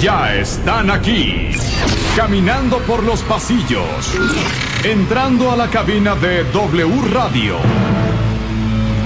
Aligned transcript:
ya 0.00 0.34
están 0.34 0.90
aquí, 0.90 1.50
caminando 2.16 2.78
por 2.80 3.02
los 3.02 3.22
pasillos, 3.22 3.82
entrando 4.84 5.50
a 5.50 5.56
la 5.56 5.68
cabina 5.68 6.14
de 6.14 6.44
W 6.44 7.02
Radio. 7.12 7.56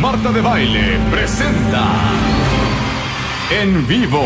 Marta 0.00 0.32
de 0.32 0.40
Baile 0.42 0.98
presenta 1.10 1.84
en 3.50 3.86
vivo, 3.86 4.24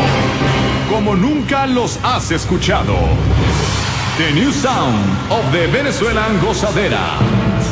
como 0.89 1.15
nunca 1.15 1.67
los 1.67 1.99
has 2.03 2.31
escuchado. 2.31 2.95
The 4.17 4.33
New 4.33 4.51
Sound 4.51 5.31
of 5.31 5.51
the 5.51 5.67
Venezuelan 5.67 6.39
Gozadera. 6.41 7.17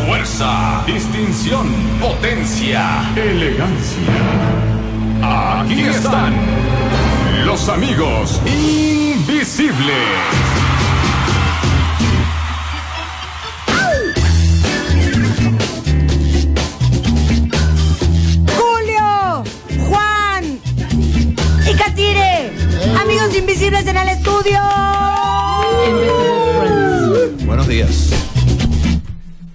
Fuerza, 0.06 0.84
distinción, 0.86 1.68
potencia, 2.00 3.12
elegancia. 3.16 4.14
Aquí 5.22 5.82
están 5.82 6.34
los 7.56 7.70
amigos 7.70 8.42
invisibles. 8.46 9.96
Julio, 18.58 19.44
Juan 19.88 20.60
y 21.66 21.74
Catire, 21.76 22.52
amigos 23.00 23.34
invisibles 23.38 23.88
en 23.88 23.96
el 23.96 24.10
estudio. 24.10 24.60
Buenos 27.46 27.68
días. 27.70 28.25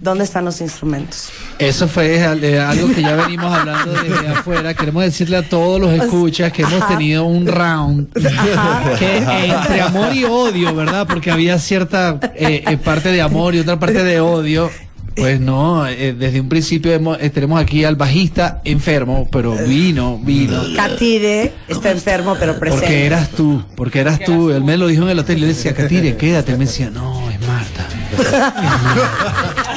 ¿Dónde 0.00 0.24
están 0.24 0.46
los 0.46 0.60
instrumentos? 0.62 1.28
Eso 1.58 1.86
fue 1.86 2.16
eh, 2.16 2.58
algo 2.58 2.88
que 2.94 3.02
ya 3.02 3.16
venimos 3.16 3.52
hablando 3.54 3.92
desde 3.92 4.28
afuera. 4.32 4.72
Queremos 4.72 5.02
decirle 5.04 5.36
a 5.36 5.42
todos 5.48 5.78
los 5.78 5.92
escuchas 5.92 6.50
que 6.52 6.62
hemos 6.62 6.80
Ajá. 6.80 6.88
tenido 6.88 7.24
un 7.26 7.46
round 7.46 8.10
que 8.98 9.16
entre 9.18 9.80
amor 9.82 10.14
y 10.14 10.24
odio, 10.24 10.74
¿verdad? 10.74 11.06
Porque 11.06 11.30
había 11.30 11.58
cierta 11.58 12.18
eh, 12.34 12.64
eh, 12.66 12.76
parte 12.78 13.10
de 13.12 13.20
amor 13.20 13.54
y 13.54 13.58
otra 13.58 13.78
parte 13.78 14.02
de 14.02 14.20
odio. 14.20 14.70
Pues 15.16 15.38
no, 15.40 15.86
eh, 15.86 16.14
desde 16.14 16.40
un 16.40 16.48
principio 16.48 16.92
hemos- 16.92 17.18
eh, 17.20 17.28
tenemos 17.28 17.60
aquí 17.60 17.84
al 17.84 17.96
bajista 17.96 18.62
enfermo, 18.64 19.28
pero 19.30 19.54
vino, 19.54 20.18
vino. 20.22 20.62
Catire 20.76 21.52
está 21.68 21.90
enfermo 21.90 22.36
pero 22.40 22.58
presente. 22.58 22.86
Porque 22.86 23.06
eras 23.06 23.28
tú, 23.30 23.62
porque 23.76 24.00
eras 24.00 24.20
tú. 24.24 24.50
Él 24.50 24.64
me 24.64 24.78
lo 24.78 24.86
dijo 24.86 25.02
en 25.02 25.10
el 25.10 25.18
hotel 25.18 25.38
y 25.38 25.40
le 25.42 25.46
decía, 25.48 25.74
Catire, 25.74 26.16
quédate. 26.16 26.52
Él 26.52 26.58
me 26.58 26.64
decía, 26.64 26.88
no, 26.90 27.28
es 27.28 27.38
Marta. 27.46 27.86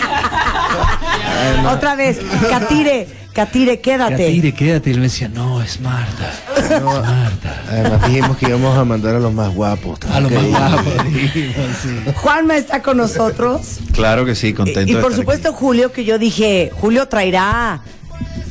Otra 1.72 1.96
vez, 1.96 2.20
Catire, 2.50 3.08
Catire, 3.34 3.80
quédate. 3.82 4.16
Catire, 4.28 4.54
quédate. 4.54 4.90
Y 4.90 4.94
él 4.94 5.00
me 5.00 5.06
decía, 5.06 5.28
no, 5.30 5.62
es 5.62 5.80
Marta. 5.82 6.32
Es 6.58 6.82
Marta. 6.84 7.62
Además 7.70 8.08
dijimos 8.08 8.38
que 8.38 8.48
íbamos 8.50 8.78
a 8.78 8.84
mandar 8.86 9.16
a 9.16 9.20
los 9.20 9.34
más 9.34 9.54
guapos. 9.54 10.00
A 10.12 10.20
lo 10.20 10.28
Ok. 10.28 10.34
más 10.52 10.72
guapo, 10.84 11.04
dijimos, 11.10 11.56
sí. 11.82 11.90
Juanma 12.16 12.58
está 12.58 12.82
con 12.84 12.98
nosotros. 12.98 13.62
Claro 13.94 14.26
que 14.26 14.36
sí, 14.36 14.54
contento. 14.54 14.82
Y 14.92 14.96
por 14.96 15.06
estar 15.12 15.16
supuesto 15.16 15.54
Julio, 15.54 15.92
que 15.92 16.06
yo 16.06 16.20
dije, 16.20 16.72
Julio 16.80 17.08
traerá, 17.08 17.82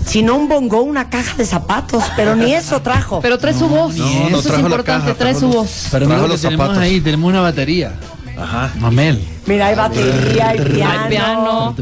si 0.04 0.22
no 0.22 0.34
un 0.36 0.48
bongo, 0.48 0.82
una 0.82 1.08
caja 1.10 1.36
de 1.36 1.46
zapatos, 1.46 2.02
pero 2.16 2.34
ni 2.34 2.52
eso 2.52 2.82
trajo. 2.82 3.20
Pero 3.20 3.38
trae 3.38 3.54
su 3.54 3.68
voz. 3.68 3.94
no, 3.94 4.04
Eso 4.06 4.30
no 4.30 4.38
es 4.38 4.44
trajo 4.44 4.62
la 4.62 4.68
importante, 4.68 5.06
caja, 5.06 5.18
trae 5.18 5.32
trajo 5.34 5.40
su 5.40 5.46
los- 5.46 5.54
voz. 5.56 5.88
Pero 5.92 6.08
Trajo 6.08 6.26
los 6.26 6.40
tenemos 6.40 6.66
zapatos. 6.66 6.82
ahí, 6.82 7.00
tenemos 7.00 7.28
una 7.30 7.40
batería. 7.40 7.92
Ajá. 8.36 8.72
Mamel. 8.80 9.24
Mira, 9.46 9.66
hay 9.66 9.76
batería, 9.76 10.48
hay 10.48 10.58
piano. 10.60 11.00
Hay 11.02 11.08
piano. 11.10 11.76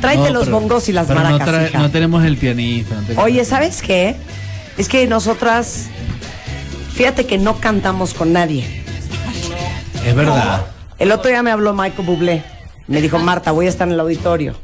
Tráete 0.00 0.24
No, 0.24 0.30
los 0.34 0.44
pero- 0.46 0.60
bongos 0.60 0.88
y 0.88 0.92
las 0.92 1.06
pero 1.06 1.20
no, 1.20 1.30
maracas, 1.30 1.48
trae- 1.48 1.68
hija. 1.68 1.78
no 1.78 1.90
tenemos 1.90 2.24
el 2.24 2.36
pianista. 2.36 2.94
no 2.96 3.02
tenemos- 3.02 3.24
Oye, 3.24 3.44
¿sabes 3.44 3.80
qué? 3.82 4.16
Es 4.76 4.88
que 4.88 5.06
nosotras, 5.06 5.86
fíjate 6.94 7.26
que 7.26 7.38
no 7.38 7.58
cantamos 7.60 8.12
con 8.14 8.32
nadie. 8.32 8.82
Es 10.04 10.14
verdad. 10.14 10.66
El 10.98 11.12
otro 11.12 11.30
día 11.30 11.42
me 11.42 11.50
habló 11.50 11.72
Michael 11.74 12.06
Bublé. 12.06 12.42
Me 12.86 13.00
dijo, 13.00 13.18
Marta, 13.18 13.50
voy 13.52 13.66
a 13.66 13.68
estar 13.70 13.88
en 13.88 13.94
el 13.94 14.00
auditorio. 14.00 14.54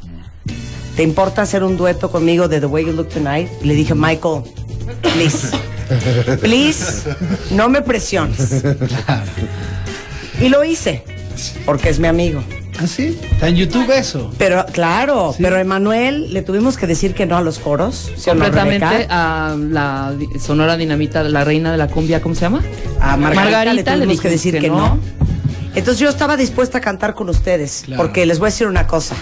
¿Te 0.96 1.02
importa 1.02 1.42
hacer 1.42 1.62
un 1.64 1.76
dueto 1.76 2.10
conmigo 2.10 2.48
de 2.48 2.60
The 2.60 2.66
Way 2.66 2.86
You 2.86 2.92
Look 2.92 3.08
Tonight? 3.08 3.48
Y 3.62 3.66
le 3.66 3.74
dije, 3.74 3.94
Michael, 3.94 4.42
please. 5.02 5.48
Please, 6.40 7.02
no 7.50 7.68
me 7.68 7.80
presiones. 7.82 8.62
Y 10.40 10.48
lo 10.48 10.64
hice, 10.64 11.04
porque 11.66 11.88
es 11.90 11.98
mi 11.98 12.08
amigo. 12.08 12.42
¿Ah, 12.82 12.86
sí? 12.86 13.18
¿Está 13.30 13.48
en 13.48 13.56
YouTube 13.56 13.90
eso? 13.90 14.32
Pero, 14.38 14.64
claro, 14.72 15.34
pero 15.38 15.56
a 15.56 15.60
Emanuel 15.60 16.32
le 16.32 16.40
tuvimos 16.40 16.78
que 16.78 16.86
decir 16.86 17.14
que 17.14 17.26
no 17.26 17.36
a 17.36 17.42
los 17.42 17.58
coros. 17.58 18.10
¿sí 18.16 18.22
no, 18.28 18.32
Completamente 18.32 19.06
a 19.10 19.54
la 19.58 20.14
Sonora 20.42 20.78
Dinamita, 20.78 21.22
la 21.24 21.44
reina 21.44 21.72
de 21.72 21.76
la 21.78 21.88
cumbia, 21.88 22.22
¿cómo 22.22 22.34
se 22.34 22.40
llama? 22.42 22.62
A 23.00 23.18
Margarita, 23.18 23.74
le 23.74 23.82
tuvimos 23.84 24.20
que 24.20 24.30
decir 24.30 24.58
que, 24.58 24.68
no. 24.70 24.98
Entonces 25.74 25.98
yo 25.98 26.08
estaba 26.08 26.36
dispuesta 26.38 26.78
a 26.78 26.80
cantar 26.80 27.14
con 27.14 27.28
ustedes, 27.28 27.82
Claro. 27.84 28.02
porque 28.02 28.24
les 28.24 28.38
voy 28.38 28.46
a 28.46 28.50
decir 28.50 28.66
una 28.66 28.86
cosa. 28.86 29.14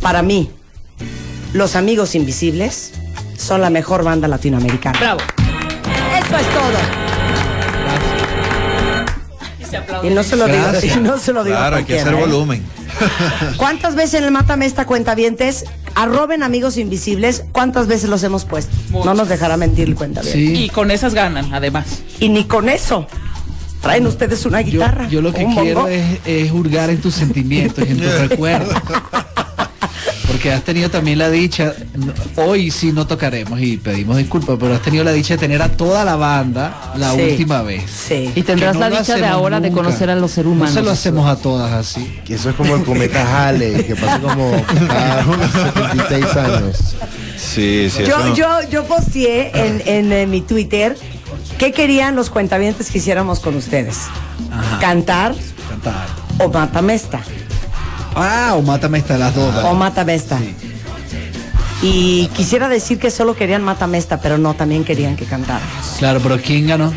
Para 0.00 0.20
mí, 0.20 0.50
los 1.54 1.74
amigos 1.74 2.14
invisibles 2.14 2.92
son 3.38 3.62
la 3.62 3.70
mejor 3.70 4.04
banda 4.04 4.28
latinoamericana. 4.28 4.98
Bravo. 4.98 5.20
Eso 6.18 6.36
es 6.36 6.46
todo. 6.48 7.01
Y 10.02 10.10
no 10.10 10.22
se 10.22 10.36
lo 10.36 10.46
digo, 10.46 10.64
y 10.96 11.00
no 11.00 11.18
se 11.18 11.32
lo 11.32 11.44
digo. 11.44 11.56
Claro, 11.56 11.76
hay 11.76 11.84
que 11.84 12.00
hacer 12.00 12.14
¿eh? 12.14 12.16
volumen. 12.16 12.62
¿Cuántas 13.56 13.94
veces 13.94 14.14
en 14.14 14.24
el 14.24 14.30
Mátame 14.30 14.66
esta 14.66 14.86
cuentavientes 14.86 15.64
arroben 15.94 16.42
amigos 16.42 16.76
invisibles? 16.76 17.44
¿Cuántas 17.52 17.86
veces 17.86 18.08
los 18.10 18.22
hemos 18.22 18.44
puesto? 18.44 18.74
No 19.04 19.14
nos 19.14 19.28
dejará 19.28 19.56
mentir 19.56 19.88
el 19.88 19.94
cuentavientes. 19.94 20.40
Y 20.40 20.56
Sí. 20.64 20.68
con 20.68 20.90
esas 20.90 21.14
ganan, 21.14 21.52
además. 21.54 22.02
Y 22.20 22.28
ni 22.28 22.44
con 22.44 22.68
eso. 22.68 23.06
Traen 23.80 24.06
ustedes 24.06 24.46
una 24.46 24.60
guitarra. 24.60 25.08
yo 25.08 25.20
lo 25.20 25.32
que 25.32 25.44
quiero 25.44 25.88
es, 25.88 26.20
es 26.24 26.52
hurgar 26.52 26.88
en 26.90 27.00
tus 27.00 27.14
sentimientos 27.14 27.84
y 27.86 27.90
en 27.90 27.98
tus 27.98 28.12
recuerdos. 28.28 28.76
Porque 30.42 30.56
has 30.56 30.64
tenido 30.64 30.90
también 30.90 31.18
la 31.18 31.30
dicha, 31.30 31.72
hoy 32.34 32.72
sí 32.72 32.90
no 32.90 33.06
tocaremos 33.06 33.60
y 33.60 33.76
pedimos 33.76 34.16
disculpas, 34.16 34.56
pero 34.58 34.74
has 34.74 34.82
tenido 34.82 35.04
la 35.04 35.12
dicha 35.12 35.34
de 35.34 35.38
tener 35.38 35.62
a 35.62 35.68
toda 35.68 36.04
la 36.04 36.16
banda 36.16 36.92
la 36.96 37.14
Sí. 37.14 37.20
última 37.20 37.62
vez. 37.62 37.88
Sí. 37.88 38.32
Y 38.34 38.42
tendrás 38.42 38.74
no 38.74 38.80
la 38.80 38.90
dicha 38.90 39.18
de 39.18 39.26
ahora 39.26 39.60
de 39.60 39.70
conocer 39.70 40.10
a 40.10 40.16
los 40.16 40.32
seres 40.32 40.50
humanos. 40.50 40.74
No 40.74 40.80
se 40.80 40.84
lo 40.84 40.90
hacemos 40.90 41.28
a 41.28 41.36
todas 41.36 41.70
así. 41.70 42.18
Que 42.24 42.34
eso 42.34 42.50
es 42.50 42.56
como 42.56 42.74
el 42.74 42.82
cometa 42.82 43.22
Halley, 43.46 43.84
que 43.84 43.94
pasa 43.94 44.18
como 44.18 44.50
cada 44.88 45.24
unos 45.28 45.52
76 45.52 46.36
años. 46.36 46.76
Sí, 47.36 47.88
sí, 47.88 48.02
Yo, 48.04 48.34
yo, 48.34 48.48
yo 48.68 48.82
posteé 48.82 49.52
en, 49.54 50.10
en, 50.10 50.28
mi 50.28 50.40
Twitter 50.40 50.96
qué 51.56 51.70
querían 51.70 52.16
los 52.16 52.30
cuentavientes 52.30 52.90
que 52.90 52.98
hiciéramos 52.98 53.38
con 53.38 53.54
ustedes. 53.54 53.98
Ajá. 54.50 54.80
Cantar 54.80 55.36
Cantar. 55.68 56.08
o 56.40 56.48
matamesta. 56.48 57.20
Ah, 58.14 58.54
o 58.56 58.62
mátame 58.62 58.98
esta 58.98 59.16
las 59.18 59.34
dos. 59.34 59.54
O 59.64 59.74
matamesta. 59.74 60.38
Y 61.82 62.28
quisiera 62.28 62.68
decir 62.68 62.98
que 62.98 63.10
solo 63.10 63.34
querían 63.34 63.62
matamesta, 63.64 64.20
pero 64.20 64.38
no, 64.38 64.54
también 64.54 64.84
querían 64.84 65.16
que 65.16 65.24
cantáramos. 65.24 65.96
Claro, 65.98 66.20
pero 66.22 66.40
¿quién 66.40 66.68
ganó? 66.68 66.92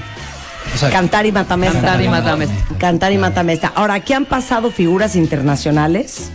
O 0.74 0.78
sea, 0.78 0.90
Cantar 0.90 1.26
y 1.26 1.32
matamesta. 1.32 1.82
Cantar 1.82 2.02
y 2.02 2.08
matamesta. 2.08 2.56
Cantar 2.78 3.12
y 3.14 3.18
matamesta. 3.18 3.72
Ahora, 3.76 3.96
aquí 3.96 4.14
han 4.14 4.26
pasado 4.26 4.72
figuras 4.72 5.16
internacionales 5.16 6.30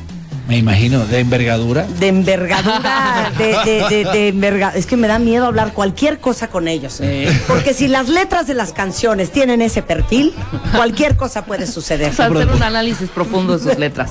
me 0.50 0.59
imagino, 0.59 1.06
de 1.06 1.21
envergadura. 1.21 1.87
de 1.87 2.09
envergadura, 2.09 3.31
de, 3.38 3.47
de, 3.65 3.88
de, 3.88 4.05
de 4.12 4.28
enverga- 4.34 4.72
Es 4.75 4.84
que 4.87 4.97
me 4.97 5.06
da 5.09 5.19
miedo 5.19 5.47
hablar 5.47 5.72
cualquier 5.72 6.19
cosa 6.19 6.49
con 6.49 6.66
ellos. 6.69 7.00
Porque 7.47 7.72
si 7.72 7.87
las 7.88 8.09
letras 8.09 8.47
de 8.47 8.55
las 8.55 8.72
canciones 8.72 9.31
tienen 9.31 9.62
ese 9.62 9.83
perfil, 9.83 10.34
cualquier 10.75 11.16
cosa 11.16 11.44
puede 11.44 11.66
suceder. 11.66 12.10
O 12.10 12.15
sea, 12.15 12.27
hacer 12.27 12.49
un 12.49 12.62
análisis 12.62 13.09
profundo 13.10 13.56
de 13.56 13.65
sus 13.71 13.78
letras. 13.78 14.10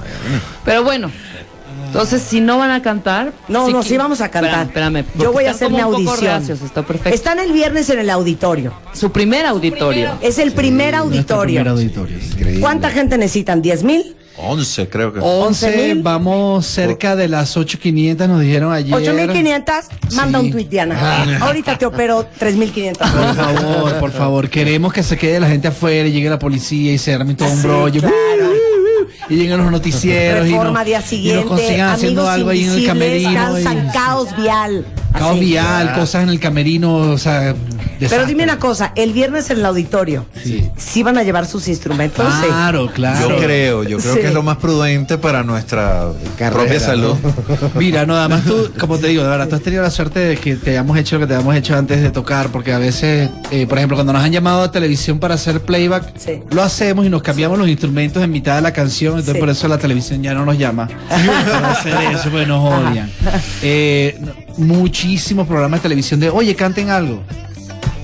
Pero 0.64 0.84
bueno, 0.84 1.12
entonces 1.88 2.22
si 2.22 2.40
no 2.40 2.58
van 2.58 2.72
a 2.72 2.82
cantar. 2.82 3.34
No, 3.48 3.68
no, 3.70 3.84
sí 3.84 3.98
vamos 3.98 4.22
a 4.22 4.30
cantar. 4.30 4.68
Espérame, 4.68 4.98
espérame. 5.00 5.24
Yo 5.24 5.34
voy 5.34 5.46
a 5.46 5.52
hacer 5.52 5.70
mi 5.72 5.80
audición. 5.82 6.20
reacios, 6.22 6.62
está 6.62 6.84
perfecto. 6.84 7.14
Están 7.16 7.40
el 7.40 7.52
viernes 7.52 7.90
en 7.90 8.00
el 8.00 8.10
auditorio. 8.10 8.74
Su 8.94 9.12
primer 9.12 9.46
auditorio. 9.46 10.12
Es 10.22 10.38
el 10.40 10.54
primer 10.54 10.96
auditorio. 10.96 11.56
primer 11.62 11.68
auditorio. 11.68 12.18
sí. 12.20 12.30
Increíble. 12.34 12.62
¿Cuánta 12.62 12.90
gente 12.92 13.18
necesitan? 13.18 13.62
¿10 13.62 13.84
mil? 13.84 14.16
11 14.42 14.90
creo 14.90 15.14
que. 15.14 15.20
11, 15.22 15.96
11.000. 15.96 16.04
vamos 16.04 16.66
cerca 16.66 17.16
de 17.16 17.28
las 17.28 17.56
8500, 17.58 18.28
nos 18.28 18.42
dijeron 18.42 18.72
ayer. 18.74 18.94
¿8.500? 18.96 19.84
Manda 20.14 20.40
Sí. 20.40 20.46
un 20.46 20.52
tuit, 20.52 20.70
Diana. 20.70 21.38
Ahorita 21.42 21.78
te 21.78 21.86
opero 21.86 22.26
3.500. 22.40 22.98
Por 22.98 23.36
favor, 23.36 24.00
por 24.00 24.12
favor, 24.12 24.50
queremos 24.50 24.94
que 24.94 25.04
se 25.04 25.18
quede 25.18 25.40
la 25.40 25.48
gente 25.48 25.68
afuera 25.68 26.08
y 26.08 26.12
llegue 26.12 26.30
la 26.30 26.40
policía 26.40 26.94
y 26.94 26.98
se 26.98 27.14
arme 27.14 27.36
todo 27.36 27.50
un 27.50 27.62
claro. 27.62 27.94
Y 29.30 29.36
lleguen 29.36 29.58
los 29.60 29.72
noticieros 29.72 30.48
y, 30.48 30.52
Reforma 30.52 30.80
nos- 30.80 30.86
día 30.86 30.98
y 30.98 31.02
nos 31.02 31.10
siguiente. 31.10 31.46
consigan 31.46 31.90
haciendo 31.90 32.22
amigos 32.22 32.34
algo 32.36 32.50
ahí 32.50 32.64
en 32.64 32.72
el 32.72 32.80
invisibles 32.80 33.24
camerino. 33.24 33.60
y- 33.60 33.92
caos 33.94 34.36
vial. 34.38 34.86
Caos 35.14 35.32
Así. 35.38 35.40
vial, 35.46 35.94
cosas 35.94 36.24
en 36.24 36.30
el 36.30 36.40
camerino, 36.40 36.96
o 36.98 37.18
sea, 37.18 37.56
Pero 38.00 38.26
dime 38.26 38.44
una 38.44 38.60
cosa, 38.60 38.94
el 38.96 39.12
viernes 39.12 39.50
en 39.50 39.58
el 39.60 39.66
auditorio, 39.66 40.26
Sí. 40.42 40.70
¿sí 40.78 41.04
van 41.04 41.18
a 41.18 41.24
llevar 41.24 41.46
sus 41.46 41.68
instrumentos? 41.68 42.26
Sí. 42.42 42.48
Claro, 42.48 42.88
claro. 42.94 43.30
Yo 43.30 43.38
creo, 43.38 43.84
yo 43.84 43.98
creo 43.98 44.14
Sí. 44.16 44.20
que 44.22 44.28
es 44.28 44.34
lo 44.34 44.44
más 44.44 44.58
prudente 44.58 45.18
para 45.18 45.44
nuestra 45.44 46.08
Carrera, 46.38 46.52
propia 46.64 46.80
salud. 46.80 47.16
Mira, 47.76 48.06
no, 48.06 48.16
además 48.16 48.44
tú, 48.46 48.72
como 48.80 48.98
te 49.00 49.08
digo, 49.08 49.24
de 49.24 49.30
verdad, 49.30 49.48
tú 49.50 49.56
has 49.56 49.62
tenido 49.62 49.84
la 49.84 49.90
suerte 49.92 50.20
de 50.20 50.38
que 50.38 50.56
te 50.56 50.72
hayamos 50.72 50.98
hecho 50.98 51.16
lo 51.18 51.22
que 51.22 51.28
te 51.28 51.34
hayamos 51.36 51.56
hecho 51.56 51.76
antes 51.76 52.02
de 52.02 52.12
tocar, 52.12 52.50
porque 52.50 52.72
a 52.72 52.78
veces, 52.80 53.30
eh, 53.52 53.66
por 53.68 53.78
ejemplo, 53.80 53.98
cuando 53.98 54.14
nos 54.14 54.24
han 54.24 54.32
llamado 54.32 54.62
a 54.64 54.72
televisión 54.72 55.20
para 55.20 55.34
hacer 55.36 55.62
playback, 55.62 56.14
Sí. 56.18 56.40
lo 56.52 56.62
hacemos 56.64 57.06
y 57.06 57.10
nos 57.10 57.22
cambiamos 57.22 57.58
los 57.58 57.68
instrumentos 57.68 58.24
en 58.24 58.32
mitad 58.32 58.56
de 58.56 58.62
la 58.62 58.72
canción, 58.72 59.14
entonces 59.14 59.34
Sí. 59.34 59.40
por 59.40 59.50
eso 59.50 59.68
la 59.68 59.78
televisión 59.78 60.24
ya 60.24 60.34
no 60.34 60.46
nos 60.46 60.58
llama 60.58 60.88
para 61.10 61.72
hacer 61.72 61.96
eso, 62.14 62.30
porque 62.30 62.46
nos 62.46 62.64
odian. 62.74 63.12
Eh, 63.62 64.18
muchísimos 64.60 65.48
programas 65.48 65.80
de 65.80 65.84
televisión 65.84 66.20
de, 66.20 66.30
oye, 66.30 66.56
canten 66.56 66.90
algo. 66.90 67.24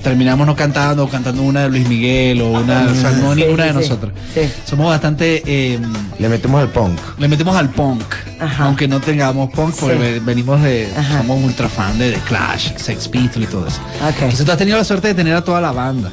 Terminamos 0.02 0.46
no 0.46 0.54
cantando, 0.54 1.02
o 1.04 1.08
cantando 1.08 1.42
una 1.42 1.62
de 1.62 1.68
Luis 1.68 1.88
Miguel 1.88 2.40
o 2.40 2.50
una, 2.50 2.84
o 2.84 2.94
sea, 2.94 3.10
no 3.10 3.34
Sí, 3.34 3.40
ninguna 3.40 3.64
sí, 3.64 3.68
de 3.70 3.74
sí. 3.74 3.88
nosotros. 3.88 4.12
Sí. 4.34 4.40
Somos 4.64 4.86
bastante... 4.86 5.42
eh, 5.44 5.80
Le 6.20 6.28
metemos 6.28 6.60
al 6.62 6.68
punk. 6.68 6.96
le 7.18 7.26
metemos 7.26 7.56
al 7.56 7.70
punk, 7.70 8.02
Ajá. 8.40 8.64
aunque 8.66 8.86
no 8.86 9.00
tengamos 9.00 9.50
punk, 9.50 9.74
porque 9.74 10.20
venimos 10.24 10.62
de, 10.62 10.88
Ajá. 10.96 11.18
somos 11.18 11.42
ultra 11.42 11.68
fan 11.68 11.98
de 11.98 12.12
The 12.12 12.20
Clash, 12.20 12.76
Sex 12.76 13.08
Pistols 13.08 13.46
y 13.46 13.48
todo 13.50 13.66
eso. 13.66 13.80
Entonces 14.20 14.44
tú 14.46 14.52
has 14.52 14.58
tenido 14.58 14.78
la 14.78 14.84
suerte 14.84 15.08
de 15.08 15.14
tener 15.14 15.34
a 15.34 15.42
toda 15.42 15.60
la 15.60 15.72
banda. 15.72 16.12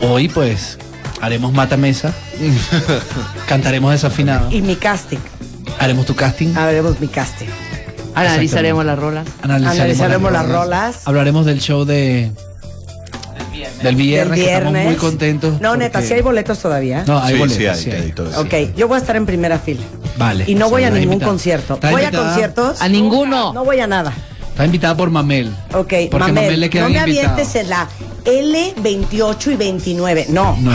Hoy 0.00 0.26
pues 0.28 0.76
haremos 1.20 1.52
mata 1.52 1.76
mesa, 1.76 2.12
cantaremos 3.46 3.92
desafinado, 3.92 4.50
Y 4.50 4.60
mi 4.60 4.74
casting, 4.74 5.18
haremos 5.78 6.04
tu 6.06 6.16
casting, 6.16 6.56
haremos 6.56 6.98
mi 6.98 7.06
casting. 7.06 7.46
Analizaremos 8.14 8.84
las 8.84 8.98
rolas. 8.98 9.26
Analizaremos 9.42 10.32
las 10.32 10.48
rolas. 10.48 11.00
hablaremos 11.06 11.46
del 11.46 11.60
show 11.60 11.84
de 11.84 12.30
del 13.82 13.96
viernes, 13.96 14.36
del 14.36 14.44
que 14.46 14.52
estamos 14.52 14.72
viernes. 14.72 14.86
muy 14.86 14.94
contentos. 14.96 15.60
No, 15.60 15.76
neta, 15.76 16.00
si 16.02 16.12
hay 16.14 16.22
boletos 16.22 16.58
todavía. 16.60 17.04
No, 17.06 17.18
hay 17.20 17.34
Sí, 17.34 17.38
boletos, 17.40 17.76
sí 17.78 17.90
hay, 17.90 18.00
hay. 18.02 18.12
todo. 18.12 18.40
Ok, 18.40 18.54
yo 18.76 18.86
voy 18.88 18.96
a 18.96 19.00
estar 19.00 19.16
en 19.16 19.26
primera 19.26 19.58
fila. 19.58 19.82
Vale. 20.16 20.44
Y 20.46 20.54
no 20.54 20.68
voy 20.70 20.84
a 20.84 20.90
ningún 20.90 21.04
invitada. 21.14 21.30
concierto. 21.30 21.78
¿Voy 21.90 22.04
a 22.04 22.10
conciertos? 22.10 22.80
A 22.80 22.88
ninguno. 22.88 23.52
No 23.52 23.64
voy 23.64 23.80
a 23.80 23.86
nada. 23.86 24.12
Está 24.50 24.66
invitada 24.66 24.96
por 24.96 25.10
Mamel. 25.10 25.50
Ok, 25.74 25.94
Porque 26.10 26.18
Mamel, 26.18 26.34
Mamel 26.34 26.60
le 26.60 26.70
quedan 26.70 26.92
no 26.92 27.00
me 27.00 27.06
invitados. 27.08 27.32
avientes 27.40 27.54
en 27.56 27.70
la 27.70 27.88
L28 28.24 29.52
y 29.52 29.56
29. 29.56 30.26
No. 30.28 30.56
No. 30.60 30.70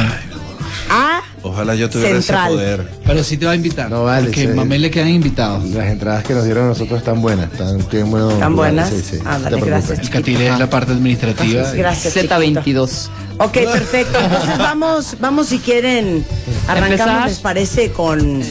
A 0.89 1.21
Ojalá 1.43 1.75
yo 1.75 1.89
tuviera 1.89 2.15
Central. 2.21 2.47
ese 2.47 2.55
poder. 2.55 2.91
Pero 3.05 3.23
sí 3.23 3.37
te 3.37 3.45
va 3.45 3.51
a 3.53 3.55
invitar. 3.55 3.89
No 3.89 4.03
vale, 4.03 4.25
Porque 4.27 4.41
sí. 4.41 4.47
Mamel 4.47 4.81
le 4.81 4.91
quedan 4.91 5.09
invitados. 5.09 5.63
Las 5.65 5.87
entradas 5.87 6.23
que 6.23 6.33
nos 6.33 6.43
dieron 6.45 6.65
a 6.65 6.67
nosotros 6.69 6.99
están 6.99 7.21
buenas. 7.21 7.51
Están, 7.51 7.77
tienen 7.83 8.11
buenos 8.11 8.33
¿Están 8.33 8.55
buenas? 8.55 8.89
Sí, 8.89 9.01
sí. 9.01 9.17
Ándale, 9.23 9.57
no 9.57 9.63
te 9.63 9.69
preocupes. 9.69 9.69
gracias. 9.87 9.99
El 9.99 10.09
Catire 10.09 10.47
es 10.49 10.59
la 10.59 10.69
parte 10.69 10.91
administrativa. 10.93 11.71
Gracias. 11.71 12.13
chiquito. 12.13 12.35
Z22. 12.35 13.07
Ok, 13.39 13.53
perfecto. 13.53 14.19
Entonces 14.19 14.57
vamos, 14.57 15.15
vamos 15.19 15.47
si 15.47 15.59
quieren, 15.59 16.25
arrancamos, 16.67 16.91
Empezar. 16.99 17.29
¿les 17.29 17.39
parece 17.39 17.91
con 17.91 18.41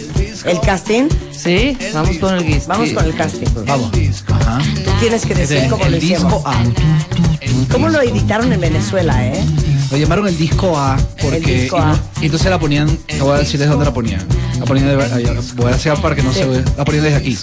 el 0.44 0.61
casting? 0.64 1.08
Sí, 1.32 1.76
vamos 1.93 2.17
con 2.19 2.34
el. 2.37 2.62
Vamos 2.69 2.90
con 2.90 3.05
el 3.05 3.14
casting. 3.17 3.46
Vamos. 3.67 3.90
Ajá. 4.28 4.58
Tú 4.84 4.90
tienes 5.00 5.26
que 5.26 5.34
decir 5.34 5.69
cómo 5.69 5.84
el 5.87 5.90
lo 5.93 5.96
hicimos. 5.99 6.32
disco. 6.32 6.44
¿Cómo 7.73 7.88
lo 7.88 8.00
editaron 8.00 8.52
en 8.52 8.61
Venezuela, 8.61 9.26
eh? 9.26 9.44
Lo 9.91 9.97
llamaron 9.97 10.27
el 10.27 10.37
disco 10.37 10.77
A 10.77 10.97
porque 11.21 11.37
El 11.37 11.44
disco 11.44 11.77
y, 11.77 11.81
no- 11.81 11.87
A. 11.93 11.99
y 12.21 12.25
entonces 12.27 12.50
la 12.50 12.59
ponían, 12.59 12.97
te 13.06 13.21
voy 13.21 13.35
a 13.37 13.38
decirles 13.38 13.69
dónde 13.69 13.85
la 13.85 13.93
ponían. 13.94 14.21
La 14.59 14.65
ponían 14.65 14.87
de, 14.88 15.05
ay, 15.15 15.27
voy 15.55 15.73
a 15.73 15.75
hacer 15.75 15.94
para 16.00 16.15
que 16.15 16.23
no 16.23 16.33
Sí. 16.33 16.41
se 16.41 16.47
vea. 16.47 16.62
La 16.77 16.85
ponían 16.85 17.05
desde 17.05 17.17
aquí. 17.17 17.37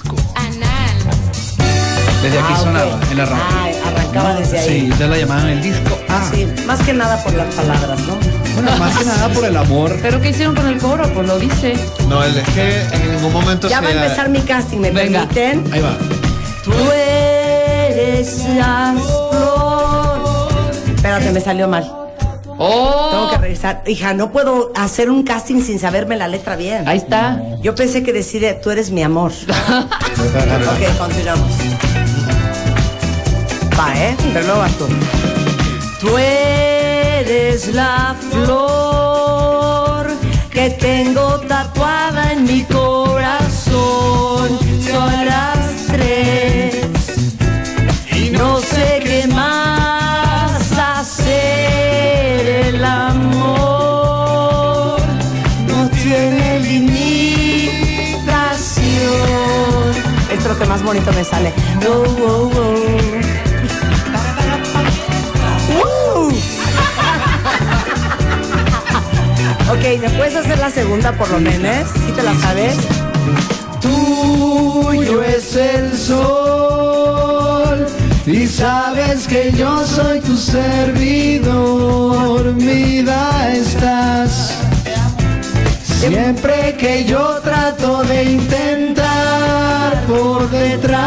Desde 2.22 2.40
aquí 2.40 2.54
Ah, 2.56 2.60
sonaba 2.60 3.00
en 3.12 3.18
la 3.18 3.26
radio. 3.26 3.44
Ah, 3.50 3.88
arrancaba 3.90 4.34
desde 4.36 4.60
ahí. 4.60 4.70
Sí, 4.70 4.78
entonces 4.86 5.10
la 5.10 5.18
llamaban 5.18 5.48
el 5.50 5.62
disco 5.62 5.98
A. 6.10 6.32
Sí, 6.34 6.48
más 6.66 6.80
que 6.82 6.94
nada 6.94 7.22
por 7.24 7.34
las 7.34 7.54
palabras, 7.54 8.00
¿no? 8.02 8.16
Bueno, 8.56 8.78
más 8.78 8.98
que 8.98 9.06
nada 9.06 9.30
por 9.30 9.46
el 9.46 9.58
amor. 9.58 9.98
¿Pero 10.02 10.22
qué 10.22 10.30
hicieron 10.30 10.56
con 10.56 10.68
el 10.68 10.78
coro? 10.78 11.12
Pues 11.14 11.28
lo 11.28 11.38
dice. 11.40 11.74
No, 12.08 12.24
el- 12.24 12.38
es 12.38 12.48
que 12.50 12.82
en 12.82 13.16
ningún 13.16 13.34
momento 13.34 13.68
Ya 13.68 13.82
va 13.82 13.88
a 13.88 13.92
empezar 13.92 14.30
mi 14.30 14.40
casting, 14.42 14.78
¿me 14.80 14.92
Venga. 14.92 15.28
permiten? 15.28 15.74
Ahí 15.74 15.82
va. 15.82 15.98
Tú 16.64 16.72
eres 16.92 18.38
la 18.58 18.96
flor. 18.98 20.50
Espérate, 20.96 21.32
me 21.32 21.42
salió 21.42 21.68
mal. 21.68 21.92
Tengo 22.70 23.28
¡Oh! 23.28 23.30
que 23.32 23.38
revisar. 23.38 23.84
Hija, 23.88 24.14
no 24.14 24.32
puedo 24.32 24.72
hacer 24.76 25.10
un 25.10 25.24
casting 25.24 25.62
sin 25.62 25.80
saberme 25.80 26.16
la 26.16 26.30
letra 26.30 26.56
bien. 26.56 26.88
Ahí 26.88 26.98
está. 26.98 27.42
Yo 27.62 27.76
pensé 27.76 28.04
que 28.04 28.14
decide, 28.14 28.54
tú 28.54 28.70
eres 28.72 28.90
mi 28.90 29.04
amor. 29.04 29.32
ok, 29.50 30.98
continuamos. 30.98 31.52
Va, 33.78 33.94
¿eh? 33.96 34.16
Pero 34.34 34.46
luego 34.46 34.60
vas 34.62 34.78
tú. 34.78 34.88
Tú 36.00 36.18
eres 36.18 37.74
la 37.74 38.16
flor 38.32 40.08
que 40.50 40.70
tengo 40.70 41.42
tatuada 41.42 42.32
en 42.32 42.44
mi 42.46 42.64
corazón. 42.64 42.83
Bonito 60.94 61.12
me 61.14 61.24
sale. 61.24 61.52
Oh. 61.90 62.52
¡Uh! 65.82 66.28
ok, 69.72 69.84
¿me 70.02 70.10
puedes 70.12 70.36
hacer 70.36 70.60
la 70.60 70.70
segunda 70.70 71.12
por 71.14 71.32
lo 71.32 71.40
menos? 71.40 71.90
¿Sí 72.06 72.12
te 72.16 72.22
la 72.22 72.36
sabes? 72.36 72.76
Tuyo 73.82 75.24
es 75.24 75.56
el 75.56 75.98
sol 75.98 77.88
y 78.28 78.46
sabes 78.46 79.28
que 79.28 79.52
yo 79.54 79.84
soy 79.88 80.20
tu 80.20 80.38
servidor. 80.38 81.74
Vida 82.54 83.52
estás 83.52 84.60
siempre 85.88 86.76
que 86.78 87.04
yo 87.06 87.40
trato 87.44 88.04
de 88.04 88.24
intentar 88.26 89.13
por 90.08 90.50
detrás. 90.50 91.04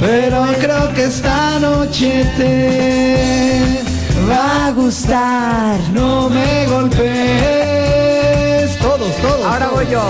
Pero 0.00 0.46
creo 0.60 0.92
que 0.94 1.04
esta 1.04 1.58
noche 1.58 2.24
te 2.36 3.82
va 4.28 4.66
a 4.66 4.70
gustar. 4.72 5.78
No 5.92 6.28
me 6.28 6.66
golpees. 6.66 7.96
Todos, 8.78 9.14
todos. 9.22 9.46
Ahora 9.46 9.68
voy 9.68 9.86
yo. 9.90 10.02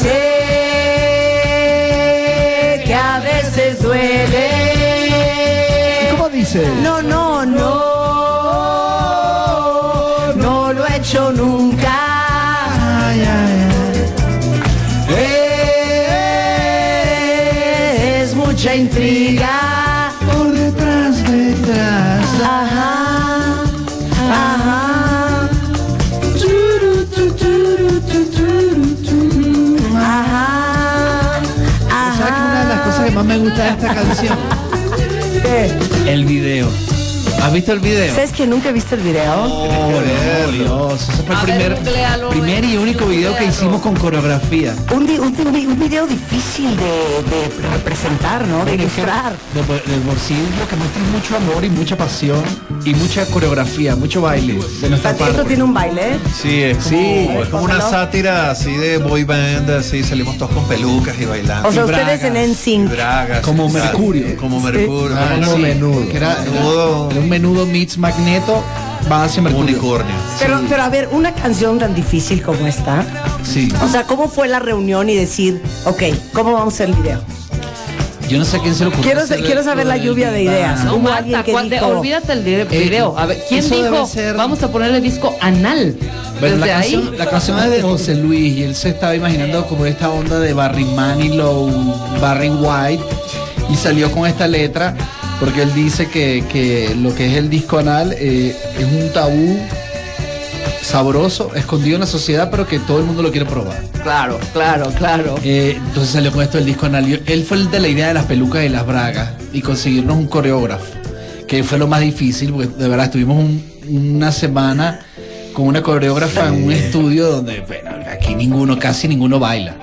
Sé 0.00 0.42
que 2.84 2.94
a 2.94 3.20
veces 3.20 3.82
duele. 3.82 4.48
¿Cómo 6.12 6.28
dice? 6.28 6.66
No, 6.82 7.02
no, 7.02 7.44
no. 7.44 7.95
Gusta 33.46 33.64
de 33.64 33.70
esta 33.70 33.94
canción? 33.94 34.38
¿Qué? 35.42 36.12
El 36.12 36.24
video. 36.24 36.68
¿Has 37.42 37.52
visto 37.52 37.72
el 37.72 37.80
video? 37.80 38.14
¿Sabes 38.14 38.32
que 38.32 38.46
nunca 38.46 38.70
he 38.70 38.72
visto 38.72 38.94
el 38.94 39.02
video? 39.02 39.44
Oh, 39.44 40.50
Dios, 40.50 41.08
ese 41.08 41.22
fue 41.22 41.34
el 41.34 41.46
ver, 41.46 41.74
primer, 41.74 41.74
googlealo, 41.76 42.28
primer 42.30 42.64
y 42.64 42.76
único 42.76 43.06
video 43.06 43.32
que 43.36 43.44
Googlealo. 43.44 43.52
hicimos 43.52 43.82
con 43.82 43.94
coreografía. 43.96 44.74
Un, 44.92 45.08
un, 45.08 45.78
video 45.78 46.06
difícil 46.06 46.76
de, 46.76 46.84
de 46.84 47.68
representar, 47.72 48.46
¿no? 48.48 48.64
De 48.64 48.74
ilustrar. 48.74 49.36
De, 49.54 49.60
lo 49.60 49.66
que 49.66 50.76
muestra 50.76 51.02
es 51.02 51.08
mucho 51.12 51.36
amor 51.36 51.64
y 51.64 51.70
mucha 51.70 51.96
pasión 51.96 52.42
y 52.86 52.94
mucha 52.94 53.26
coreografía, 53.26 53.96
mucho 53.96 54.20
baile 54.22 54.58
de 54.80 54.88
nuestra 54.90 55.10
¿Esto 55.10 55.44
tiene 55.44 55.64
un 55.64 55.74
baile? 55.74 56.18
Sí, 56.40 56.62
es 56.62 56.76
como, 56.78 56.88
Sí. 56.88 57.28
es 57.42 57.48
como 57.48 57.64
una 57.64 57.80
sátira 57.80 58.50
así 58.50 58.72
de 58.72 58.98
boy 58.98 59.24
band, 59.24 59.68
así 59.70 60.02
salimos 60.04 60.38
todos 60.38 60.52
con 60.52 60.64
pelucas 60.68 61.14
y 61.20 61.24
bailando. 61.24 61.68
O 61.68 61.72
sea, 61.72 61.82
Y 61.82 61.84
ustedes 61.86 62.20
bragas. 62.20 62.24
en 62.24 62.36
NSYNC. 62.36 62.90
Bragas, 62.90 63.40
Como 63.40 63.68
Mercurio. 63.68 64.36
Como 64.36 64.60
Mercurio. 64.60 65.16
Ah, 65.18 65.32
como 65.34 65.56
sí, 65.56 65.62
menudo. 65.62 66.08
que 66.08 66.16
era, 66.16 66.32
era- 66.32 66.42
Menudo. 66.52 67.10
era 67.10 67.20
un 67.20 67.28
menudo 67.28 67.66
meets 67.66 67.98
magneto 67.98 68.62
va 69.10 69.24
hacia 69.24 69.42
Mercurio. 69.42 69.70
unicornio. 69.74 70.14
Pero, 70.38 70.60
pero 70.68 70.82
a 70.84 70.88
ver, 70.88 71.08
una 71.10 71.32
canción 71.34 71.78
tan 71.80 71.92
difícil 71.94 72.40
como 72.42 72.66
esta. 72.68 73.04
Sí. 73.42 73.68
O 73.82 73.88
sea, 73.88 74.04
¿cómo 74.04 74.28
fue 74.28 74.46
la 74.48 74.60
reunión 74.60 75.08
y 75.10 75.16
decir, 75.16 75.60
ok, 75.86 76.02
¿cómo 76.32 76.52
vamos 76.52 76.74
a 76.74 76.76
hacer 76.76 76.88
el 76.90 76.94
video? 76.96 77.20
Yo 78.28 78.38
no 78.38 78.44
sé 78.44 78.56
a 78.56 78.60
quién 78.60 78.74
se 78.74 78.84
lo 78.84 78.90
ocurrió. 78.90 79.12
Quiero, 79.44 79.62
saber 79.62 79.86
la 79.86 79.96
lluvia 79.96 80.30
de 80.30 80.42
ideas. 80.42 80.84
No, 80.84 80.94
Hubo 80.94 81.02
Marta, 81.02 81.18
alguien 81.18 81.42
que 81.44 81.52
¿cuál 81.52 81.68
de- 81.70 81.76
dijo- 81.76 81.86
olvídate 81.88 82.32
el 82.32 82.44
de- 82.44 82.64
video. 82.64 83.16
A 83.18 83.26
ver, 83.26 83.38
¿quién 83.48 83.60
eso 83.60 83.74
debe 83.76 83.90
dijo? 83.90 84.06
ser- 84.06 84.36
Vamos 84.36 84.62
a 84.62 84.70
ponerle 84.70 85.00
disco 85.00 85.36
anal. 85.40 85.94
Bueno, 86.40 86.56
Desde 86.56 86.66
la, 86.70 86.78
ahí. 86.80 86.92
canción, 86.92 87.18
la 87.18 87.26
canción 87.26 87.58
es 87.62 87.70
de 87.70 87.82
José 87.82 88.14
Luis 88.16 88.56
y 88.58 88.62
él 88.64 88.74
se 88.74 88.90
estaba 88.90 89.14
imaginando 89.14 89.64
como 89.66 89.86
esta 89.86 90.10
onda 90.10 90.38
de 90.38 90.52
Barry 90.52 90.84
Manilow, 90.84 91.70
Barry 92.20 92.50
White 92.50 93.02
y 93.70 93.76
salió 93.76 94.10
con 94.12 94.26
esta 94.26 94.46
letra 94.46 94.94
porque 95.40 95.62
él 95.62 95.72
dice 95.74 96.08
que, 96.08 96.44
que 96.52 96.94
lo 97.00 97.14
que 97.14 97.26
es 97.30 97.36
el 97.36 97.48
disco 97.48 97.78
anal 97.78 98.14
eh, 98.18 98.54
es 98.78 98.84
un 98.84 99.10
tabú 99.12 99.58
sabroso, 100.86 101.54
escondido 101.54 101.96
en 101.96 102.00
la 102.00 102.06
sociedad, 102.06 102.48
pero 102.50 102.66
que 102.66 102.78
todo 102.78 102.98
el 102.98 103.04
mundo 103.04 103.22
lo 103.22 103.30
quiere 103.30 103.44
probar. 103.46 103.82
Claro, 104.02 104.38
claro, 104.52 104.90
claro. 104.96 105.34
Eh, 105.42 105.74
entonces 105.88 106.12
salió 106.12 106.30
con 106.32 106.42
esto 106.42 106.58
el 106.58 106.64
disco 106.64 106.86
anal. 106.86 107.08
Y 107.08 107.20
Él 107.26 107.44
fue 107.44 107.56
el 107.56 107.70
de 107.70 107.80
la 107.80 107.88
idea 107.88 108.08
de 108.08 108.14
las 108.14 108.24
pelucas 108.26 108.64
y 108.64 108.68
las 108.68 108.86
bragas 108.86 109.30
y 109.52 109.60
conseguirnos 109.62 110.16
un 110.16 110.26
coreógrafo, 110.28 110.84
que 111.48 111.64
fue 111.64 111.78
lo 111.78 111.88
más 111.88 112.00
difícil, 112.00 112.52
porque 112.52 112.68
de 112.68 112.88
verdad 112.88 113.06
estuvimos 113.06 113.36
un- 113.38 113.64
una 113.88 114.30
semana 114.32 115.00
con 115.52 115.66
una 115.66 115.82
coreógrafa 115.82 116.48
en 116.48 116.64
un 116.64 116.72
estudio 116.72 117.28
donde, 117.30 117.60
bueno, 117.60 117.90
aquí 118.10 118.34
ninguno, 118.34 118.78
casi 118.78 119.08
ninguno 119.08 119.38
baila. 119.40 119.74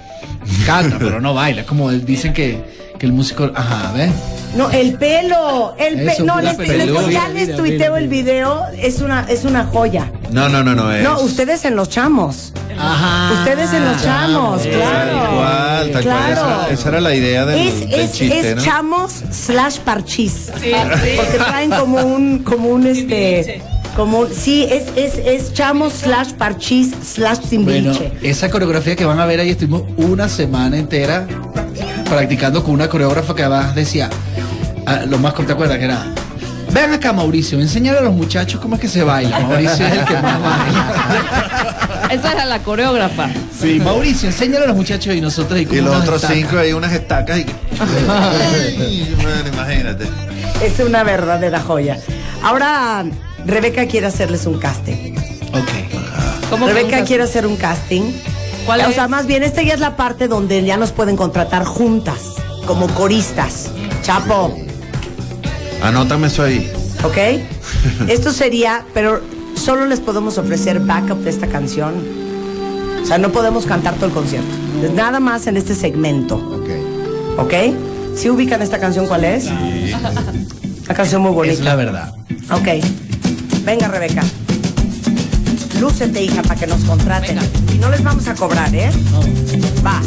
Canta, 0.66 0.98
pero 1.00 1.20
no 1.20 1.34
baila. 1.34 1.62
Es 1.62 1.68
como 1.68 1.90
dicen 1.92 2.34
que, 2.34 2.64
que 2.98 3.06
el 3.06 3.12
músico, 3.14 3.50
ajá, 3.56 3.92
¿ves? 3.94 4.12
No, 4.56 4.70
el 4.70 4.94
pelo, 4.96 5.74
el 5.80 5.96
pe- 5.96 6.12
Eso, 6.14 6.26
no, 6.26 6.40
les, 6.40 6.56
ya 7.12 7.28
les 7.30 7.56
tuiteo 7.56 7.98
el 7.98 8.08
video, 8.08 8.62
es 8.78 9.02
una, 9.02 9.26
es 9.30 9.46
una 9.46 9.66
joya. 9.66 10.12
No, 10.34 10.50
no, 10.50 10.64
no, 10.64 10.74
no 10.76 10.92
es. 10.92 11.04
No, 11.04 11.20
ustedes 11.22 11.64
en 11.66 11.76
los 11.76 11.90
chamos. 11.90 12.54
Ajá. 12.78 13.34
Ustedes 13.34 13.72
en 13.72 13.86
los 13.86 14.02
chamos, 14.02 14.62
claro. 14.64 15.12
Tal 15.22 15.36
cual, 15.36 15.92
tal 15.92 16.04
cual. 16.04 16.32
Esa, 16.32 16.70
esa 16.72 16.90
era 16.90 17.02
la 17.02 17.14
idea 17.16 17.46
del, 17.46 17.68
es, 17.68 17.80
del 17.90 18.00
es, 18.00 18.12
chiste, 18.14 18.50
es 18.52 18.56
¿no? 18.56 18.64
chamos 18.64 19.12
slash 19.32 19.78
parchís. 19.80 20.52
Porque 20.52 21.38
traen 21.38 21.70
como 21.70 22.00
un, 22.04 22.40
como 22.40 22.70
un 22.70 22.88
este, 22.88 23.62
como 23.96 24.20
un- 24.22 24.34
sí, 24.34 24.68
es, 24.70 24.86
es, 24.96 25.20
es 25.24 25.54
chamos 25.54 25.94
slash 25.94 26.32
parchís 26.34 26.92
slash 27.14 27.40
Bueno, 27.60 27.92
esa 28.24 28.50
coreografía 28.50 28.96
que 28.96 29.06
van 29.06 29.20
a 29.20 29.26
ver 29.28 29.40
ahí 29.40 29.52
estuvimos 29.52 29.84
una 29.98 30.28
semana 30.30 30.78
entera 30.78 31.28
practicando 32.10 32.64
con 32.64 32.74
una 32.74 32.90
coreógrafa 32.90 33.36
que 33.36 33.44
además 33.44 33.76
decía, 33.76 34.10
ah, 34.88 35.02
lo 35.08 35.18
más 35.20 35.34
corto, 35.34 35.48
¿te 35.48 35.54
acuerdas? 35.54 35.78
Que 35.78 35.86
era, 35.86 36.06
ven 36.74 36.92
acá 36.94 37.14
Mauricio, 37.14 37.60
enséñale 37.60 38.00
a 38.00 38.02
los 38.02 38.14
muchachos 38.14 38.60
cómo 38.60 38.76
es 38.76 38.82
que 38.82 38.88
se 38.88 39.04
baila. 39.04 39.40
Mauricio 39.40 39.86
es 39.88 39.94
el 39.94 40.06
que 40.06 40.14
más 40.14 40.42
baila. 40.42 42.08
Esa 42.12 42.32
era 42.34 42.46
la 42.46 42.60
coreógrafa. 42.60 43.30
Sí, 43.60 43.80
Mauricio, 43.80 44.30
enséñale 44.30 44.66
a 44.66 44.68
los 44.68 44.76
muchachos 44.76 45.16
y 45.16 45.22
nosotros 45.22 45.60
y, 45.60 45.64
Y 45.64 45.82
los 45.82 45.96
otros 45.96 46.16
estacas. 46.24 46.38
cinco 46.38 46.58
ahí 46.58 46.74
unas 46.74 46.92
estacas 46.94 47.40
y. 47.40 47.46
Ay, 48.10 49.16
imagínate. 49.54 50.06
Es 50.64 50.80
una 50.80 51.04
verdadera 51.04 51.60
joya. 51.62 51.98
Ahora 52.44 53.06
Rebeca 53.46 53.86
quiere 53.88 54.08
hacerles 54.08 54.46
un 54.46 54.60
casting. 54.60 55.16
Ok. 55.54 56.50
¿Cómo 56.50 56.68
que 56.68 56.74
Rebeca 56.74 57.04
quiere 57.04 57.24
hacer 57.24 57.48
un 57.48 57.56
casting. 57.56 58.12
¿Cuál 58.66 58.82
o 58.82 58.90
es? 58.90 58.96
sea, 58.96 59.08
más 59.08 59.26
bien, 59.26 59.44
esta 59.44 59.62
ya 59.62 59.74
es 59.74 59.80
la 59.80 59.96
parte 59.98 60.28
donde 60.28 60.64
ya 60.64 60.78
nos 60.78 60.92
pueden 60.92 61.18
contratar 61.18 61.66
juntas, 61.66 62.20
como 62.66 62.88
coristas. 62.90 63.70
Chapo, 64.04 64.56
Anótame 65.84 66.28
eso 66.28 66.44
ahí. 66.44 66.72
¿ok? 67.04 67.18
Esto 68.10 68.32
sería, 68.32 68.86
pero 68.94 69.22
solo 69.56 69.86
les 69.86 70.00
podemos 70.00 70.38
ofrecer 70.38 70.80
backup 70.80 71.20
de 71.20 71.30
esta 71.30 71.48
canción. 71.48 71.94
O 73.02 73.06
sea, 73.06 73.18
no 73.18 73.32
podemos 73.32 73.66
cantar 73.66 73.96
todo 73.96 74.06
el 74.08 74.12
concierto. 74.14 74.48
Es 74.82 74.92
Nada 74.92 75.20
más 75.20 75.48
en 75.48 75.58
este 75.58 75.76
segmento, 75.76 76.36
Ok. 76.38 77.40
¿ok? 77.46 77.54
¿Sí 78.16 78.30
ubican 78.30 78.62
esta 78.62 78.80
canción 78.80 79.08
cuál 79.08 79.24
es? 79.26 79.48
Una 79.48 80.94
canción 80.96 81.22
muy 81.22 81.32
bonita. 81.32 81.54
Es 81.56 81.60
la 81.62 81.76
verdad. 81.76 82.14
Ok. 82.52 82.84
Venga, 83.66 83.88
Rebeca. 83.88 84.24
Lúcete, 85.80 86.24
hija, 86.24 86.42
para 86.44 86.56
que 86.60 86.68
nos 86.68 86.82
contraten. 86.84 87.38
Y 87.74 87.78
no 87.80 87.90
les 87.90 88.04
vamos 88.04 88.28
a 88.28 88.36
cobrar, 88.36 88.74
¿eh? 88.74 88.90
Va. 89.86 90.02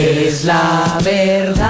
Es 0.00 0.44
la 0.46 0.98
verdad. 1.04 1.66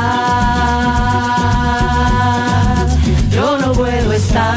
Yo 3.33 3.59
no 3.59 3.73
puedo 3.73 4.13
estar 4.13 4.57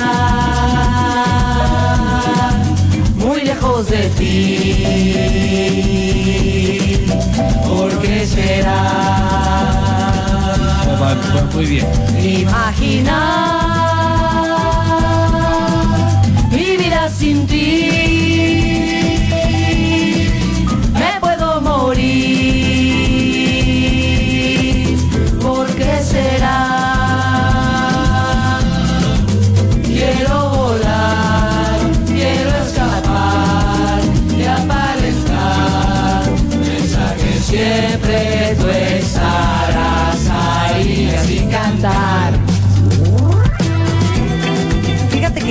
muy 3.16 3.42
lejos 3.42 3.90
de 3.90 4.10
ti. 4.10 4.64
¿Por 7.68 8.00
qué 8.00 8.28
será? 8.28 8.84
Va 11.02 11.16
muy 11.56 11.66
bien. 11.66 11.88
Imaginar 12.22 13.83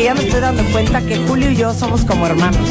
Ya 0.03 0.15
me 0.15 0.23
estoy 0.25 0.41
dando 0.41 0.65
cuenta 0.73 1.01
que 1.01 1.17
Julio 1.29 1.51
y 1.53 1.57
yo 1.57 1.73
somos 1.73 2.05
como 2.05 2.27
hermanos. 2.27 2.69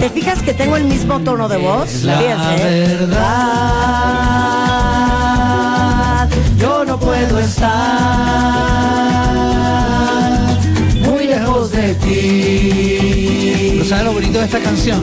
¿Te 0.00 0.10
fijas 0.10 0.42
que 0.42 0.52
tengo 0.54 0.76
el 0.76 0.84
mismo 0.84 1.20
tono 1.20 1.48
de 1.48 1.56
voz? 1.58 2.02
la 2.02 2.18
Fíjense. 2.18 2.64
verdad. 2.96 3.22
Yo 6.58 6.84
no 6.84 6.98
puedo 6.98 7.38
estar 7.38 7.70
muy 11.08 11.26
lejos 11.28 11.70
de 11.70 11.94
ti. 11.94 12.98
¿Pero 13.74 13.84
sabes 13.84 14.04
lo 14.04 14.12
bonito 14.14 14.38
de 14.40 14.44
esta 14.46 14.58
canción? 14.58 15.00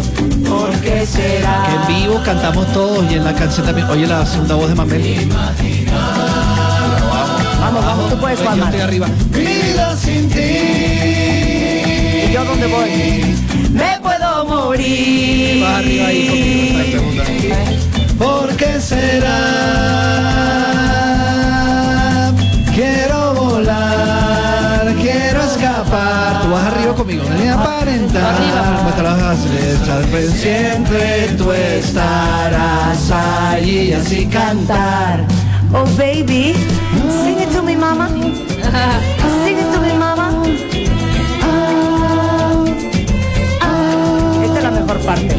¿Por 0.47 0.71
qué 0.81 1.05
será? 1.05 1.63
Que 1.67 1.93
en 1.93 2.01
vivo 2.01 2.21
cantamos 2.25 2.67
todos 2.73 3.09
y 3.09 3.15
en 3.15 3.23
la 3.23 3.33
canción 3.33 3.65
también. 3.65 3.87
Oye, 3.89 4.07
la 4.07 4.25
segunda 4.25 4.55
voz 4.55 4.67
de 4.69 4.75
Mamel. 4.75 5.29
Puedes, 8.19 8.39
Yo 8.39 8.45
Juanma. 8.45 8.65
estoy 8.65 8.81
arriba. 8.81 9.07
Sin 9.97 10.29
ti. 10.29 10.39
¿Y 12.29 12.31
yo 12.33 12.43
dónde 12.45 12.67
voy? 12.67 13.35
Me 13.71 13.99
puedo 14.01 14.45
morir. 14.45 15.61
Vas 15.61 15.75
arriba 15.79 16.07
ahí 16.07 16.95
conmigo. 16.95 17.55
¿Por 18.17 18.55
qué 18.55 18.79
será? 18.79 19.39
Quiero 22.75 23.33
volar, 23.33 24.93
quiero 25.01 25.43
escapar. 25.43 26.41
Tú 26.41 26.49
vas 26.51 26.65
arriba 26.65 26.95
conmigo. 26.95 27.23
Ven 27.29 27.49
a 27.49 27.53
aparentar. 27.61 28.35
Arriba. 28.35 28.79
Las 29.01 29.39
Siempre 30.33 31.29
tú 31.37 31.51
estarás 31.51 33.11
allí 33.11 33.93
así 33.93 34.25
cantar. 34.27 35.25
Oh 35.71 35.85
baby, 35.97 36.53
sing 37.23 37.39
it 37.39 37.51
to 37.53 37.61
me, 37.61 37.75
mama. 37.75 38.09
Sing 38.09 39.57
it 39.57 39.71
to 39.73 39.79
me, 39.81 39.93
mama. 39.97 40.29
Esta 44.43 44.57
es 44.57 44.63
la 44.63 44.71
mejor 44.71 44.97
parte. 45.01 45.35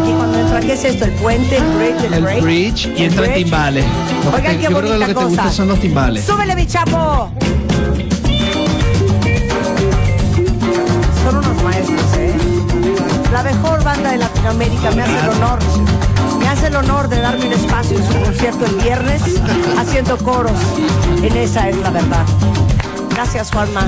Aquí 0.00 0.12
cuando 0.16 0.38
entra, 0.38 0.60
¿qué 0.60 0.72
es 0.72 0.84
esto? 0.84 1.04
El 1.04 1.12
puente, 1.12 1.56
el 1.56 1.64
bridge, 1.76 2.04
el, 2.04 2.14
El 2.14 2.22
break? 2.22 2.42
bridge 2.42 2.86
y 2.86 2.88
El 2.88 3.02
entra 3.10 3.26
en 3.26 3.32
bridge. 3.32 3.44
timbales. 3.44 3.84
Oigan, 4.34 4.56
qué 4.56 4.62
yo 4.62 4.68
creo 4.68 4.80
que 4.82 4.86
bonita 4.88 4.98
lo 4.98 5.06
que 5.06 5.06
te 5.08 5.14
cosa. 5.14 5.26
gusta 5.28 5.50
son 5.52 5.68
los 5.68 5.80
timbales. 5.80 6.24
¡Súbele, 6.24 6.54
mi 6.56 6.66
chapo! 6.66 7.30
Son 11.24 11.36
unos 11.36 11.62
maestros, 11.62 12.00
¿eh? 12.16 12.34
La 13.32 13.42
mejor 13.42 13.84
banda 13.84 14.10
de 14.12 14.16
Latinoamérica 14.18 14.90
me 14.92 15.02
hace 15.02 15.18
el 15.20 15.28
honor. 15.28 15.58
Hace 16.50 16.66
el 16.66 16.74
honor 16.74 17.08
de 17.08 17.20
darme 17.20 17.46
un 17.46 17.52
espacio 17.52 17.96
en 17.96 18.04
su 18.04 18.12
concierto 18.20 18.66
el 18.66 18.74
viernes 18.74 19.22
haciendo 19.78 20.18
coros. 20.18 20.58
En 21.22 21.36
esa 21.36 21.68
es 21.68 21.76
la 21.76 21.90
verdad. 21.90 22.26
Gracias, 23.14 23.52
Juanma. 23.52 23.86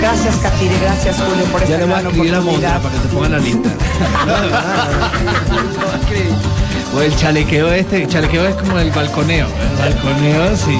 Gracias, 0.00 0.36
Katiri. 0.36 0.76
Gracias, 0.80 1.16
Julio, 1.16 1.44
por 1.46 1.60
esta 1.60 1.72
Ya 1.72 1.78
le 1.78 1.86
voy 1.86 1.94
a 1.94 2.02
gran 2.02 2.06
oportunidad. 2.06 2.80
para 2.80 2.94
que 2.94 3.00
te 3.00 3.08
ponga 3.08 3.26
en 3.26 3.32
la 3.32 3.38
lista. 3.38 3.68
o 6.96 7.00
el 7.00 7.16
chalequeo 7.16 7.72
este, 7.72 8.04
el 8.04 8.08
chalequeo 8.08 8.46
es 8.46 8.54
como 8.54 8.78
el 8.78 8.92
balconeo. 8.92 9.48
El 9.48 9.94
balconeo, 9.94 10.56
sí. 10.56 10.78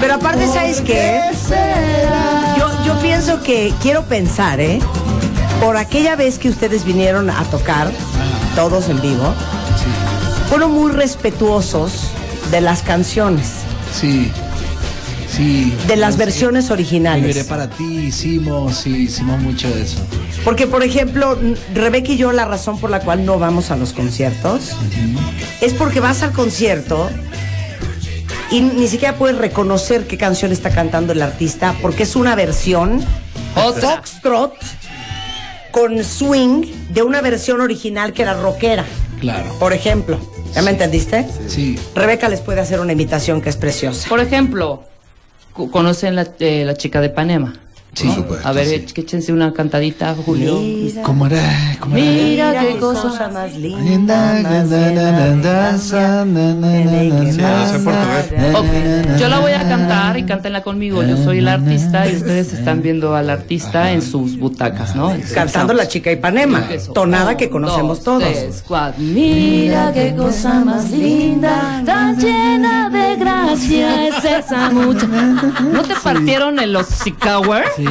Pero 0.00 0.14
aparte, 0.14 0.46
¿sabes 0.46 0.80
qué? 0.80 1.20
Yo, 2.56 2.70
yo 2.84 2.96
pienso 3.00 3.42
que, 3.42 3.74
quiero 3.82 4.04
pensar, 4.04 4.60
¿eh? 4.60 4.78
Por 5.60 5.76
aquella 5.76 6.14
vez 6.14 6.38
que 6.38 6.48
ustedes 6.48 6.84
vinieron 6.84 7.30
a 7.30 7.42
tocar, 7.44 7.90
todos 8.58 8.88
en 8.88 9.00
vivo, 9.00 9.32
fueron 10.48 10.72
muy 10.72 10.90
respetuosos 10.90 11.92
de 12.50 12.60
las 12.60 12.82
canciones, 12.82 13.46
Sí. 13.94 14.32
Sí. 15.30 15.72
de 15.86 15.94
las 15.94 16.14
Sí. 16.14 16.18
versiones 16.18 16.64
Viviré 16.64 16.74
originales. 16.74 17.44
para 17.44 17.70
ti, 17.70 17.84
hicimos, 17.84 18.78
sí, 18.78 19.04
hicimos 19.04 19.40
mucho 19.40 19.68
de 19.72 19.82
eso. 19.82 19.98
Porque, 20.44 20.66
por 20.66 20.82
ejemplo, 20.82 21.38
Rebeca 21.72 22.10
y 22.10 22.16
yo, 22.16 22.32
la 22.32 22.46
razón 22.46 22.80
por 22.80 22.90
la 22.90 22.98
cual 22.98 23.24
no 23.24 23.38
vamos 23.38 23.70
a 23.70 23.76
los 23.76 23.92
conciertos 23.92 24.72
es 25.60 25.72
porque 25.74 26.00
vas 26.00 26.24
al 26.24 26.32
concierto 26.32 27.08
y 28.50 28.60
ni 28.62 28.88
siquiera 28.88 29.14
puedes 29.14 29.38
reconocer 29.38 30.08
qué 30.08 30.18
canción 30.18 30.50
está 30.50 30.70
cantando 30.70 31.12
el 31.12 31.22
artista 31.22 31.76
porque 31.80 32.02
es 32.02 32.16
una 32.16 32.34
versión 32.34 33.04
Otra. 33.54 33.98
foxtrot 33.98 34.54
con 35.78 36.02
swing 36.02 36.64
de 36.90 37.02
una 37.02 37.20
versión 37.20 37.60
original 37.60 38.12
que 38.12 38.22
era 38.22 38.34
rockera, 38.34 38.84
Claro. 39.20 39.54
por 39.60 39.72
ejemplo. 39.72 40.18
¿Ya 40.54 40.62
me 40.62 40.70
entendiste? 40.72 41.24
Sí. 41.46 41.78
Rebeca 41.94 42.28
les 42.28 42.40
puede 42.40 42.60
hacer 42.60 42.80
una 42.80 42.92
imitación 42.92 43.40
que 43.40 43.48
es 43.48 43.56
preciosa. 43.56 44.08
Por 44.08 44.18
ejemplo, 44.20 44.82
¿conocen 45.52 46.16
la, 46.16 46.26
eh, 46.40 46.64
la 46.64 46.74
chica 46.74 47.00
de 47.00 47.10
Panema? 47.10 47.54
Sí. 47.98 48.06
¿No? 48.06 48.14
Supuesto, 48.14 48.46
A 48.46 48.52
ver, 48.52 48.66
sí. 48.66 48.84
échense 48.94 49.32
una 49.32 49.52
cantadita, 49.52 50.14
Julio. 50.24 50.60
Mira, 50.60 51.02
¿Cómo 51.02 51.26
era? 51.26 51.76
¿Cómo 51.80 51.96
era? 51.96 52.04
Mira 52.06 52.48
mira 52.50 52.62
qué 52.62 52.76
cosa. 52.78 53.28
más 53.32 53.56
linda, 53.56 54.40
Yo 59.18 59.28
la 59.28 59.40
voy 59.40 59.52
a 59.52 59.68
cantar 59.68 60.16
y 60.16 60.22
cántenla 60.24 60.62
conmigo. 60.62 61.02
Yo 61.02 61.16
soy 61.16 61.38
el 61.38 61.48
artista 61.48 62.08
y 62.08 62.16
ustedes 62.16 62.52
están 62.52 62.82
viendo 62.82 63.16
al 63.16 63.30
artista 63.30 63.90
en 63.90 64.02
sus 64.02 64.38
butacas, 64.38 64.94
¿no? 64.94 65.12
Cantando 65.34 65.72
la 65.72 65.88
chica 65.88 66.12
Ipanema, 66.12 66.68
Eso. 66.70 66.92
tonada 66.92 67.36
que 67.36 67.50
conocemos 67.50 68.04
dos, 68.04 68.20
todos. 68.20 68.22
tres, 68.22 68.62
cuatro. 68.66 69.02
Mira 69.02 69.92
qué 69.92 70.14
cosa 70.14 70.64
más 70.64 70.90
linda, 70.90 71.82
tan 71.84 72.16
llena 72.16 72.90
de 72.90 73.16
gracia 73.16 74.06
es 74.08 74.24
esa 74.24 74.70
mucha. 74.70 75.06
¿No 75.06 75.82
te 75.82 75.94
partieron 75.96 76.58
en 76.60 76.72
los? 76.72 76.86
Sí. 76.86 77.87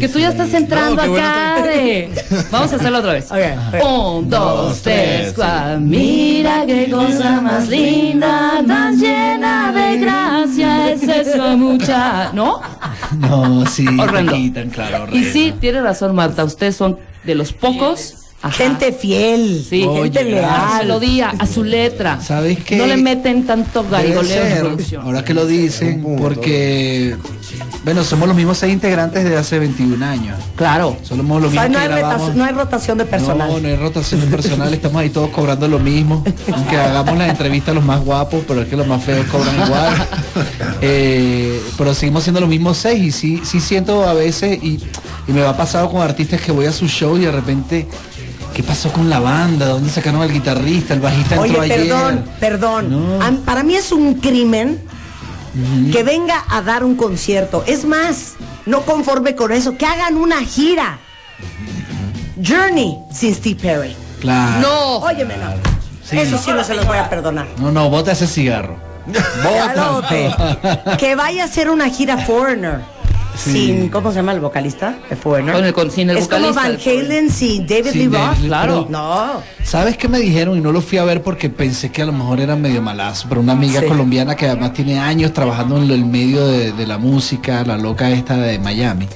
Que 0.00 0.08
tú 0.12 0.18
ya 0.18 0.28
estás 0.30 0.52
entrando 0.54 1.04
No, 1.06 1.14
acá 1.14 1.62
de... 1.62 2.10
Vamos 2.50 2.72
a 2.72 2.76
hacerlo 2.76 2.98
otra 2.98 3.12
vez. 3.12 3.30
Ok, 3.30 3.38
ok. 3.74 3.84
Un, 3.86 4.30
dos, 4.30 4.82
tres, 4.82 5.32
cuatro. 5.34 5.80
Mira 5.80 6.64
qué 6.66 6.88
cosa 6.90 7.40
más 7.40 7.68
linda, 7.68 8.62
tan 8.66 8.98
llena 8.98 9.72
de 9.72 9.98
gracia 9.98 10.92
es 10.92 11.02
esa 11.02 11.56
mucha. 11.56 12.32
¿No? 12.32 12.60
No, 13.18 13.66
sí. 13.66 13.86
Horrendo. 13.98 14.32
quitan, 14.34 14.70
claro. 14.70 15.06
Y 15.14 15.24
sí, 15.24 15.54
tiene 15.60 15.80
razón 15.80 16.14
Marta, 16.14 16.44
ustedes 16.44 16.76
son 16.76 16.98
de 17.24 17.34
los 17.34 17.52
pocos. 17.52 18.14
ajá, 18.42 18.52
Gente 18.56 18.92
fiel, 18.92 19.64
Sí, 19.68 19.84
Oye, 19.84 20.02
gente 20.12 20.18
a 20.20 20.22
su 20.22 20.28
leal. 20.30 20.78
melodía, 20.82 21.32
a 21.38 21.46
su 21.46 21.64
letra. 21.64 22.20
¿Sabes 22.20 22.62
qué? 22.64 22.76
No 22.76 22.86
le 22.86 22.96
meten 22.96 23.46
tanto 23.46 23.84
garigoleo 23.88 24.44
en 24.46 24.58
producción. 24.60 25.02
Ahora 25.04 25.24
que 25.24 25.34
lo 25.34 25.46
dicen, 25.46 26.04
porque, 26.18 27.16
bueno, 27.84 28.04
somos 28.04 28.28
los 28.28 28.36
mismos 28.36 28.58
seis 28.58 28.72
integrantes 28.72 29.24
de 29.24 29.36
hace 29.36 29.58
21 29.58 30.04
años. 30.04 30.36
Claro. 30.56 30.96
Somos 31.02 31.40
los 31.42 31.50
O 31.50 31.54
sea, 31.54 31.62
mismos 31.68 31.68
no, 31.68 31.78
que 31.88 31.92
hay 31.94 32.00
grabamos. 32.00 32.20
rotación, 32.20 32.38
no 32.38 32.44
hay 32.44 32.52
rotación 32.52 32.98
de 32.98 33.04
personal. 33.04 33.48
No, 33.50 33.60
no 33.60 33.68
hay 33.68 33.76
rotación 33.76 34.20
de 34.20 34.26
personal, 34.26 34.74
estamos 34.74 35.00
ahí 35.02 35.10
todos 35.10 35.30
cobrando 35.30 35.68
lo 35.68 35.78
mismo. 35.78 36.24
Aunque 36.52 36.76
hagamos 36.76 37.16
las 37.18 37.28
entrevistas 37.30 37.74
los 37.74 37.84
más 37.84 38.04
guapos, 38.04 38.44
pero 38.46 38.62
es 38.62 38.68
que 38.68 38.76
los 38.76 38.86
más 38.86 39.02
feos 39.02 39.26
cobran 39.26 39.54
igual. 39.66 39.94
Eh, 40.80 41.60
pero 41.76 41.92
seguimos 41.94 42.22
siendo 42.22 42.40
los 42.40 42.48
mismos 42.48 42.76
seis 42.78 43.02
y 43.02 43.10
sí, 43.12 43.40
sí 43.44 43.60
siento 43.60 44.08
a 44.08 44.14
veces, 44.14 44.62
y, 44.62 44.78
y 45.26 45.32
me 45.32 45.40
va 45.42 45.56
pasado 45.56 45.90
con 45.90 46.00
artistas 46.02 46.40
que 46.40 46.52
voy 46.52 46.66
a 46.66 46.72
su 46.72 46.86
show 46.86 47.16
y 47.16 47.22
de 47.22 47.32
repente, 47.32 47.86
¿qué 48.54 48.62
pasó 48.62 48.92
con 48.92 49.10
la 49.10 49.18
banda? 49.18 49.66
¿Dónde 49.66 49.90
sacaron 49.90 50.22
al 50.22 50.32
guitarrista? 50.32 50.94
El 50.94 51.00
bajista 51.00 51.40
Oye, 51.40 51.48
entró 51.48 51.62
ayer. 51.62 51.78
perdón, 51.88 52.24
perdón. 52.38 53.18
No. 53.18 53.40
Para 53.44 53.62
mí 53.64 53.74
es 53.74 53.90
un 53.90 54.14
crimen 54.14 54.78
que 55.92 56.02
venga 56.02 56.44
a 56.48 56.62
dar 56.62 56.84
un 56.84 56.96
concierto. 56.96 57.64
Es 57.66 57.84
más, 57.84 58.34
no 58.66 58.82
conforme 58.82 59.34
con 59.34 59.52
eso, 59.52 59.76
que 59.76 59.86
hagan 59.86 60.16
una 60.16 60.42
gira. 60.42 60.98
Journey 62.42 62.98
sin 63.12 63.34
Steve 63.34 63.60
Perry. 63.60 63.96
Claro. 64.20 64.60
No. 64.60 64.96
Óyeme, 64.98 65.36
no. 65.36 65.54
Eso 66.10 66.38
sí 66.38 66.50
no 66.50 66.64
se 66.64 66.74
los 66.74 66.86
voy 66.86 66.98
a 66.98 67.08
perdonar. 67.10 67.46
No, 67.58 67.70
no, 67.70 67.90
bota 67.90 68.12
ese 68.12 68.26
cigarro. 68.26 68.88
Que 70.98 71.14
vaya 71.14 71.42
a 71.42 71.46
hacer 71.46 71.70
una 71.70 71.88
gira 71.88 72.18
Foreigner. 72.18 72.80
Sin, 73.38 73.88
¿cómo 73.88 74.10
se 74.10 74.16
llama 74.16 74.32
el 74.32 74.40
vocalista? 74.40 74.98
Foreigner. 75.22 75.54
Con 75.54 75.64
el- 75.64 75.72
con- 75.72 75.90
sin 75.90 76.10
el 76.10 76.18
es 76.18 76.26
como 76.28 76.48
vocalista 76.48 76.62
Van 76.62 76.72
de 76.72 76.78
Foreigner. 76.78 77.06
Halen 77.16 77.30
sin 77.30 77.66
David 77.66 77.90
Sin 77.92 78.00
Lee 78.00 78.08
David 78.08 78.36
Roth. 78.40 78.46
Claro. 78.46 78.86
No. 78.90 79.42
¿Sabes 79.64 79.96
qué 79.96 80.08
me 80.08 80.18
dijeron? 80.18 80.56
Y 80.56 80.60
no 80.60 80.72
lo 80.72 80.80
fui 80.80 80.98
a 80.98 81.04
ver 81.04 81.22
porque 81.22 81.48
pensé 81.50 81.90
que 81.90 82.02
a 82.02 82.06
lo 82.06 82.12
mejor 82.12 82.40
era 82.40 82.56
medio 82.56 82.80
malazo, 82.82 83.26
pero 83.28 83.40
una 83.40 83.52
amiga 83.52 83.80
Sí. 83.80 83.86
colombiana 83.86 84.34
que 84.34 84.46
además 84.46 84.72
tiene 84.72 84.98
años 84.98 85.32
trabajando 85.32 85.76
en 85.82 85.90
el 85.90 86.04
medio 86.04 86.46
de, 86.46 86.72
de 86.72 86.86
la 86.86 86.96
música, 86.98 87.62
la 87.64 87.76
loca 87.76 88.10
esta 88.10 88.36
de 88.38 88.58
Miami, 88.58 89.06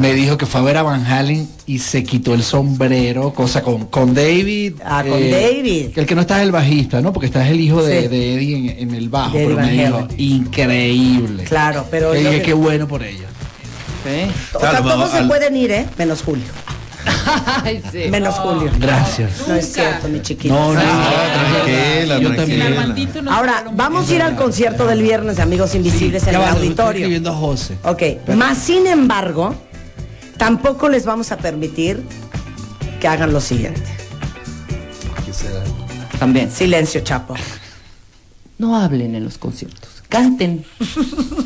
me 0.00 0.14
dijo 0.14 0.36
que 0.36 0.46
fue 0.46 0.60
a 0.60 0.64
ver 0.64 0.76
a 0.78 0.82
Van 0.82 1.06
Halen 1.06 1.48
y 1.66 1.78
se 1.78 2.02
quitó 2.02 2.34
el 2.34 2.42
sombrero, 2.42 3.32
cosa 3.32 3.62
con, 3.62 3.86
con 3.86 4.14
David. 4.14 4.74
eh, 4.78 4.82
Ah, 4.84 5.04
con 5.08 5.20
David. 5.30 5.90
que 5.92 6.00
El 6.00 6.06
que 6.06 6.14
no 6.16 6.22
está 6.22 6.38
es 6.38 6.42
el 6.42 6.52
bajista, 6.52 7.00
¿no? 7.00 7.12
Porque 7.12 7.26
está 7.26 7.44
es 7.46 7.52
el 7.52 7.60
hijo 7.60 7.82
de, 7.82 8.02
Sí. 8.02 8.08
de 8.08 8.34
Eddie 8.34 8.56
en, 8.56 8.88
en 8.90 8.94
el 8.96 9.08
bajo, 9.08 9.32
pero 9.34 9.50
me 9.50 9.54
Van 9.56 9.70
dijo, 9.70 10.08
increíble. 10.16 11.44
Claro, 11.44 11.86
pero 11.90 12.12
dije, 12.12 12.30
que- 12.38 12.42
qué 12.42 12.52
bueno 12.52 12.88
por 12.88 13.02
ellos. 13.04 13.26
Sí. 14.04 14.30
O 14.54 14.60
sea, 14.60 14.82
todos 14.82 15.10
se 15.10 15.22
pueden 15.24 15.56
ir, 15.56 15.70
¿eh? 15.72 15.86
Menos 15.98 16.22
Julio. 16.22 16.44
Ay, 17.64 17.82
sí. 17.90 18.04
Menos 18.10 18.34
Julio. 18.36 18.70
Gracias. 18.78 19.46
No 19.48 19.54
es 19.54 19.72
cierto, 19.72 20.08
mi 20.08 20.20
chiquito. 20.22 20.54
No, 20.54 20.72
no, 20.72 20.80
tranquila, 20.80 22.18
yo 22.18 22.34
tranquila. 22.34 22.76
también. 22.76 23.28
Ahora, 23.28 23.64
vamos 23.72 24.08
a 24.10 24.14
ir 24.14 24.22
al 24.22 24.36
concierto 24.36 24.86
del 24.86 25.02
viernes 25.02 25.36
de 25.36 25.42
Amigos 25.42 25.74
Invisibles 25.74 26.22
en 26.24 26.30
el 26.30 26.34
va, 26.36 26.40
le 26.40 26.46
estoy 26.50 26.62
auditorio. 26.66 27.00
escribiendo 27.00 27.30
a 27.30 27.34
José. 27.34 27.78
Ok, 27.84 28.02
más 28.34 28.58
sin 28.58 28.86
embargo, 28.86 29.54
tampoco 30.36 30.88
les 30.88 31.04
vamos 31.04 31.32
a 31.32 31.36
permitir 31.38 32.02
que 33.00 33.08
hagan 33.08 33.32
lo 33.32 33.40
siguiente. 33.40 33.82
También. 36.18 36.50
Silencio, 36.50 37.00
Chapo. 37.02 37.34
No 38.58 38.76
hablen 38.76 39.14
en 39.14 39.24
los 39.24 39.38
conciertos. 39.38 39.97
Canten. 40.08 40.64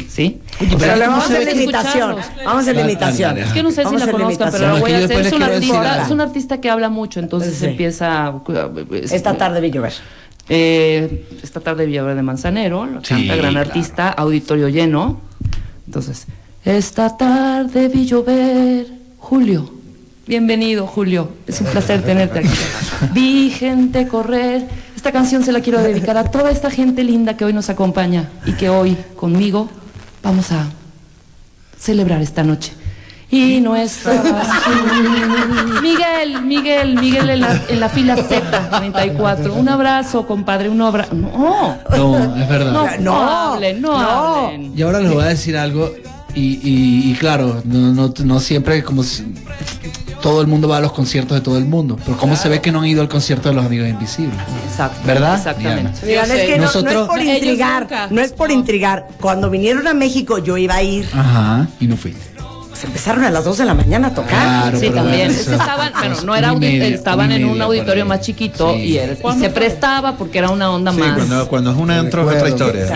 ¿Sí? 0.09 0.41
Pero 0.59 0.79
pero 0.79 0.97
le 0.97 1.05
¿cómo 1.07 1.17
vamos 1.17 1.31
a 1.31 1.35
hacer 1.35 1.45
la 1.45 1.51
escucharlos? 1.63 2.27
Vamos 2.45 2.55
a 2.55 2.59
hacer 2.61 2.77
la 2.77 2.83
dale, 2.83 3.41
Es 3.43 3.53
que 3.53 3.63
no 3.63 3.71
sé 3.71 3.77
si 3.79 3.85
Vamos 3.85 4.01
la 4.07 4.13
conozcan, 4.13 4.51
pero 4.53 4.67
la 4.75 4.81
voy 4.81 4.93
a 4.93 4.99
hacer. 4.99 5.27
Es 5.27 5.33
un 5.33 5.43
artista, 5.43 6.03
es 6.05 6.11
un 6.11 6.21
artista 6.21 6.61
que 6.61 6.71
habla 6.71 6.89
mucho, 6.89 7.19
entonces 7.21 7.55
Sí. 7.57 7.67
empieza. 7.67 8.33
es- 8.93 9.13
Esta 9.13 9.37
tarde 9.37 9.61
vi 9.61 9.71
llover. 9.71 9.93
Eh, 10.49 11.27
esta 11.43 11.61
tarde 11.61 11.87
Villaverde 11.87 12.17
de 12.17 12.23
Manzanero, 12.23 12.85
lo 12.87 13.01
Sí, 13.01 13.09
canta 13.15 13.37
gran 13.37 13.53
claro. 13.53 13.69
artista, 13.69 14.09
auditorio 14.11 14.69
lleno. 14.69 15.21
Entonces, 15.87 16.27
esta 16.65 17.17
tarde 17.17 17.89
vi 17.89 18.07
llover, 18.07 18.87
Julio. 19.19 19.73
Bienvenido, 20.27 20.87
Julio. 20.87 21.31
Es 21.47 21.61
un 21.61 21.67
placer 21.69 22.03
tenerte 22.03 22.41
aquí. 22.41 22.49
Vi 23.13 23.51
gente 23.51 24.07
correr. 24.09 24.67
Esta 25.03 25.11
canción 25.11 25.43
se 25.43 25.51
la 25.51 25.59
quiero 25.61 25.83
dedicar 25.83 26.17
a 26.17 26.23
toda 26.31 26.53
esta 26.53 26.71
gente 26.71 27.03
linda 27.03 27.37
que 27.37 27.45
hoy 27.45 27.53
nos 27.53 27.69
acompaña 27.69 28.29
y 28.47 28.53
que 28.53 28.69
hoy 28.69 28.97
conmigo 29.17 29.69
vamos 30.23 30.53
a 30.53 30.67
celebrar 31.77 32.23
esta 32.23 32.45
noche. 32.45 32.73
Y 33.29 33.61
no 33.61 33.73
tú. 33.75 34.11
Miguel, 35.83 36.43
Miguel, 36.43 36.95
Miguel 37.01 37.31
en 37.31 37.41
la, 37.41 37.61
en 37.69 37.81
la 37.81 37.89
fila 37.89 38.15
Z34. 38.17 39.51
Un 39.53 39.69
abrazo, 39.69 40.25
compadre, 40.25 40.69
un 40.69 40.81
abrazo. 40.81 41.15
No, 41.17 41.79
No, 41.91 42.37
es 42.37 42.49
verdad. 42.49 42.71
no, 42.73 42.87
no, 42.87 43.01
No, 43.01 43.31
hablen, 43.55 43.83
no, 43.83 43.89
no. 44.01 44.09
hablen. 44.45 44.73
Y 44.79 44.83
ahora 44.83 45.01
les 45.01 45.13
voy 45.13 45.25
a 45.25 45.27
decir 45.27 45.57
algo, 45.57 45.91
y, 46.33 46.61
y- 46.63 47.11
y 47.11 47.15
claro, 47.19 47.61
no, 47.65 47.93
no, 47.93 48.15
no 48.25 48.39
siempre 48.39 48.85
como 48.85 49.03
si- 49.03 49.25
todo 50.23 50.41
el 50.41 50.47
mundo 50.47 50.67
va 50.69 50.79
a 50.79 50.81
los 50.81 50.93
conciertos 50.93 51.37
de 51.37 51.43
todo 51.43 51.59
el 51.59 51.67
mundo, 51.67 51.99
pero 52.03 52.17
cómo 52.17 52.35
se 52.37 52.49
ve 52.49 52.63
que 52.63 52.73
no 52.73 52.81
han 52.81 52.87
ido 52.87 53.03
al 53.03 53.09
concierto 53.11 53.51
de 53.51 53.55
los 53.55 53.67
amigos 53.67 53.89
invisibles. 53.91 54.39
Exacto. 54.67 55.01
¿Verdad? 55.05 55.37
Exactamente. 55.37 55.91
Es 56.15 56.47
que 56.47 56.59
no, 56.59 56.73
no 56.83 56.91
es 56.91 57.07
por 57.09 57.21
intrigar, 57.21 58.09
no 58.11 58.21
es 58.23 58.33
por 58.33 58.49
No. 58.49 58.55
intrigar. 58.55 59.09
Cuando 59.21 59.51
vinieron 59.51 59.87
a 59.87 59.93
México 59.93 60.39
yo 60.39 60.57
iba 60.57 60.77
a 60.77 60.83
ir. 60.83 61.07
Ajá, 61.13 61.67
y 61.79 61.87
no 61.87 61.97
fuiste. 61.99 62.23
Se 62.83 62.89
empezaron 62.89 63.23
a 63.23 63.31
las 63.31 63.45
2 63.45 63.59
de 63.59 63.65
la 63.65 63.75
mañana 63.75 64.09
a 64.09 64.11
tocar. 64.15 64.31
Claro, 64.73 64.81
Sí, 64.81 64.91
también. 64.91 65.29
bueno, 65.29 65.31
Es 65.31 65.37
que 65.37 65.43
eso- 65.43 65.53
estaban, 65.53 65.93
bueno, 65.97 66.17
no 66.25 66.35
era 66.35 66.53
media, 66.53 66.89
estaban 66.89 67.31
en 67.31 67.45
un 67.45 67.63
auditorio 67.63 68.05
más 68.05 68.23
chiquito 68.23 68.75
Sí. 68.75 68.81
y, 68.81 68.97
era- 68.99 69.13
y 69.13 69.39
se 69.39 69.51
prestaba 69.51 70.17
porque 70.17 70.39
era 70.39 70.51
una 70.51 70.69
onda 70.69 70.91
Sí, 70.93 70.99
más. 70.99 71.15
cuando, 71.15 71.49
cuando 71.49 71.71
es 71.71 71.77
un 71.77 71.91
antro 71.93 72.29
es 72.29 72.37
otra 72.37 72.49
historia. 72.49 72.83
Es 72.87 72.91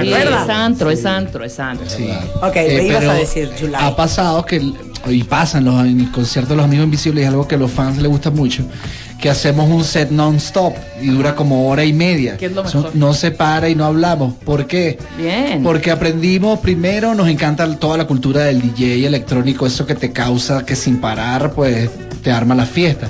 antro, 0.51 0.90
es 0.90 1.07
antro, 1.07 1.44
es 1.44 1.61
antro. 1.61 1.88
Sí. 1.88 2.11
Ok, 2.42 2.55
le 2.57 2.83
ibas 2.88 2.99
pero 2.99 3.11
a 3.12 3.14
decir, 3.14 3.49
July. 3.61 3.75
Ha 3.79 3.94
pasado 3.94 4.44
que, 4.44 4.61
y 5.07 5.22
pasan 5.22 5.64
los, 5.64 5.81
en 5.87 6.01
el 6.01 6.11
concierto 6.11 6.51
de 6.51 6.57
los 6.57 6.64
amigos 6.64 6.85
invisibles, 6.87 7.22
es 7.22 7.29
algo 7.31 7.46
que 7.46 7.55
a 7.55 7.59
los 7.59 7.70
fans 7.70 7.99
les 7.99 8.11
gusta 8.11 8.31
mucho, 8.33 8.64
que 9.21 9.31
hacemos 9.31 9.69
un 9.69 9.83
set 9.83 10.11
non-stop 10.11 10.75
y 11.01 11.09
dura 11.09 11.35
como 11.35 11.69
hora 11.69 11.85
y 11.85 11.93
media. 11.93 12.37
Que 12.37 12.47
es 12.47 12.53
lo 12.53 12.65
mejor. 12.65 12.91
no 12.95 13.15
se 13.15 13.31
para 13.31 13.69
y 13.69 13.75
no 13.75 13.85
hablamos. 13.85 14.35
¿Por 14.35 14.67
qué? 14.67 14.99
Bien. 15.17 15.63
Porque 15.63 15.91
aprendimos 15.91 16.61
primero, 16.61 17.15
nos 17.15 17.29
encanta 17.29 17.67
toda 17.79 17.97
la 17.97 18.07
cultura 18.07 18.43
del 18.45 18.61
DJ 18.61 19.07
electrónico, 19.07 19.67
eso 19.67 19.87
que 19.87 19.95
te 19.95 20.13
causa 20.13 20.65
que 20.67 20.77
sin 20.77 21.01
parar, 21.01 21.53
pues 21.53 21.91
te 22.23 22.31
arma 22.31 22.55
la 22.55 22.67
fiesta. 22.67 23.09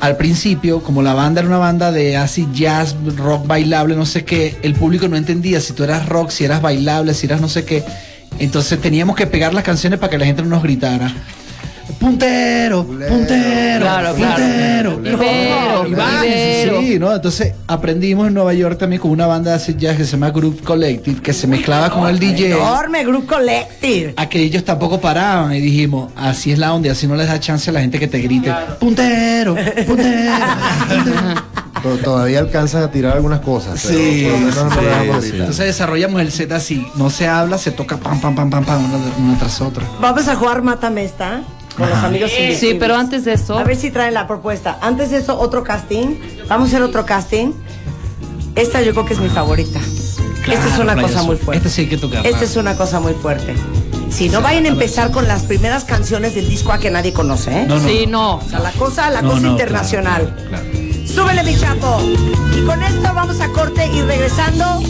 al 0.00 0.16
principio, 0.16 0.82
como 0.82 1.02
la 1.02 1.12
banda 1.14 1.40
era 1.40 1.48
una 1.48 1.58
banda 1.58 1.92
de 1.92 2.16
así 2.16 2.48
jazz, 2.54 2.96
rock 3.16 3.46
bailable, 3.46 3.94
no 3.94 4.06
sé 4.06 4.24
qué, 4.24 4.56
el 4.62 4.74
público 4.74 5.08
no 5.08 5.16
entendía 5.16 5.60
si 5.60 5.74
tú 5.74 5.84
eras 5.84 6.08
rock, 6.08 6.30
si 6.30 6.44
eras 6.44 6.62
bailable, 6.62 7.12
si 7.12 7.26
eras 7.26 7.40
no 7.40 7.48
sé 7.48 7.64
qué. 7.64 7.84
Entonces 8.38 8.80
teníamos 8.80 9.16
que 9.16 9.26
pegar 9.26 9.52
las 9.52 9.64
canciones 9.64 9.98
para 9.98 10.10
que 10.10 10.18
la 10.18 10.24
gente 10.24 10.42
no 10.42 10.48
nos 10.48 10.62
gritara. 10.62 11.12
Puntero, 11.98 12.84
puntero, 12.84 13.80
Claro, 13.80 14.14
claro. 14.14 14.92
puntero, 14.94 15.86
Ibero, 15.86 16.80
sí, 16.80 16.98
¿no? 16.98 17.14
Entonces 17.14 17.54
aprendimos 17.66 18.28
en 18.28 18.34
Nueva 18.34 18.52
York 18.54 18.78
también 18.78 19.00
con 19.00 19.10
una 19.10 19.26
banda 19.26 19.50
de 19.50 19.56
acid 19.56 19.76
jazz 19.76 19.96
que 19.96 20.04
se 20.04 20.12
llama 20.12 20.30
Group 20.30 20.62
Collective, 20.62 21.20
que 21.20 21.32
se 21.32 21.46
mezclaba 21.46 21.90
con 21.90 22.08
el 22.08 22.18
DJ 22.18 22.52
Enorme 22.52 23.04
Group 23.04 23.26
Collective. 23.26 24.14
a 24.16 24.28
que 24.28 24.40
ellos 24.40 24.64
tampoco 24.64 25.00
paraban 25.00 25.52
y 25.54 25.60
dijimos, 25.60 26.12
así 26.16 26.52
es 26.52 26.58
la 26.58 26.72
onda, 26.74 26.92
así 26.92 27.06
no 27.06 27.16
les 27.16 27.26
da 27.28 27.38
chance 27.40 27.70
a 27.70 27.72
la 27.72 27.80
gente 27.80 27.98
que 27.98 28.08
te 28.08 28.18
grite, 28.20 28.52
puntero, 28.78 29.54
puntero, 29.54 29.86
puntero". 29.86 31.50
To- 31.82 31.96
Todavía 31.96 32.40
alcanzan 32.40 32.82
a 32.82 32.90
tirar 32.90 33.14
algunas 33.14 33.40
cosas. 33.40 33.80
pero 33.86 33.98
Sí, 33.98 34.22
por 34.24 34.32
lo 34.32 34.38
menos 34.38 34.56
no 34.66 34.70
sí, 34.70 34.84
dejamos 34.84 35.24
sí. 35.24 35.30
Entonces 35.32 35.64
desarrollamos 35.66 36.20
el 36.20 36.30
set 36.30 36.52
así, 36.52 36.86
no 36.96 37.08
se 37.08 37.26
habla, 37.26 37.56
se 37.56 37.70
toca 37.70 37.96
pam, 37.96 38.20
pam, 38.20 38.34
pam, 38.34 38.50
pam, 38.50 38.64
pam, 38.66 38.84
una, 38.84 38.98
una 39.16 39.38
tras 39.38 39.62
otra. 39.62 39.82
Vamos 39.98 40.28
a 40.28 40.36
jugar 40.36 40.60
Mátame 40.60 41.04
esta 41.04 41.40
con 41.76 41.88
los 41.88 41.98
amigos 41.98 42.30
invisibles. 42.30 42.58
Sí, 42.60 42.76
pero 42.78 42.96
antes 42.96 43.24
de 43.24 43.34
eso, 43.34 43.58
A 43.58 43.64
ver 43.64 43.76
si 43.76 43.90
traen 43.90 44.14
la 44.14 44.26
propuesta. 44.26 44.78
Antes 44.80 45.10
de 45.10 45.18
eso, 45.18 45.38
otro 45.38 45.62
casting. 45.64 46.16
Vamos 46.48 46.66
a 46.68 46.68
hacer 46.72 46.82
otro 46.82 47.04
casting. 47.06 47.52
Esta 48.56 48.82
yo 48.82 48.92
creo 48.92 49.06
que 49.06 49.14
es 49.14 49.20
mi 49.20 49.28
favorita. 49.28 49.78
Esta 50.50 50.66
es 50.74 50.78
una 50.78 50.96
cosa 51.00 51.22
muy 51.22 51.36
fuerte. 51.36 51.58
Esta 51.58 51.68
sí 51.70 51.82
hay 51.82 51.88
que 51.88 51.96
tocarla. 51.96 52.28
Esta 52.28 52.44
es 52.44 52.56
una 52.56 52.76
cosa 52.76 52.98
muy 53.00 53.12
fuerte. 53.14 53.54
Si 54.10 54.28
no 54.28 54.42
vayan 54.42 54.64
a 54.64 54.68
empezar 54.68 55.12
con 55.12 55.28
las 55.28 55.44
primeras 55.44 55.84
canciones 55.84 56.34
del 56.34 56.48
disco 56.48 56.72
a 56.72 56.78
que 56.78 56.90
nadie 56.90 57.12
conoce, 57.12 57.62
¿eh? 57.62 57.66
No, 57.68 57.78
no. 57.78 57.88
sí, 57.88 58.06
no. 58.08 58.36
O 58.36 58.42
sea, 58.48 58.58
la 58.58 58.72
cosa, 58.72 59.08
la 59.10 59.22
No, 59.22 59.30
cosa 59.30 59.42
no, 59.42 59.50
internacional. 59.52 60.34
claro, 60.48 60.64
claro. 60.72 61.06
Súbele, 61.06 61.44
mi 61.44 61.56
chapo. 61.56 62.00
Y 62.56 62.64
con 62.64 62.82
esto 62.82 63.14
vamos 63.14 63.40
a 63.40 63.48
corte 63.48 63.86
y 63.86 64.00
regresando. 64.02 64.80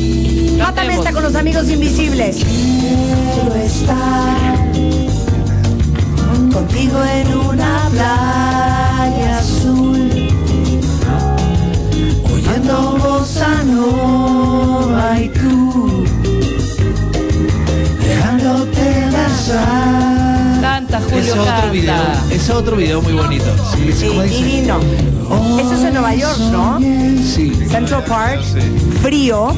Mátame 0.59 0.95
esta 0.95 1.13
con 1.13 1.23
los 1.23 1.35
amigos 1.35 1.69
invisibles. 1.69 2.37
Quiero 2.37 3.55
estar 3.57 4.60
contigo 6.51 7.03
en 7.05 7.37
una 7.37 7.89
playa 7.91 9.39
azul, 9.39 10.11
oyendo 12.33 12.99
bossa 12.99 13.63
nova 13.65 15.21
y 15.21 15.29
tú, 15.29 16.05
dejándote. 18.01 19.07
Canta, 20.61 21.01
Julio, 21.11 21.35
canta. 21.35 21.59
otro 21.59 21.73
video, 21.73 21.95
ese 22.31 22.53
otro 22.53 22.77
video 22.77 23.03
muy 23.03 23.13
bonito. 23.13 23.45
Sí, 23.73 23.93
Sí, 23.93 24.09
divino. 24.09 24.79
Eso 25.61 25.75
es 25.75 25.83
en 25.85 25.95
Nueva 25.95 26.15
York, 26.15 26.39
¿no? 26.53 26.79
Sí. 26.79 27.53
Central 27.69 28.05
Park, 28.05 28.41
frío. 29.03 29.55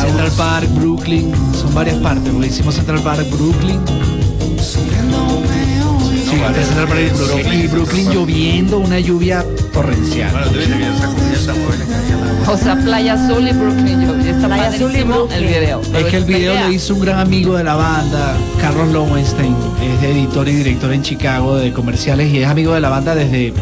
Central 0.00 0.30
Park, 0.36 0.68
Brooklyn, 0.74 1.32
son 1.54 1.74
varias 1.74 1.96
partes, 1.98 2.32
porque 2.32 2.48
hicimos 2.48 2.74
Central 2.74 3.00
Park, 3.02 3.26
Brooklyn. 3.30 3.80
Sí, 6.30 6.36
Park 6.36 6.56
y 7.00 7.10
Brooklyn, 7.10 7.60
y 7.60 7.66
Brooklyn 7.66 8.10
lloviendo, 8.12 8.78
una 8.78 9.00
lluvia 9.00 9.44
torrencial. 9.72 10.30
O 12.46 12.56
sea, 12.56 12.76
Playa 12.76 13.14
Azul 13.14 13.48
y 13.48 13.52
Brooklyn. 13.52 14.00
Yo, 14.00 14.14
está 14.14 14.46
Playa 14.46 14.68
Azul 14.68 14.90
y 14.90 15.02
padrísimo 15.02 15.14
Brooklyn. 15.14 15.38
el 15.38 15.46
video. 15.48 15.80
Es 15.80 16.04
que 16.04 16.16
el 16.16 16.24
video 16.24 16.54
lo 16.54 16.72
hizo 16.72 16.94
un 16.94 17.00
gran 17.00 17.18
amigo 17.18 17.56
de 17.56 17.64
la 17.64 17.74
banda, 17.74 18.36
Carlos 18.60 18.88
Lowenstein, 18.92 19.56
es 19.82 20.02
editor 20.04 20.48
y 20.48 20.52
director 20.52 20.92
en 20.92 21.02
Chicago 21.02 21.56
de 21.56 21.72
comerciales 21.72 22.32
y 22.32 22.38
es 22.38 22.48
amigo 22.48 22.74
de 22.74 22.80
la 22.80 22.90
banda 22.90 23.14
desde, 23.14 23.52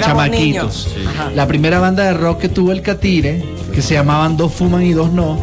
chamaquitos. 0.00 0.88
La 1.34 1.46
primera 1.46 1.78
banda 1.78 2.04
de 2.04 2.14
rock 2.14 2.40
que 2.40 2.48
tuvo 2.48 2.72
el 2.72 2.82
Catire, 2.82 3.44
que 3.72 3.82
se 3.82 3.94
llamaban 3.94 4.36
Dos 4.36 4.52
Fuman 4.52 4.82
y 4.82 4.92
Dos 4.92 5.12
No, 5.12 5.38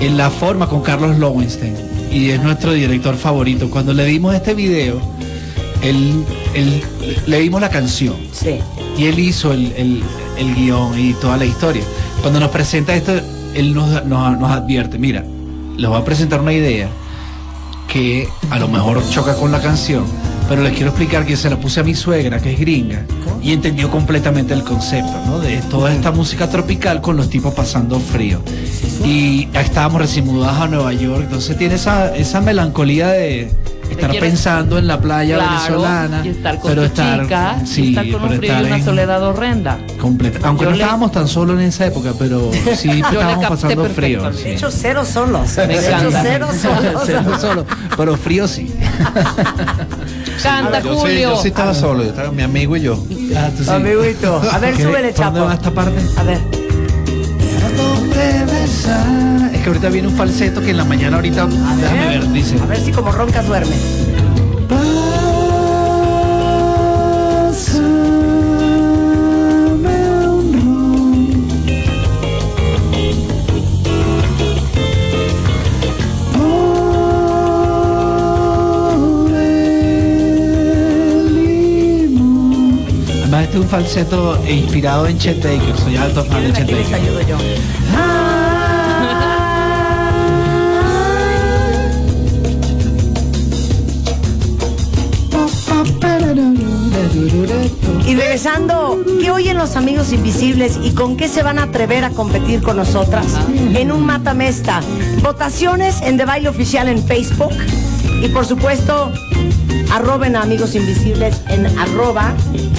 en 0.00 0.16
la 0.16 0.30
forma 0.30 0.68
con 0.68 0.82
Carlos 0.82 1.18
Lowenstein 1.18 1.74
y 2.10 2.30
es 2.30 2.42
nuestro 2.42 2.72
director 2.72 3.16
favorito. 3.16 3.70
Cuando 3.70 3.92
le 3.92 4.04
dimos 4.06 4.34
este 4.34 4.54
video, 4.54 5.00
él, 5.82 6.24
él- 6.54 6.82
le 7.26 7.40
dimos 7.40 7.60
la 7.60 7.68
canción 7.70 8.14
Sí. 8.32 8.58
y 8.98 9.06
él 9.06 9.18
hizo 9.18 9.52
el, 9.52 9.72
el- 9.76 10.02
el 10.38 10.54
guion 10.54 10.98
y 10.98 11.12
toda 11.14 11.36
la 11.36 11.44
historia. 11.44 11.82
Cuando 12.22 12.40
nos 12.40 12.50
presenta 12.50 12.94
esto, 12.94 13.12
él 13.54 13.74
nos, 13.74 14.04
nos, 14.04 14.38
nos 14.38 14.50
advierte, 14.50 14.98
mira, 14.98 15.24
les 15.76 15.88
voy 15.88 15.98
a 16.00 16.04
presentar 16.04 16.40
una 16.40 16.52
idea 16.52 16.88
que 17.88 18.28
a 18.50 18.58
lo 18.58 18.68
mejor 18.68 19.02
choca 19.10 19.34
con 19.36 19.52
la 19.52 19.60
canción, 19.60 20.04
pero 20.48 20.62
les 20.62 20.72
quiero 20.74 20.88
explicar 20.90 21.24
que 21.26 21.36
se 21.36 21.50
la 21.50 21.56
puse 21.56 21.80
a 21.80 21.82
mi 21.82 21.94
suegra, 21.94 22.38
que 22.40 22.52
es 22.52 22.58
gringa, 22.60 23.02
y 23.42 23.52
entendió 23.52 23.90
completamente 23.90 24.54
el 24.54 24.62
concepto, 24.62 25.12
¿no? 25.26 25.38
De 25.38 25.58
toda 25.70 25.92
esta 25.92 26.10
música 26.12 26.48
tropical 26.48 27.00
con 27.00 27.16
los 27.16 27.28
tipos 27.30 27.52
pasando 27.54 27.98
frío. 28.00 28.40
Y 29.04 29.48
estábamos 29.54 30.00
recién 30.00 30.26
mudados 30.26 30.60
a 30.60 30.66
Nueva 30.68 30.92
York, 30.92 31.22
entonces 31.24 31.56
tiene 31.58 31.74
esa, 31.76 32.14
esa 32.16 32.40
melancolía 32.40 33.08
de 33.08 33.50
estar 33.90 34.10
pensando 34.18 34.78
en 34.78 34.88
la 34.88 35.00
playa 35.00 35.36
Claro, 35.36 35.52
venezolana, 35.52 36.22
y 36.26 36.28
estar 36.30 36.58
con 36.58 36.70
pero 36.70 36.82
tu 36.82 36.86
estar, 36.88 37.22
chica, 37.22 37.56
y 37.76 37.88
estar 37.90 38.04
con 38.10 38.20
pero 38.22 38.32
un 38.32 38.38
frío 38.38 38.52
y 38.60 38.64
una 38.64 38.76
en- 38.78 38.84
soledad 38.84 39.22
horrenda. 39.22 39.78
completa. 40.00 40.40
Aunque 40.48 40.64
Yo 40.64 40.70
no 40.70 40.76
le- 40.76 40.82
estábamos 40.82 41.12
tan 41.12 41.28
solos 41.28 41.60
en 41.60 41.66
esa 41.66 41.86
época, 41.86 42.12
pero 42.18 42.50
sí 42.76 42.90
estábamos 43.04 43.46
pasando 43.46 43.84
frío. 43.84 44.22
perfectamente. 44.22 44.38
sí. 44.42 44.44
De 44.48 44.54
hecho, 44.54 44.70
cero 44.72 45.04
solos. 45.04 45.56
Me 45.56 45.66
De 45.68 45.74
hecho, 45.78 45.88
encanta. 46.08 46.22
cero 46.22 46.48
solos. 46.62 47.02
Cero 47.06 47.22
solo, 47.40 47.66
pero 47.96 48.16
frío 48.16 48.48
sí. 48.48 48.74
Canta, 50.42 50.80
Yo 50.80 50.92
sí, 50.94 51.00
Julio. 51.00 51.30
yo 51.30 51.36
sí 51.42 51.48
estaba 51.48 51.74
solo, 51.74 52.02
yo 52.04 52.10
estaba 52.10 52.30
mi 52.30 52.42
amigo 52.42 52.76
y 52.76 52.82
yo. 52.82 52.98
Ah, 53.36 53.50
tú 53.56 53.64
sí. 53.64 53.70
Amiguito. 53.70 54.40
A 54.52 54.58
ver, 54.58 54.74
súbele, 54.76 54.90
¿Por 54.90 54.92
¿Dónde 54.92 55.14
chapo. 55.14 55.44
va 55.46 55.54
esta 55.54 55.70
parte? 55.70 56.00
A 56.16 56.22
ver. 56.22 56.40
Es 59.52 59.60
que 59.62 59.68
ahorita 59.68 59.88
viene 59.88 60.08
un 60.08 60.14
falseto 60.14 60.60
que 60.60 60.70
en 60.70 60.76
la 60.76 60.84
mañana 60.84 61.16
ahorita, 61.16 61.46
déjame 61.46 62.08
ver, 62.08 62.32
dice. 62.32 62.56
A 62.62 62.66
ver 62.66 62.78
si 62.80 62.92
como 62.92 63.10
roncas 63.12 63.46
duermes. 63.46 63.78
Un 83.56 83.66
falseto 83.66 84.38
inspirado 84.46 85.06
en 85.06 85.18
Chet 85.18 85.42
Baker, 85.42 85.76
soy 85.78 85.96
alto 85.96 86.22
fan 86.24 86.42
de 86.44 86.52
Chet 86.52 86.70
Baker. 86.70 86.94
ayudo 86.94 87.20
yo. 87.22 87.36
Y 98.06 98.14
regresando, 98.14 99.02
¿qué 99.20 99.30
oyen 99.30 99.56
los 99.56 99.76
amigos 99.76 100.12
invisibles 100.12 100.78
y 100.82 100.90
con 100.90 101.16
qué 101.16 101.26
se 101.26 101.42
van 101.42 101.58
a 101.58 101.64
atrever 101.64 102.04
a 102.04 102.10
competir 102.10 102.60
con 102.60 102.76
nosotras 102.76 103.26
en 103.74 103.90
un 103.90 104.04
Matamesta? 104.04 104.82
Votaciones 105.22 106.02
en 106.02 106.18
The 106.18 106.26
Baile 106.26 106.50
Oficial 106.50 106.88
en 106.88 107.02
Facebook 107.02 107.52
y 108.22 108.28
por 108.28 108.44
supuesto, 108.44 109.10
arroben 109.90 110.36
a 110.36 110.42
Amigos 110.42 110.74
Invisibles 110.74 111.40
en 111.48 111.66
arroba 111.78 112.34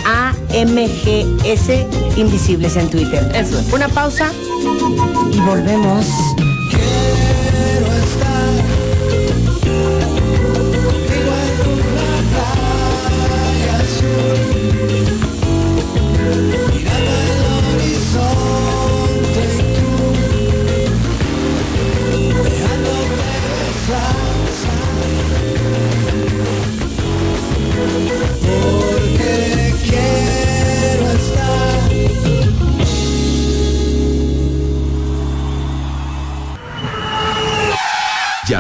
AMGS 0.05 2.17
Invisibles 2.17 2.75
en 2.75 2.89
Twitter. 2.89 3.31
Eso 3.35 3.59
es. 3.59 3.73
Una 3.73 3.87
pausa 3.89 4.31
y 5.31 5.39
volvemos. 5.41 6.05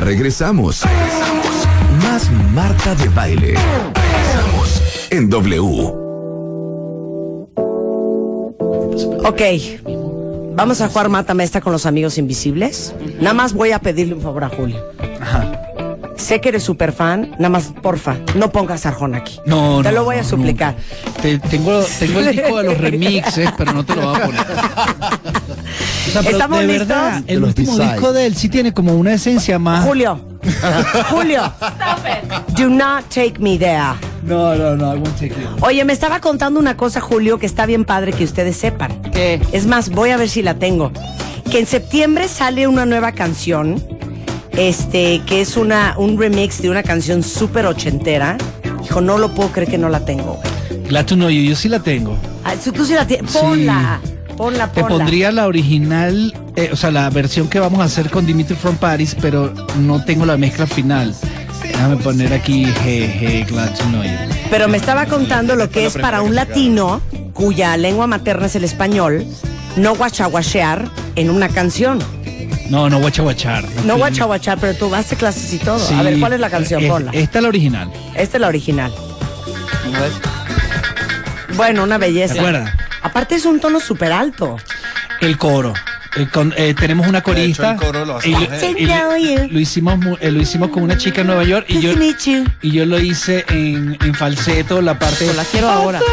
Regresamos. 0.07 0.83
Más 2.01 2.31
Marta 2.53 2.95
de 2.95 3.09
Baile. 3.09 3.55
Regresamos 3.93 4.81
en 5.09 5.29
W. 5.29 5.59
Ok, 9.25 9.41
vamos 10.55 10.79
a 10.79 10.87
jugar 10.87 11.09
Mátame 11.09 11.43
esta 11.43 11.59
con 11.59 11.73
los 11.73 11.85
amigos 11.85 12.17
invisibles. 12.17 12.95
Nada 13.19 13.33
más 13.33 13.51
voy 13.51 13.73
a 13.73 13.79
pedirle 13.79 14.13
un 14.13 14.21
favor 14.21 14.45
a 14.45 14.49
Julio. 14.49 14.81
sé 16.15 16.39
que 16.39 16.49
eres 16.49 16.63
súper 16.63 16.93
fan, 16.93 17.31
nada 17.31 17.49
más, 17.49 17.73
porfa, 17.83 18.15
no 18.35 18.49
pongas 18.49 18.85
Arjona 18.85 19.17
aquí. 19.17 19.41
No, 19.45 19.81
Te 19.83 19.89
no, 19.89 19.95
lo 19.95 20.03
voy 20.05 20.15
a 20.15 20.21
no, 20.21 20.23
suplicar. 20.29 20.77
Te- 21.21 21.37
tengo, 21.39 21.83
tengo 21.99 22.19
el 22.21 22.31
disco 22.33 22.57
de 22.59 22.63
los 22.63 22.77
remixes, 22.79 23.49
pero 23.57 23.73
no 23.73 23.85
te 23.85 23.93
lo 23.93 24.07
voy 24.09 24.15
a 24.21 24.25
poner. 24.25 24.45
O 26.07 26.11
sea, 26.11 26.21
pero 26.21 26.37
¿Estamos 26.37 26.59
de 26.59 26.67
listos? 26.67 26.87
verdad, 26.87 27.23
el 27.27 27.43
último 27.43 27.77
disco 27.77 28.13
de 28.13 28.25
él 28.25 28.35
sí 28.35 28.49
tiene 28.49 28.73
como 28.73 28.95
una 28.95 29.13
esencia 29.13 29.59
más. 29.59 29.83
Julio, 29.85 30.19
Julio, 31.09 31.51
do 32.57 32.69
not 32.69 33.03
take 33.09 33.33
me 33.39 33.57
there. 33.57 33.93
No, 34.23 34.55
no, 34.55 34.75
no, 34.75 34.95
I 34.95 34.97
won't 34.99 35.13
take 35.19 35.27
it. 35.27 35.47
Oye, 35.61 35.83
me 35.85 35.93
estaba 35.93 36.19
contando 36.19 36.59
una 36.59 36.75
cosa, 36.77 36.99
Julio, 37.01 37.37
que 37.39 37.45
está 37.45 37.65
bien 37.65 37.85
padre 37.85 38.13
que 38.13 38.23
ustedes 38.23 38.57
sepan. 38.57 39.01
¿Qué? 39.11 39.41
Es 39.51 39.65
más, 39.67 39.89
voy 39.89 40.09
a 40.11 40.17
ver 40.17 40.29
si 40.29 40.41
la 40.41 40.55
tengo. 40.55 40.91
Que 41.51 41.59
en 41.59 41.65
septiembre 41.65 42.27
sale 42.27 42.67
una 42.67 42.85
nueva 42.85 43.13
canción, 43.13 43.81
este, 44.57 45.21
que 45.25 45.41
es 45.41 45.55
una, 45.57 45.95
un 45.97 46.17
remix 46.19 46.61
de 46.61 46.69
una 46.69 46.83
canción 46.83 47.23
súper 47.23 47.65
ochentera. 47.65 48.37
Hijo, 48.83 49.01
no 49.01 49.17
lo 49.17 49.33
puedo 49.33 49.49
creer 49.51 49.69
que 49.69 49.77
no 49.77 49.89
la 49.89 50.03
tengo. 50.05 50.39
Glad 50.89 51.05
to 51.05 51.15
know 51.15 51.29
you, 51.29 51.41
yo 51.43 51.55
sí 51.55 51.69
la 51.69 51.79
tengo. 51.79 52.17
Ah, 52.43 52.53
tú 52.55 52.85
sí 52.85 52.93
la 52.93 53.05
tienes, 53.05 53.31
Sí. 53.31 53.67
Ponla, 54.37 54.67
ponla, 54.67 54.71
Te 54.71 54.81
ponla. 54.81 54.97
pondría 54.97 55.31
la 55.31 55.47
original, 55.47 56.33
eh, 56.55 56.69
o 56.71 56.75
sea, 56.75 56.91
la 56.91 57.09
versión 57.09 57.49
que 57.49 57.59
vamos 57.59 57.79
a 57.79 57.83
hacer 57.85 58.09
con 58.09 58.25
Dimitri 58.25 58.55
from 58.55 58.75
Paris, 58.77 59.15
pero 59.19 59.53
no 59.79 60.03
tengo 60.05 60.25
la 60.25 60.37
mezcla 60.37 60.65
final. 60.67 61.13
Déjame 61.63 61.97
poner 61.97 62.33
aquí, 62.33 62.65
hey, 62.83 63.13
hey, 63.19 63.45
glad 63.47 63.73
to 63.75 63.83
know 63.85 64.03
you. 64.03 64.09
Pero 64.49 64.67
me 64.67 64.77
estaba 64.77 65.05
contando 65.07 65.55
lo 65.55 65.69
que 65.69 65.85
es 65.85 65.97
para 65.97 66.21
un 66.21 66.33
latino 66.35 67.01
cuya 67.33 67.75
lengua 67.77 68.07
materna 68.07 68.45
es 68.47 68.55
el 68.55 68.63
español, 68.63 69.25
no 69.75 69.95
guachaguachear 69.95 70.89
en 71.15 71.29
una 71.29 71.49
canción. 71.49 71.99
No, 72.69 72.89
no 72.89 72.99
guachaguachar. 72.99 73.63
No 73.85 73.97
guachaguachar, 73.97 74.57
pero 74.59 74.73
tú 74.75 74.93
haces 74.93 75.17
clases 75.17 75.53
y 75.53 75.57
todo. 75.57 75.79
Sí. 75.79 75.93
A 75.93 76.01
ver, 76.03 76.19
¿cuál 76.19 76.33
es 76.33 76.39
la 76.39 76.49
canción? 76.49 76.83
Es- 76.83 76.89
Ponla. 76.89 77.11
Esta 77.13 77.39
es 77.39 77.41
la 77.43 77.47
original. 77.49 77.91
Esta 78.15 78.37
es 78.37 78.41
la 78.41 78.47
original. 78.47 78.91
Bueno, 81.55 81.83
una 81.83 81.97
belleza. 81.97 82.33
¿Te 82.33 82.39
acuerdas? 82.39 82.71
Aparte 83.01 83.35
es 83.35 83.45
un 83.45 83.59
tono 83.59 83.79
súper 83.79 84.11
alto. 84.11 84.57
El 85.21 85.37
coro. 85.37 85.73
Con- 86.33 86.53
eh, 86.57 86.73
tenemos 86.73 87.05
una 87.07 87.21
De 87.21 87.45
hecho, 87.45 87.61
corista. 87.61 87.71
el 87.73 87.77
coro 87.77 88.05
lo 88.05 88.19
y 88.23 88.33
y 89.51 89.57
hicimos, 89.59 89.99
eh, 90.19 90.31
lo 90.31 90.41
hicimos 90.41 90.69
con 90.71 90.81
una 90.83 90.97
chica 90.97 91.21
en 91.21 91.27
Nueva 91.27 91.43
York 91.43 91.65
y 91.69 91.79
yo, 91.79 91.93
Nice 91.93 91.93
to 91.93 91.99
meet 91.99 92.17
you. 92.45 92.51
y 92.61 92.71
yo 92.71 92.85
lo 92.87 92.99
hice 92.99 93.45
en, 93.49 93.97
en 94.01 94.15
falseto, 94.15 94.81
la 94.81 94.97
parte. 94.97 95.25
Pues 95.25 95.37
la 95.37 95.43
quiero 95.45 95.69
ahora. 95.69 95.99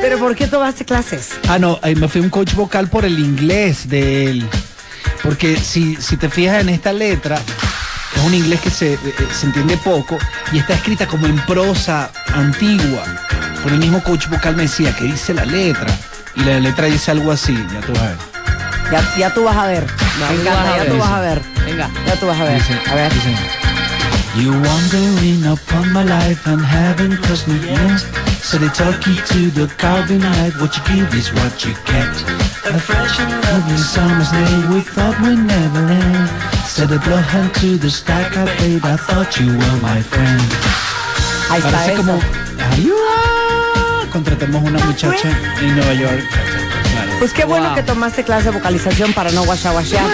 Pero 0.00 0.18
¿por 0.18 0.34
qué 0.36 0.46
tomaste 0.46 0.84
clases? 0.84 1.30
Ah, 1.48 1.58
no, 1.58 1.78
eh, 1.82 1.94
me 1.94 2.08
fui 2.08 2.20
a 2.20 2.24
un 2.24 2.30
coach 2.30 2.54
vocal 2.54 2.88
por 2.88 3.04
el 3.04 3.18
inglés 3.18 3.88
de 3.88 4.24
él. 4.30 4.46
Porque 5.22 5.56
si, 5.56 5.96
si 5.96 6.16
te 6.16 6.28
fijas 6.28 6.60
en 6.60 6.68
esta 6.68 6.92
letra, 6.92 7.38
es 8.16 8.22
un 8.24 8.34
inglés 8.34 8.60
que 8.60 8.70
se, 8.70 8.94
eh, 8.94 8.98
se 9.32 9.46
entiende 9.46 9.76
poco 9.78 10.18
y 10.52 10.58
está 10.58 10.74
escrita 10.74 11.06
como 11.06 11.26
en 11.26 11.36
prosa 11.46 12.10
antigua. 12.34 13.04
Por 13.62 13.72
el 13.72 13.78
mismo 13.78 14.02
coach 14.02 14.28
vocal 14.28 14.56
me 14.56 14.62
decía, 14.62 14.94
¿qué 14.96 15.04
dice 15.04 15.34
la 15.34 15.44
letra? 15.44 15.86
Y 16.34 16.42
la 16.42 16.60
letra 16.60 16.86
dice 16.86 17.10
algo 17.10 17.32
así, 17.32 17.54
ya 17.72 17.80
tú 17.80 17.92
vas 17.92 18.02
a 18.02 18.06
ver. 18.08 18.16
Ya, 18.92 19.16
ya 19.18 19.34
tú 19.34 19.44
vas 19.44 19.56
a 19.56 19.66
ver. 19.66 19.84
Me 20.18 20.26
tú 20.26 20.40
encanta, 20.40 20.62
vas 20.62 20.68
a 20.72 20.76
ya 20.84 20.90
tú 20.90 20.98
vas 20.98 21.10
a 21.10 21.20
ver. 21.20 21.42
Venga. 21.66 21.90
Ya 22.06 22.14
tú 22.14 22.26
vas 22.26 22.40
a 22.40 22.44
ver. 22.44 22.54
Dice, 22.54 22.80
A 22.90 22.94
ver. 22.94 23.12
dice, 23.12 23.34
You 24.36 24.52
wandering 24.52 25.44
upon 25.46 25.92
my 25.92 26.04
life 26.04 26.46
and 26.46 26.60
having 26.60 27.16
cosmic 27.16 27.62
years. 27.62 28.02
So 28.42 28.56
they 28.58 28.68
talk 28.68 29.04
you 29.06 29.14
to 29.16 29.50
the 29.50 29.66
carbonite. 29.82 30.60
What 30.60 30.76
you 30.76 30.82
give 30.94 31.12
is 31.14 31.32
what 31.34 31.64
you 31.64 31.74
get. 31.84 32.12
A 32.70 32.78
fresh 32.78 33.18
and 33.20 33.32
lovely 33.44 33.76
summer's 33.78 34.30
day 34.30 34.54
we 34.70 34.80
thought 34.80 35.18
we'd 35.22 35.38
never 35.42 35.80
end. 35.90 36.28
Said 36.66 36.88
the 36.90 36.98
blood 37.00 37.24
hand 37.24 37.54
to 37.56 37.76
the 37.78 37.90
stack 37.90 38.36
I 38.36 38.46
paid. 38.56 38.84
I 38.84 38.96
thought 38.96 39.38
you 39.40 39.48
were 39.48 39.78
my 39.82 40.00
friend. 40.02 40.40
Ahí 41.50 41.58
está 41.58 41.70
Parece 41.70 41.92
eso. 41.94 42.02
como. 42.02 42.20
Are? 42.20 44.08
Contratamos 44.12 44.62
una 44.62 44.84
muchacha 44.84 45.28
en 45.60 45.74
Nueva 45.76 45.94
York. 45.94 46.24
Pues 47.18 47.32
qué 47.32 47.44
bueno 47.44 47.66
Wow. 47.66 47.74
que 47.74 47.82
tomaste 47.82 48.22
clase 48.24 48.44
de 48.44 48.50
vocalización 48.52 49.12
para 49.12 49.30
no 49.32 49.44
guachaguachear. 49.44 50.06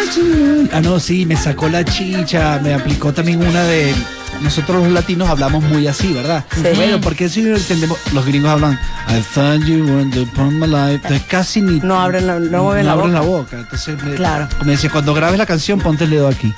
Ah, 0.72 0.80
no, 0.80 0.98
sí, 0.98 1.26
me 1.26 1.36
sacó 1.36 1.68
la 1.68 1.84
chicha, 1.84 2.58
me 2.62 2.72
aplicó 2.74 3.12
también 3.12 3.46
una 3.46 3.62
de... 3.64 3.94
Nosotros 4.40 4.82
los 4.82 4.92
latinos 4.92 5.28
hablamos 5.28 5.62
muy 5.64 5.86
así, 5.86 6.12
¿verdad? 6.12 6.44
Sí. 6.54 6.62
Bueno, 6.74 7.00
porque 7.00 7.28
si 7.28 7.42
no 7.42 7.56
entendemos, 7.56 7.98
los 8.12 8.26
gringos 8.26 8.50
hablan, 8.50 8.72
I 9.08 9.22
thought 9.34 9.62
you 9.64 9.84
were 9.84 10.04
the 10.10 10.22
upon 10.22 10.58
my 10.58 10.66
life, 10.66 10.94
entonces 10.94 11.22
casi 11.28 11.60
ni... 11.62 11.78
No 11.80 12.00
abren 12.00 12.26
la- 12.26 12.40
no 12.40 12.64
mueven 12.64 12.86
la 12.86 12.92
abren 12.92 13.12
boca. 13.12 13.20
la 13.20 13.26
boca. 13.26 13.56
Entonces, 13.58 14.02
me, 14.02 14.14
Claro. 14.14 14.48
me 14.64 14.72
decía, 14.72 14.90
cuando 14.90 15.14
grabes 15.14 15.38
la 15.38 15.46
canción, 15.46 15.78
ponte 15.80 16.04
el 16.04 16.10
dedo 16.10 16.26
aquí, 16.28 16.52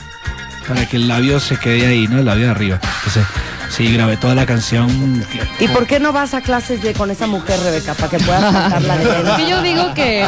para 0.67 0.89
que 0.89 0.97
el 0.97 1.07
labio 1.07 1.39
se 1.39 1.59
quede 1.59 1.87
ahí, 1.87 2.09
¿no? 2.09 2.19
El 2.21 2.25
labio 2.25 2.45
de 2.47 2.51
arriba. 2.51 2.81
Entonces, 2.99 3.25
sí, 3.71 3.93
grabé 3.93 4.17
toda 4.17 4.35
la 4.35 4.47
canción. 4.47 5.25
¿Y 5.61 5.69
por 5.69 5.87
qué 5.87 6.01
no 6.01 6.13
vas 6.13 6.35
a 6.35 6.41
clases 6.41 6.83
de 6.83 6.93
con 6.95 7.11
esa 7.11 7.27
mujer, 7.27 7.59
Rebeca, 7.61 7.95
para 7.95 8.09
que 8.11 8.19
puedas 8.19 8.43
cantarla 8.55 8.97
de 8.99 9.07
Porque 9.07 9.49
yo 9.49 9.63
digo 9.63 9.95
que 9.95 10.27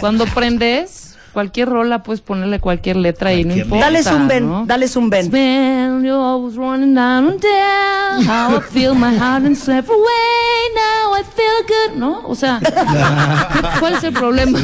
cuando 0.00 0.24
prendes 0.26 1.16
cualquier 1.32 1.68
rola 1.68 2.04
puedes 2.04 2.20
ponerle 2.20 2.60
cualquier 2.60 2.94
letra 2.96 3.32
y 3.32 3.44
no 3.44 3.56
importa. 3.56 3.86
Dales 3.86 4.06
un 4.06 4.28
ven, 4.28 4.46
¿no? 4.48 4.64
dales 4.66 4.94
un 4.94 5.10
ven. 5.10 5.32
When 5.32 6.04
you 6.04 6.14
always 6.14 6.54
running 6.56 6.94
down 6.94 7.26
and 7.28 7.40
down, 7.40 8.24
how 8.24 8.56
I 8.56 8.60
feel 8.60 8.94
my 8.94 9.16
heart 9.18 9.44
and 9.44 9.56
slip 9.56 9.88
away, 9.88 10.60
now 10.76 11.12
I 11.18 11.24
feel 11.24 11.66
good, 11.66 11.98
¿no? 11.98 12.20
O 12.28 12.36
sea, 12.36 12.60
¿qué- 12.62 13.80
¿cuál 13.80 13.94
es 13.94 14.04
el 14.04 14.12
problema? 14.12 14.60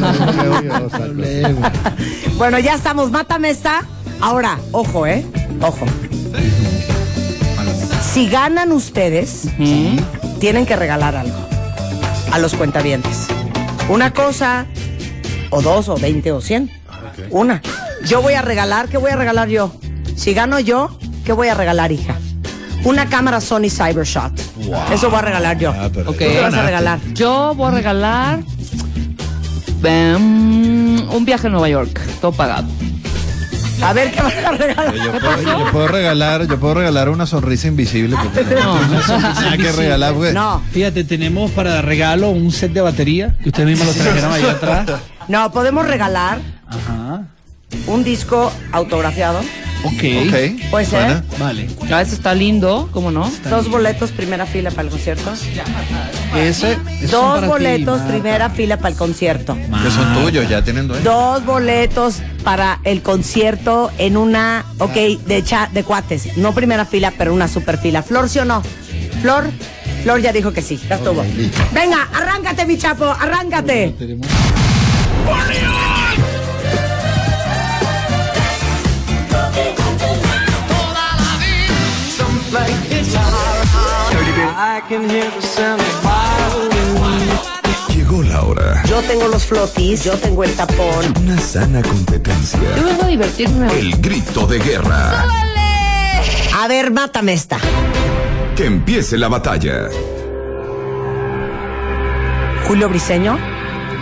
Bueno, 2.37 2.59
ya 2.61 2.75
estamos, 2.75 3.11
mátame 3.11 3.51
esta. 3.51 3.83
Ahora, 4.21 4.57
ojo, 4.71 5.07
¿eh? 5.09 5.27
Ojo. 5.61 5.87
Si 8.13 8.29
ganan 8.29 8.73
ustedes, 8.73 9.47
tienen 10.41 10.67
que 10.67 10.75
regalar 10.75 11.15
algo 11.15 11.39
a 12.33 12.39
los 12.41 12.55
cuentavientes. 12.55 13.29
Una 13.89 14.13
cosa, 14.13 14.67
o 15.51 15.63
dos, 15.63 15.89
o 15.89 15.97
veinte, 15.97 16.33
o 16.33 16.41
cien. 16.41 16.71
Una. 17.31 17.63
Yo 18.07 18.21
voy 18.21 18.35
a 18.35 18.43
regalar, 18.43 18.89
¿qué 18.89 18.99
voy 18.99 19.13
a 19.13 19.17
regalar 19.17 19.49
yo? 19.49 19.73
Si 20.17 20.35
gano 20.35 20.59
yo, 20.59 20.99
¿qué 21.25 21.33
voy 21.33 21.49
a 21.49 21.55
regalar, 21.55 21.93
hija? 21.93 22.17
Una 22.83 23.09
cámara 23.09 23.41
Sony 23.41 23.71
Cybershot. 23.71 24.33
Eso 24.93 25.09
voy 25.09 25.21
a 25.21 25.23
regalar 25.23 25.59
yo. 25.59 25.71
Ok. 26.07 26.19
¿Qué 26.19 26.41
vas 26.41 26.55
a 26.55 26.65
regalar? 26.65 26.99
Yo 27.13 27.55
voy 27.55 27.69
a 27.69 27.71
regalar 27.71 28.41
em, 29.85 31.09
un 31.11 31.25
viaje 31.25 31.47
a 31.47 31.51
Nueva 31.51 31.69
York, 31.69 32.01
todo 32.21 32.33
pagado. 32.33 32.67
A 33.83 33.93
ver, 33.93 34.11
¿qué 34.13 34.21
vas 34.23 34.35
a 34.35 34.51
regalar? 34.53 34.95
Yo 34.95 35.13
puedo, 35.13 35.43
yo 35.43 35.73
puedo 35.73 35.89
regalar, 35.89 36.47
yo 36.47 36.61
puedo 36.61 36.75
regalar 36.75 37.09
una 37.09 37.27
sonrisa 37.27 37.69
invisible. 37.69 38.17
porque 38.23 38.55
no, 38.55 39.57
que 39.57 39.73
regalar, 39.73 40.13
porque 40.15 40.33
No, 40.33 40.63
Fíjate, 40.73 41.05
tenemos 41.05 41.51
para 41.53 41.81
regalo 41.83 42.31
un 42.31 42.53
set 42.53 42.73
de 42.73 42.81
batería, 42.81 43.35
que 43.43 43.49
ustedes 43.49 43.69
mismos 43.69 43.87
lo 43.89 44.03
trajeron 44.03 44.33
ahí 44.33 44.45
atrás. 44.45 44.87
no, 45.29 45.51
podemos 45.53 45.87
regalar 45.87 46.41
Ajá. 46.67 47.23
un 47.87 48.05
disco 48.05 48.53
autografiado. 48.73 49.41
Ok. 49.83 49.93
Ok. 50.27 50.71
Puede 50.71 50.85
ser. 50.85 51.01
Buena. 51.01 51.25
Vale. 51.39 51.65
Eso 51.65 52.15
está 52.15 52.35
lindo, 52.35 52.91
¿cómo 52.93 53.11
no? 53.11 53.31
Dos 53.49 53.69
boletos, 53.71 54.11
primera 54.13 54.45
fila 54.45 54.71
para 54.71 54.83
el 54.83 54.91
concierto. 54.91 55.33
Ese, 56.37 56.77
Dos 57.11 57.41
ti, 57.41 57.47
boletos, 57.47 58.01
primera 58.03 58.51
fila 58.51 58.77
para 58.77 58.91
el 58.91 58.97
concierto. 58.97 59.55
Que 59.57 59.91
son 59.91 60.15
tuyos, 60.23 60.49
ya 60.49 60.63
tienen 60.63 60.87
dueño. 60.89 61.03
Dos 61.03 61.45
boletos 61.45 62.23
para 62.45 62.79
el 62.85 63.03
concierto 63.03 63.91
en 63.99 64.17
una, 64.17 64.65
ok, 64.79 64.95
de, 65.27 65.43
cha- 65.45 65.69
de 65.73 65.83
cuates. 65.83 66.37
No 66.37 66.53
primera 66.53 66.85
fila, 66.87 67.13
pero 67.17 67.35
una 67.35 67.49
super 67.49 67.79
fila. 67.79 68.03
¿Flor 68.03 68.29
sí 68.29 68.39
o 68.39 68.45
no? 68.45 68.63
¿Flor? 69.23 69.51
Flor 70.03 70.21
ya 70.21 70.33
dijo 70.33 70.53
que 70.53 70.63
sí, 70.63 70.81
ya 70.89 70.97
estuvo. 70.97 71.23
Venga, 71.73 72.09
arráncate, 72.15 72.65
mi 72.65 72.79
chapo, 72.79 73.05
arráncate. 73.05 73.95
Llegó 87.95 88.23
la 88.23 88.43
hora. 88.43 88.83
Yo 88.85 89.01
tengo 89.03 89.29
los 89.29 89.47
flotis, 89.47 90.05
yo 90.05 90.13
tengo 90.19 90.45
el 90.45 90.55
tapón. 90.55 91.15
Una 91.23 91.39
sana 91.39 91.81
competencia. 91.81 92.61
Yo 92.77 92.85
vengo 92.85 93.05
a 93.05 93.07
divertirme. 93.07 93.79
El 93.79 93.99
grito 94.03 94.47
de 94.47 94.59
guerra. 94.59 95.25
A 96.59 96.69
ver, 96.69 96.91
mátame 96.91 97.33
esta. 97.33 97.59
Que 98.55 98.67
empiece 98.67 99.17
la 99.17 99.29
batalla. 99.29 99.89
Julio 102.67 102.89
Briseño, 102.91 103.39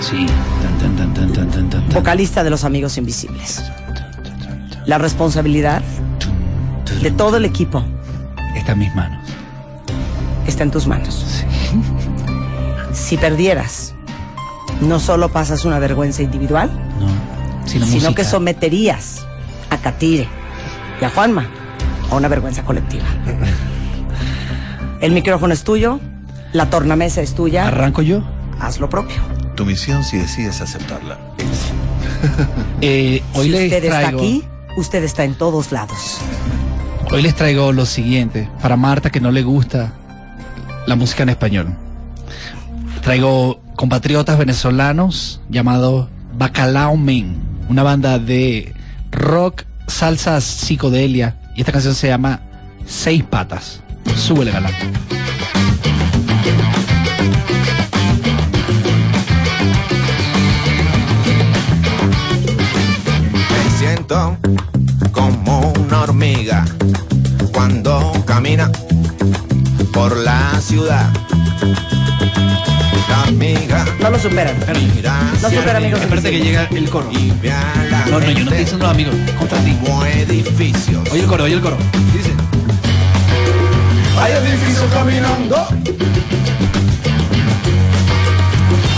Sí. 0.00 0.26
Tan, 0.26 0.78
tan, 0.78 0.96
tan, 0.96 1.14
tan, 1.14 1.32
tan, 1.32 1.50
tan, 1.50 1.70
tan, 1.70 1.88
tan. 1.88 1.94
vocalista 1.94 2.42
de 2.42 2.50
Los 2.50 2.64
Amigos 2.64 2.98
Invisibles. 2.98 3.62
La 4.86 4.98
responsabilidad 4.98 5.82
de 7.02 7.10
todo 7.12 7.36
el 7.36 7.44
equipo 7.44 7.84
Está 8.56 8.72
en 8.72 8.78
mis 8.80 8.94
manos. 8.94 9.17
Está 10.50 10.62
en 10.62 10.70
tus 10.70 10.86
manos. 10.86 11.44
Si 12.92 13.16
perdieras, 13.16 13.94
no 14.80 14.98
solo 15.00 15.28
pasas 15.30 15.64
una 15.64 15.78
vergüenza 15.78 16.22
individual, 16.22 16.70
No, 16.98 17.86
sino, 17.86 18.14
que 18.14 18.24
someterías 18.24 19.26
a 19.70 19.76
Catire 19.78 20.28
y 21.00 21.04
a 21.04 21.10
Juanma 21.10 21.46
a 22.10 22.16
una 22.16 22.28
vergüenza 22.28 22.64
colectiva. 22.64 23.04
El 25.00 25.12
micrófono 25.12 25.52
es 25.54 25.62
tuyo, 25.62 26.00
la 26.52 26.70
tornamesa 26.70 27.20
es 27.20 27.34
tuya, 27.34 27.68
¿Arranco 27.68 28.02
yo? 28.02 28.22
haz 28.60 28.80
lo 28.80 28.88
propio. 28.90 29.16
Tu 29.54 29.64
misión 29.64 30.02
si 30.04 30.16
decides 30.18 30.60
aceptarla. 30.60 31.18
Eh, 32.80 33.22
hoy 33.34 33.46
si 33.46 33.50
les 33.50 33.64
usted 33.64 33.84
está 33.84 34.08
aquí, 34.08 34.44
usted 34.76 35.02
está 35.04 35.24
en 35.24 35.34
todos 35.34 35.72
lados. 35.72 36.18
hoy 37.12 37.22
les 37.22 37.34
traigo 37.34 37.72
lo 37.72 37.86
siguiente 37.86 38.48
para 38.62 38.76
Marta 38.76 39.10
que 39.10 39.20
no 39.20 39.30
le 39.32 39.42
gusta 39.42 39.92
la 40.88 40.96
música 40.96 41.22
en 41.22 41.28
español. 41.28 41.76
Traigo 43.02 43.60
compatriotas 43.76 44.38
venezolanos 44.38 45.40
llamados 45.50 46.08
Bacalao 46.32 46.96
Men, 46.96 47.36
una 47.68 47.82
banda 47.82 48.18
de 48.18 48.74
rock, 49.10 49.64
salsa, 49.86 50.40
psicodelia 50.40 51.36
y 51.54 51.60
esta 51.60 51.72
canción 51.72 51.94
se 51.94 52.08
llama 52.08 52.40
Seis 52.86 53.22
patas. 53.22 53.82
Súbele 54.16 54.50
galán. 54.50 54.72
Me 63.50 63.78
siento 63.78 64.38
como 65.12 65.70
una 65.72 66.00
hormiga 66.00 66.64
cuando 67.52 68.24
camina 68.24 68.70
por 69.98 70.16
la 70.18 70.60
ciudad. 70.60 71.10
La 73.08 73.22
hormiga 73.22 73.84
No 74.00 74.10
lo 74.10 74.18
superan. 74.20 74.54
mira 74.94 75.20
No 75.40 75.48
hacia 75.48 75.58
supera, 75.58 75.78
amigos. 75.78 76.00
Espérate 76.00 76.30
que 76.30 76.40
llega 76.40 76.68
el 76.70 76.88
coro. 76.88 77.08
y 77.10 77.32
ve 77.42 77.50
a 77.50 77.74
la 77.90 78.06
No, 78.06 78.20
no, 78.20 78.26
yo 78.26 78.32
no 78.34 78.38
estoy 78.42 78.58
diciendo 78.58 78.84
los 78.86 78.94
amigos, 78.94 79.14
contra 79.36 79.58
ti. 79.58 79.76
edificios. 80.20 81.02
Oye 81.10 81.22
el 81.22 81.26
coro, 81.26 81.44
oye 81.44 81.54
el 81.54 81.60
coro. 81.60 81.76
Dice. 82.12 82.30
Hay 84.20 84.32
edificios 84.34 84.86
caminando. 84.94 85.66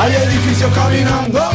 Hay 0.01 0.13
edificios 0.13 0.71
caminando. 0.75 1.51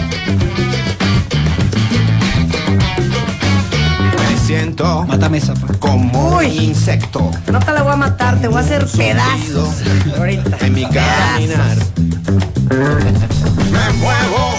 Siento 4.46 5.04
Mátame 5.08 5.38
esa. 5.40 5.54
pa. 5.54 5.68
como 5.80 6.38
Uy. 6.38 6.46
un 6.58 6.64
insecto 6.66 7.32
No 7.52 7.60
te 7.60 7.72
la 7.72 7.84
voy 7.84 7.94
a 7.94 7.96
matar, 7.96 8.40
te 8.40 8.48
voy 8.48 8.58
a 8.58 8.62
hacer 8.62 8.86
pedazos. 8.86 9.70
Ahorita. 10.18 10.58
en 10.66 10.74
mi 10.74 10.84
caminar. 10.86 11.78
Me 13.72 13.94
muevo 14.00 14.56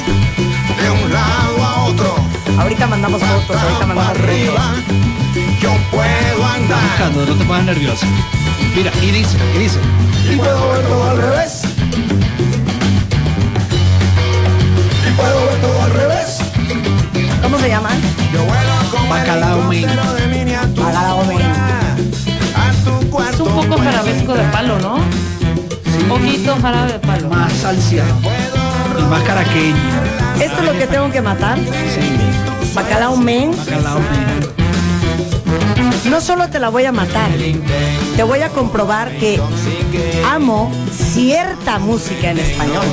de 0.83 0.90
un 0.90 1.12
lado 1.12 1.64
a 1.64 1.85
otro. 1.87 2.14
Ahorita 2.59 2.87
mandamos 2.87 3.20
fotos, 3.22 3.57
ahorita 3.62 3.87
mandamos 3.87 4.18
arriba. 4.18 4.75
fotos. 4.75 5.61
Yo 5.61 5.70
puedo 5.90 6.46
andar. 6.46 6.83
Buscando, 6.88 7.27
no 7.27 7.35
te 7.35 7.44
pongas 7.44 7.64
nervioso. 7.64 8.07
Mira, 8.75 8.90
y 9.03 9.11
dice, 9.11 9.37
y 9.55 9.59
dice. 9.59 9.79
Y 10.33 10.37
puedo 10.37 10.72
ver 10.72 10.83
todo 10.87 11.11
al 11.11 11.16
revés. 11.18 11.62
Y 15.09 15.12
puedo 15.16 15.46
ver 15.46 15.57
todo 15.61 15.72
al 15.72 15.75
revés. 15.75 15.75
¿Cómo 15.75 15.75
se 17.66 17.72
llaman? 17.72 18.00
Bacalao 19.11 19.64
miniatura. 19.64 20.87
Bacalao 20.87 21.22
tu 22.85 23.20
Es 23.20 23.40
un 23.40 23.48
poco 23.55 23.76
jarabesco 23.83 24.35
de 24.35 24.44
palo, 24.44 24.79
¿no? 24.79 24.94
Un 24.94 26.09
poquito 26.09 26.57
jarabe 26.62 26.92
de 26.92 26.98
palo. 27.00 27.29
Más 27.29 27.52
salseado. 27.52 28.14
Y 29.00 29.02
más 29.11 29.22
caraqueño. 29.22 29.76
Esto 30.40 30.59
es 30.61 30.64
lo 30.64 30.79
que 30.79 30.87
tengo 30.87 31.11
que 31.11 31.20
matar. 31.20 31.59
Bacalao 32.72 33.16
men. 33.16 33.50
Bacalao 33.57 33.98
men. 33.98 35.86
No 36.11 36.21
solo 36.21 36.49
te 36.49 36.59
la 36.61 36.69
voy 36.69 36.85
a 36.85 36.92
matar, 36.92 37.31
te 38.16 38.23
voy 38.23 38.40
a 38.40 38.49
comprobar 38.51 39.11
que 39.16 39.40
amo 40.25 40.71
cierta 40.92 41.79
música 41.79 42.31
en 42.31 42.38
español. 42.38 42.85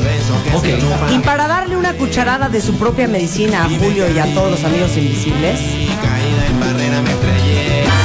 Ok. 0.56 0.66
Y 1.12 1.20
para 1.20 1.48
darle 1.48 1.78
una 1.78 1.94
cucharada 1.94 2.50
de 2.50 2.60
su 2.62 2.74
propia 2.76 3.08
medicina 3.08 3.66
a 3.66 3.70
Julio 3.70 4.10
y 4.12 4.20
a 4.20 4.26
todos 4.34 4.52
los 4.52 4.64
amigos 4.64 4.98
invisibles, 4.98 5.60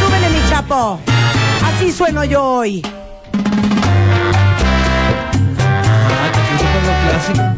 súbele 0.01 0.31
mi 0.31 0.49
chapo. 0.49 1.01
Así 1.65 1.93
sueno 1.93 2.25
yo 2.25 2.45
hoy. 2.45 2.83
Ah, 5.61 6.31
clásico. 7.11 7.58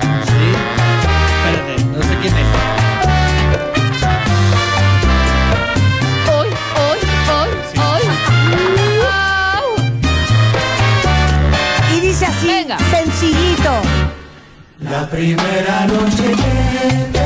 La 14.91 15.07
primera 15.07 15.87
noche 15.87 17.20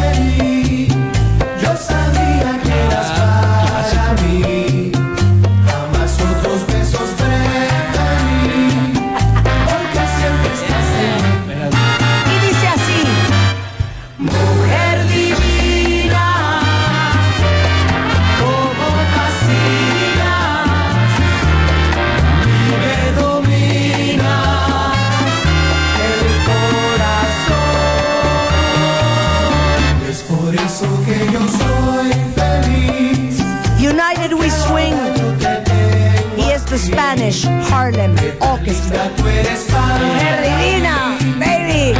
Harlem 37.84 38.14
Orchestra. 38.40 39.10
Tú 39.14 39.28
eres 39.28 39.66
para 39.70 39.98
mí, 39.98 40.06
Mujer 40.06 40.42
divina, 40.42 41.18
baby. 41.38 41.92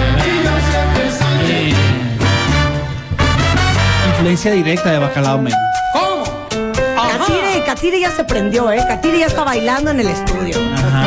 Eh, 1.51 1.75
influencia 4.09 4.53
directa 4.53 4.92
de 4.92 4.99
Bacalao 4.99 5.38
Men. 5.42 5.53
Katire, 7.18 7.64
Katire 7.66 8.01
ya 8.01 8.11
se 8.11 8.25
prendió, 8.25 8.73
¿eh? 8.73 8.83
Katire 8.88 9.18
ya 9.18 9.27
está 9.27 9.44
bailando 9.44 9.90
en 9.90 10.01
el 10.01 10.09
estudio. 10.09 10.57
Ajá. 10.75 11.05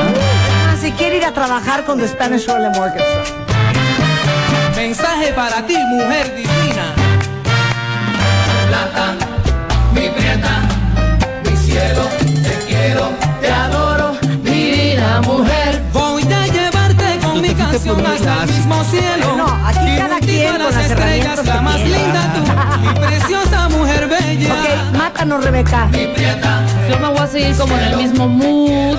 Ah, 0.72 0.76
se 0.80 0.92
quiere 0.92 1.18
ir 1.18 1.26
a 1.26 1.34
trabajar 1.34 1.84
con 1.84 1.98
the 1.98 2.08
Spanish 2.08 2.48
Harlem 2.48 2.78
Orchestra. 2.78 3.24
Mensaje 4.76 5.34
para 5.34 5.66
ti, 5.66 5.76
mujer 5.90 6.36
divina. 6.36 6.94
Plata, 8.68 9.16
mi 9.94 10.08
prieta, 10.10 10.62
mi 11.44 11.58
cielo, 11.58 12.27
mujer. 15.22 15.82
Voy 15.94 16.24
a 16.24 16.48
llevarte 16.48 17.20
con 17.24 17.42
mi 17.42 17.50
canción 17.54 18.06
hasta 18.06 18.44
el 18.44 18.50
mismo 18.54 18.84
cielo. 18.86 19.38
No, 19.38 19.48
aquí 19.66 19.80
Y 19.94 19.98
cada 19.98 20.20
quien 20.20 20.48
a 20.48 20.52
con 20.52 20.60
las 20.66 20.76
las 20.76 20.90
estrellas, 20.92 21.46
la 21.46 21.54
que 21.54 21.62
más 21.62 21.76
tiene. 21.76 21.98
linda 21.98 22.34
tú, 22.34 22.42
mi 22.82 22.94
preciosa 23.08 23.70
mujer 23.70 24.08
bella. 24.08 24.54
Ok, 24.54 24.98
mátanos, 24.98 25.44
Rebeca. 25.44 25.90
Yo 26.90 27.00
me 27.00 27.08
voy 27.10 27.20
a 27.20 27.28
seguir 27.28 27.56
como 27.56 27.74
en 27.78 27.84
el 27.84 27.98
mismo 27.98 28.28
mood. 28.28 28.98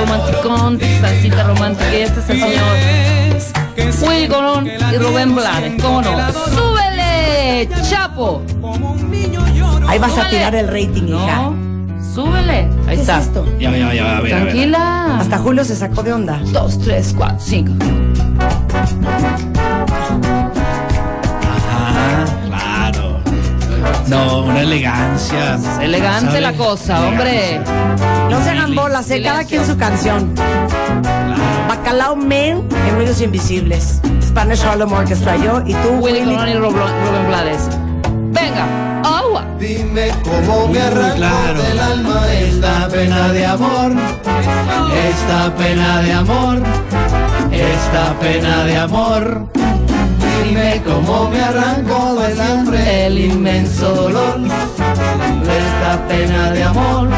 Romanticón, 0.00 0.78
salsita 1.00 1.42
romántica. 1.44 1.92
Y 1.94 2.00
este 2.02 2.20
es 2.20 2.30
el 2.30 2.40
señor 2.40 4.08
Willy 4.08 4.28
Colón 4.28 4.66
y 4.92 4.96
Rubén 4.96 5.34
Blades. 5.34 5.82
¿Cómo 5.82 6.02
no? 6.02 6.10
¡Súbele, 6.32 7.68
chapo! 7.88 8.42
Como 8.60 8.92
un 8.92 9.10
niño 9.10 9.44
lloro. 9.54 9.88
Ahí 9.88 9.98
vas 9.98 10.16
a 10.16 10.28
tirar 10.28 10.54
el 10.54 10.68
rating, 10.68 11.08
hija. 11.08 11.50
Súbele. 12.18 12.52
Ahí 12.52 12.68
¿Qué 12.86 12.92
es 12.94 13.00
está. 13.02 13.20
esto? 13.20 13.46
Ya, 13.60 13.70
ya, 13.70 13.94
ya, 13.94 14.16
a 14.16 14.20
ver, 14.20 14.34
a 14.34 14.38
ver. 14.38 14.46
Tranquila. 14.48 15.18
Hasta 15.20 15.38
Julio 15.38 15.64
se 15.64 15.76
sacó 15.76 16.02
de 16.02 16.12
onda. 16.12 16.40
Dos, 16.46 16.76
tres, 16.80 17.14
cuatro, 17.16 17.38
cinco. 17.38 17.72
Ajá, 21.46 22.24
claro. 22.48 23.20
No, 24.08 24.42
una 24.46 24.62
elegancia. 24.62 25.60
Elegante 25.80 26.26
¿sabes? 26.26 26.42
la 26.42 26.52
cosa, 26.54 27.06
hombre. 27.06 27.60
No 28.28 28.42
se 28.42 28.50
hagan 28.50 28.74
bolas, 28.74 29.08
¿eh? 29.12 29.22
Cada 29.22 29.44
quien 29.44 29.64
su 29.64 29.76
canción. 29.76 30.34
Claro. 30.34 31.68
Bacalao 31.68 32.16
Men 32.16 32.66
en 32.88 32.94
Ruidos 32.96 33.20
Invisibles. 33.20 34.00
Spanish 34.22 34.64
Harlem 34.64 34.92
Orchestra. 34.92 35.36
Yo 35.36 35.62
y 35.64 35.72
tú, 35.74 35.90
Willy 36.00 36.22
Willy. 36.22 36.34
Colón 36.34 36.48
y 36.48 37.26
Blades. 37.28 37.68
Venga. 38.32 38.87
Dime 39.58 40.12
cómo 40.22 40.68
me 40.68 40.80
arrancó 40.80 41.16
claro. 41.16 41.62
del 41.62 41.78
alma 41.80 42.32
esta 42.32 42.88
pena 42.88 43.32
de 43.32 43.46
amor, 43.46 43.92
esta 45.08 45.54
pena 45.56 46.02
de 46.02 46.12
amor, 46.12 46.62
esta 47.50 48.14
pena 48.20 48.64
de 48.64 48.76
amor. 48.76 49.48
dime 50.44 50.82
cómo 50.86 51.28
me 51.28 51.40
arranco 51.40 52.14
de 52.20 52.34
siempre 52.34 53.06
el 53.06 53.18
inmenso 53.18 53.94
dolor 53.94 54.40
de 54.40 55.58
esta 55.58 56.06
pena 56.06 56.50
de 56.52 56.62
amor. 56.62 57.08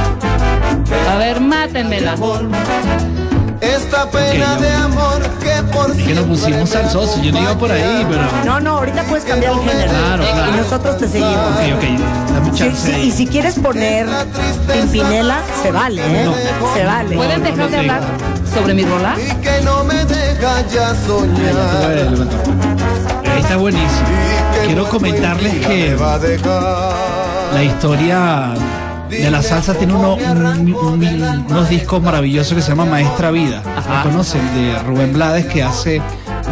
A 1.11 1.17
ver, 1.19 1.41
mátenmela. 1.41 2.15
Esta 3.61 4.11
pena 4.11 4.57
de 4.57 4.73
amor 4.73 5.21
que 5.41 5.63
por 5.73 5.91
Es 5.91 6.07
que 6.07 6.15
nos 6.15 6.25
pusimos 6.25 6.71
salsosos, 6.71 7.21
yo 7.23 7.33
no 7.33 7.43
iba 7.43 7.59
por 7.59 7.71
ahí, 7.71 8.07
pero. 8.09 8.23
No, 8.45 8.61
no, 8.61 8.79
ahorita 8.79 9.03
puedes 9.05 9.25
cambiar 9.25 9.53
el 9.53 9.59
género. 9.61 9.91
Claro, 9.91 10.23
claro. 10.23 10.40
Y 10.71 10.73
nosotros 10.73 10.99
te 10.99 11.09
seguimos. 11.09 11.35
Ok, 11.35 11.77
ok, 11.77 12.01
dame 12.33 12.51
Sí, 12.53 12.59
chance 12.59 12.87
sí, 12.87 12.93
ahí. 12.95 13.09
y 13.09 13.11
si 13.11 13.27
quieres 13.27 13.55
poner 13.59 14.07
Pimpinela, 14.73 15.39
se 15.63 15.73
vale, 15.73 16.01
¿eh? 16.07 16.25
No. 16.27 16.75
Se 16.75 16.85
vale. 16.85 17.17
¿Pueden 17.17 17.43
dejar 17.43 17.71
de 17.71 17.77
hablar 17.79 18.01
sobre 18.55 18.75
mi 18.75 18.85
rola? 18.85 19.17
y 19.19 19.35
que 19.43 19.61
no 19.65 19.83
me 19.83 20.05
deja 20.05 20.65
ya 20.73 20.95
soñar. 21.07 21.57
Ahí 23.33 23.41
está 23.41 23.57
buenísimo. 23.57 24.07
Quiero 24.65 24.89
comentarles 24.89 25.55
que 25.67 25.97
la 27.53 27.65
historia 27.65 28.55
de 29.09 29.29
la 29.29 29.43
salsa 29.43 29.75
tiene 29.75 29.93
uno- 29.95 30.15
un- 30.15 30.73
un- 30.73 31.45
unos 31.51 31.69
discos 31.69 32.01
maravillosos 32.01 32.55
que 32.55 32.63
se 32.63 32.69
llama 32.69 32.85
Maestra 32.85 33.33
Vida. 33.33 33.61
¿Lo 34.05 34.11
conocen? 34.11 34.41
De 34.55 34.79
Rubén 34.87 35.13
Blades 35.13 35.47
que 35.47 35.65
hace 35.65 36.01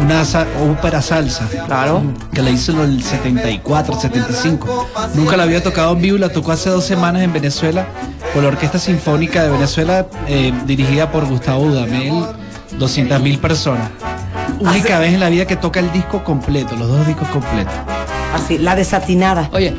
una 0.01 0.23
ópera 0.71 1.01
salsa. 1.01 1.47
Claro. 1.65 2.01
Que 2.33 2.41
la 2.41 2.49
hizo 2.49 2.71
en 2.71 2.79
el 2.79 3.03
74, 3.03 3.99
75. 3.99 4.87
Nunca 5.15 5.37
la 5.37 5.43
había 5.43 5.61
tocado 5.63 5.93
en 5.93 6.01
vivo 6.01 6.17
y 6.17 6.19
la 6.19 6.29
tocó 6.29 6.51
hace 6.51 6.69
dos 6.69 6.85
semanas 6.85 7.21
en 7.23 7.33
Venezuela 7.33 7.87
con 8.33 8.43
la 8.43 8.49
Orquesta 8.49 8.77
Sinfónica 8.79 9.43
de 9.43 9.49
Venezuela 9.49 10.05
eh, 10.27 10.53
dirigida 10.65 11.11
por 11.11 11.25
Gustavo 11.25 11.65
Dudamel. 11.65 12.25
200 12.77 13.21
mil 13.21 13.37
personas. 13.39 13.89
Única 14.59 14.99
vez 14.99 15.13
en 15.13 15.19
la 15.19 15.29
vida 15.29 15.45
que 15.45 15.55
toca 15.55 15.79
el 15.79 15.91
disco 15.91 16.23
completo, 16.23 16.75
los 16.75 16.87
dos 16.87 17.05
discos 17.07 17.27
completos. 17.29 17.73
Así, 18.33 18.57
la 18.57 18.75
desatinada. 18.75 19.49
Oye, 19.51 19.75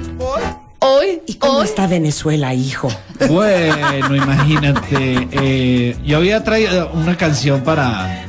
hoy, 0.81 1.23
¿Y 1.27 1.35
cómo 1.35 1.59
hoy, 1.59 1.65
está 1.65 1.87
Venezuela, 1.87 2.53
hijo? 2.53 2.89
Bueno, 3.29 4.15
imagínate. 4.17 5.29
eh, 5.33 5.97
yo 6.05 6.19
había 6.19 6.43
traído 6.45 6.91
una 6.93 7.17
canción 7.17 7.61
para. 7.63 8.25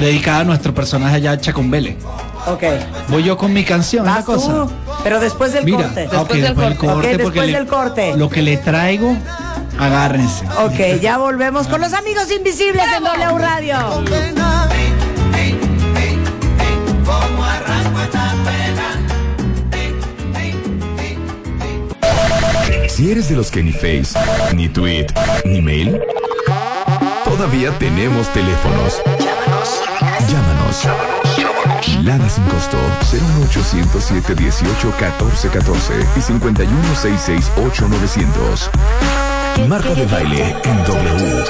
Dedicada 0.00 0.40
a 0.40 0.44
nuestro 0.44 0.74
personaje 0.74 1.16
allá, 1.16 1.38
Chacumbele. 1.38 1.96
Ok. 2.46 2.64
Voy 3.08 3.22
yo 3.22 3.36
con 3.36 3.52
mi 3.52 3.62
canción, 3.64 4.04
Vas 4.06 4.16
una 4.16 4.24
cosa. 4.24 4.46
tú, 4.64 4.70
pero 5.04 5.20
después 5.20 5.52
del 5.52 5.64
Mira, 5.64 5.84
corte. 5.84 6.06
ok, 6.16 6.28
del 6.32 6.40
después 6.42 6.68
del 6.68 6.76
corte. 6.78 6.86
corte, 6.94 7.16
después 7.18 7.46
le- 7.46 7.52
del 7.52 7.66
corte. 7.66 8.16
lo 8.16 8.28
que 8.30 8.42
le 8.42 8.56
traigo, 8.56 9.14
agárrense. 9.78 10.44
Ok, 10.64 11.00
ya 11.00 11.18
volvemos 11.18 11.68
con 11.68 11.80
los 11.82 11.92
amigos 11.92 12.30
invisibles 12.32 12.84
en 12.96 13.04
W 13.04 13.38
Radio. 13.38 13.76
Si 22.88 23.10
eres 23.10 23.28
de 23.28 23.36
los 23.36 23.50
que 23.50 23.62
ni 23.62 23.72
Face, 23.72 24.18
ni 24.54 24.68
Tweet, 24.68 25.06
ni 25.44 25.62
Mail, 25.62 26.00
todavía 27.24 27.70
tenemos 27.78 28.28
teléfonos. 28.32 29.00
Llámanos. 29.18 29.79
Lada 32.04 32.28
sin 32.28 32.44
costo 32.44 32.76
01807 33.12 34.34
18 34.34 34.92
14 34.98 35.48
14 35.48 35.92
y 36.16 36.20
51 36.20 36.94
668 36.94 37.88
900. 37.88 38.70
Marta 39.68 39.94
de 39.94 40.06
baile 40.06 40.56
en 40.64 40.84
W. 40.84 41.44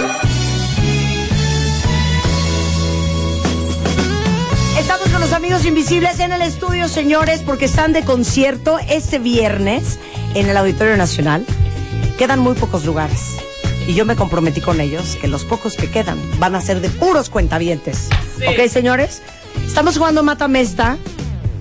Estamos 4.78 5.08
con 5.08 5.20
los 5.20 5.32
amigos 5.32 5.64
invisibles 5.64 6.20
en 6.20 6.32
el 6.32 6.42
estudio, 6.42 6.88
señores, 6.88 7.42
porque 7.44 7.64
están 7.64 7.92
de 7.92 8.04
concierto 8.04 8.78
este 8.88 9.18
viernes 9.18 9.98
en 10.34 10.48
el 10.48 10.56
Auditorio 10.56 10.96
Nacional. 10.96 11.44
Quedan 12.18 12.38
muy 12.38 12.54
pocos 12.54 12.84
lugares. 12.84 13.36
Y 13.86 13.94
yo 13.94 14.04
me 14.04 14.16
comprometí 14.16 14.60
con 14.60 14.80
ellos 14.80 15.16
que 15.20 15.28
los 15.28 15.44
pocos 15.44 15.74
que 15.74 15.90
quedan 15.90 16.18
van 16.38 16.54
a 16.54 16.60
ser 16.60 16.80
de 16.80 16.88
puros 16.88 17.30
cuentavientes. 17.30 18.08
¿Ok, 18.46 18.68
señores? 18.68 19.22
Estamos 19.66 19.96
jugando 19.96 20.22
Mata 20.22 20.48
Mesta. 20.48 20.96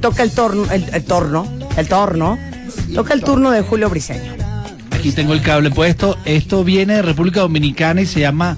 Toca 0.02 0.24
el 0.24 0.32
torno, 0.32 0.72
el, 0.72 0.86
el 0.94 1.04
torno, 1.04 1.48
el 1.78 1.88
torno. 1.88 2.38
Toca 2.94 3.14
el 3.14 3.22
turno 3.22 3.52
de 3.52 3.62
Julio 3.62 3.90
Briseño. 3.90 4.34
Aquí 4.92 5.12
tengo 5.12 5.34
el 5.34 5.42
cable 5.42 5.72
puesto. 5.72 6.18
Esto 6.26 6.64
viene 6.64 6.96
de 6.96 7.02
República 7.02 7.42
Dominicana 7.42 8.02
y 8.02 8.06
se 8.06 8.20
llama 8.22 8.58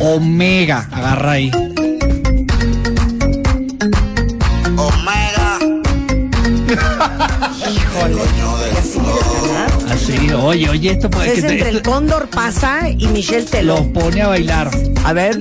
Omega. 0.00 0.88
Agarra 0.92 1.32
ahí. 1.32 1.50
Omega. 4.76 5.58
Así, 9.90 10.30
oye, 10.32 10.68
oye, 10.68 10.90
esto 10.92 11.10
puede 11.10 11.28
Es 11.28 11.34
que 11.34 11.42
te- 11.42 11.52
entre 11.54 11.68
el 11.70 11.82
Cóndor 11.82 12.28
pasa 12.28 12.88
y 12.88 13.06
Michelle 13.08 13.44
Teló. 13.46 13.76
los 13.76 13.86
pone 13.88 14.22
a 14.22 14.28
bailar. 14.28 14.70
A 15.04 15.12
ver, 15.12 15.40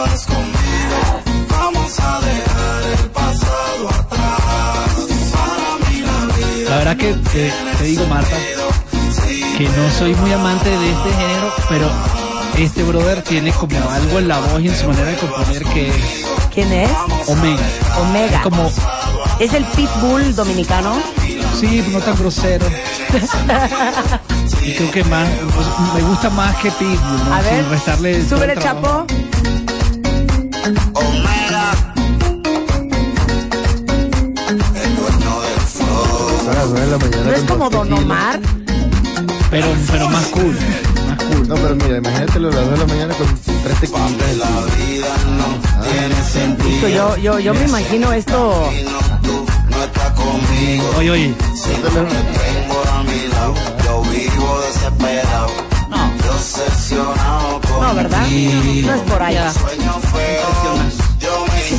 vuelvas 0.00 0.26
conmigo? 0.26 1.22
Vamos 1.50 2.00
a 2.00 2.20
dejar 2.20 2.82
el 2.98 3.10
pasado 3.10 3.88
atrás. 3.88 4.90
Para 5.32 5.90
mí 5.90 6.00
la 6.00 6.36
vida 6.36 6.70
La 6.70 6.76
verdad 6.76 6.96
que 6.96 7.12
te, 7.14 7.52
te 7.78 7.84
digo, 7.84 8.06
Marta, 8.06 8.36
que 9.58 9.64
no 9.68 9.90
soy 9.98 10.14
muy 10.14 10.32
amante 10.32 10.70
de 10.70 10.90
este 10.90 11.10
género, 11.10 11.52
pero 11.68 11.90
este 12.58 12.82
brother 12.82 13.22
tiene 13.22 13.52
como 13.52 13.76
algo 13.90 14.18
en 14.18 14.28
la 14.28 14.38
voz 14.38 14.60
y 14.62 14.68
en 14.68 14.76
su 14.76 14.86
manera 14.86 15.10
de 15.10 15.16
componer 15.16 15.64
que 15.64 15.88
es 15.88 15.94
¿quién 16.52 16.72
es? 16.72 16.90
Omega. 17.26 17.62
Omega. 18.00 18.36
Es 18.36 18.42
como, 18.42 18.70
¿Es 19.38 19.52
el 19.54 19.64
Pitbull 19.64 20.34
dominicano? 20.34 20.98
sí, 21.58 21.84
no 21.90 21.98
tan 22.00 22.16
grosero. 22.16 22.66
y 24.62 24.74
creo 24.74 24.90
que 24.90 25.04
más, 25.04 25.28
me 25.94 26.02
gusta 26.02 26.30
más 26.30 26.56
que 26.56 26.70
Pitbull, 26.72 27.24
¿no? 27.28 27.34
A 27.34 27.40
ver, 27.42 27.62
Sin 27.62 27.70
restarle 27.70 28.28
súbele, 28.28 28.54
trabajo. 28.54 29.06
Chapo. 29.06 29.29
De 36.90 36.98
la 36.98 37.04
mañana 37.04 37.30
¿No 37.30 37.32
es 37.36 37.42
como 37.44 37.70
Don. 37.70 37.92
Omar? 37.92 38.40
Pero, 39.50 39.66
pero 39.90 40.08
más 40.10 40.26
cool, 40.26 40.56
más 41.06 41.24
cool. 41.24 41.48
No, 41.48 41.54
pero 41.56 41.76
mira, 41.76 41.98
imagínatelo 41.98 42.48
a 42.48 42.52
las 42.52 42.64
2 42.64 42.70
de 42.70 42.78
la 42.78 42.86
mañana 42.86 43.14
con 43.14 43.26
tres 43.62 43.80
tequilas. 43.80 44.36
La 44.36 44.50
vida 44.74 45.14
no 45.38 45.84
tiene 45.84 46.22
sentido. 46.22 46.88
Yo, 46.88 47.16
yo, 47.16 47.38
yo 47.38 47.54
me 47.54 47.64
imagino 47.64 48.12
esto. 48.12 48.70
Oye, 50.98 51.10
oye, 51.10 51.34
Siempre 51.54 51.90
te 51.90 52.00
tengo 52.00 52.82
a 52.92 53.02
mi 53.02 53.28
lado. 53.28 53.54
Yo 53.84 54.02
vivo 54.02 54.60
desesperado. 54.66 55.48
No. 55.88 56.16
Yo 56.24 56.32
obsesionado 56.32 57.60
No, 57.80 57.94
¿verdad? 57.94 58.26
No 58.28 58.94
es 58.94 59.00
por 59.02 59.22
ahí. 59.22 59.36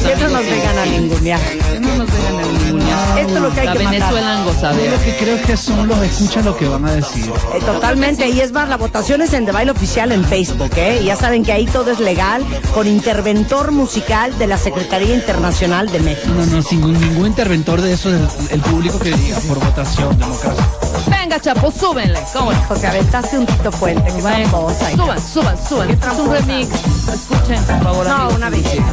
Ya. 0.03 0.17
sueño 0.17 0.17
feo. 0.17 0.19
Yo 0.19 0.19
me 0.19 0.21
Que 0.21 0.23
no 0.23 0.29
nos 0.29 0.45
vengan 0.45 0.77
a 0.77 0.85
ningunear. 0.85 1.39
Que 1.41 1.79
no 1.79 1.95
nos 1.95 2.07
vengan 2.11 2.39
a 2.39 2.63
ningunear. 2.63 3.19
Esto 3.19 3.35
es 3.35 3.41
lo 3.41 3.53
que 3.53 3.59
hay 3.59 3.65
La 3.67 3.73
que 3.73 3.79
matar. 3.83 3.99
Venezuela 3.99 4.33
en 4.33 4.45
yo 4.45 4.91
lo 4.91 5.03
que 5.03 5.17
creo 5.17 5.35
es 5.35 5.45
que 5.45 5.57
son 5.57 5.87
los 5.87 6.01
escuchan 6.01 6.45
lo 6.45 6.57
que 6.57 6.67
van 6.67 6.85
a 6.85 6.91
decir. 6.93 7.25
Eh, 7.53 7.59
totalmente, 7.65 8.29
y 8.29 8.39
es 8.39 8.51
más, 8.51 8.69
la 8.69 8.77
votación 8.77 9.21
es 9.21 9.33
en 9.33 9.45
The 9.45 9.51
Baile 9.51 9.71
Oficial 9.71 10.11
en 10.11 10.23
Facebook, 10.25 10.71
¿eh? 10.75 10.99
Y 11.01 11.05
ya 11.05 11.15
saben 11.15 11.43
que 11.43 11.51
ahí 11.51 11.65
todo 11.65 11.91
es 11.91 11.99
legal, 11.99 12.43
con 12.73 12.87
interventor 12.87 13.71
musical 13.71 14.37
de 14.37 14.47
la 14.47 14.57
Secretaría 14.57 15.13
Internacional 15.15 15.91
de 15.91 15.99
México. 15.99 16.33
No, 16.35 16.45
no, 16.45 16.61
sin 16.61 16.81
ningún 16.81 17.27
interventor 17.27 17.81
de 17.81 17.93
eso, 17.93 18.09
el, 18.09 18.27
el 18.49 18.61
público 18.61 18.99
que 18.99 19.11
diga, 19.11 19.39
por 19.47 19.59
votación, 19.59 20.17
democracia. 20.17 20.67
Venga, 21.07 21.39
Chapo, 21.39 21.71
súbenle. 21.71 22.19
¿Cómo? 22.33 22.51
Porque 22.67 22.87
aventaste 22.87 23.37
un 23.37 23.45
Tito 23.45 23.71
Fuente, 23.71 24.03
que 24.11 24.21
suban, 24.21 25.19
suban, 25.21 25.57
suban. 25.57 25.89
Es 25.89 26.19
un 26.19 26.31
remix. 26.31 26.69
Escuchen, 27.13 27.63
por 27.63 27.83
favor. 27.83 28.07
No, 28.07 28.13
amigos 28.13 28.35
una 28.35 28.49
belleza. 28.49 28.83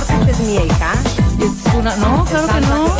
Aparte 0.00 0.14
esta 0.14 0.30
es 0.30 0.38
mi 0.40 0.54
hija. 0.56 0.92
Es 1.38 1.74
una, 1.74 1.96
no, 1.96 2.24
claro 2.24 2.46
que 2.48 2.60
no. 2.60 2.96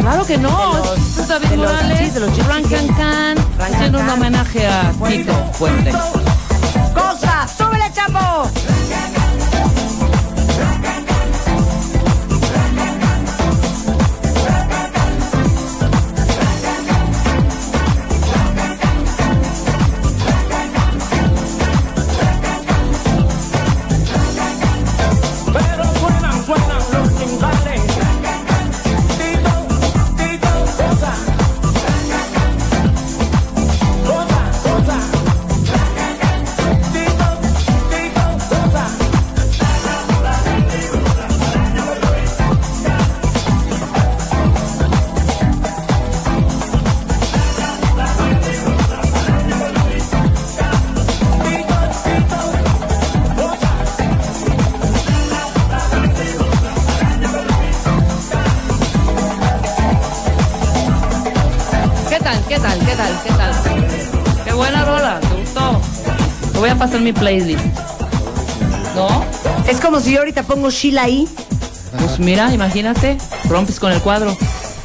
Claro 0.00 0.24
que 0.26 0.38
no. 0.38 0.74
De 0.74 0.78
los- 0.78 0.98
Esto 0.98 1.22
es 1.22 1.28
David 1.28 1.56
Morales, 1.56 2.14
de 2.14 2.20
los 2.20 2.30
Gypsy 2.30 2.42
Frank 2.44 2.68
Kings. 2.68 2.96
Can 2.96 3.36
Frank 3.56 3.74
haciendo 3.74 3.98
un 3.98 4.08
homenaje 4.10 4.66
a 4.66 4.92
Tito 5.08 5.34
Fuentes. 5.54 5.94
¡Cosa! 6.94 7.46
¡Súbele, 7.48 7.90
chapo! 7.92 8.48
A 66.80 66.84
pasar 66.84 67.02
mi 67.02 67.12
playlist. 67.12 67.62
¿No? 68.96 69.22
Es 69.68 69.78
como 69.80 70.00
si 70.00 70.12
yo 70.12 70.20
ahorita 70.20 70.44
pongo 70.44 70.70
Sheila 70.70 71.02
ahí. 71.02 71.28
Pues 71.98 72.18
mira, 72.18 72.54
imagínate, 72.54 73.18
rompes 73.50 73.78
con 73.78 73.92
el 73.92 74.00
cuadro. 74.00 74.34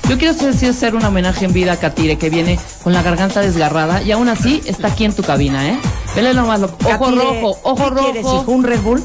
Yo 0.09 0.17
quiero 0.17 0.33
hacer, 0.33 0.93
un 0.93 1.05
homenaje 1.05 1.45
en 1.45 1.53
vida 1.53 1.71
a 1.71 1.77
Katire, 1.77 2.17
que 2.17 2.29
viene 2.29 2.59
con 2.83 2.91
la 2.91 3.01
garganta 3.01 3.39
desgarrada 3.39 4.01
y 4.01 4.11
aún 4.11 4.27
así 4.27 4.61
está 4.65 4.89
aquí 4.89 5.05
en 5.05 5.13
tu 5.15 5.23
cabina, 5.23 5.69
¿eh? 5.69 5.79
Vele 6.17 6.33
nomás, 6.33 6.59
lo- 6.59 6.65
ojo 6.67 6.79
Katire, 7.05 7.41
rojo, 7.41 7.59
ojo 7.63 7.89
¿qué 7.95 8.01
quieres, 8.01 8.23
rojo. 8.23 8.41
hijo? 8.41 8.51
¿Un 8.51 8.63
Red 8.65 8.81
Bull? 8.81 9.03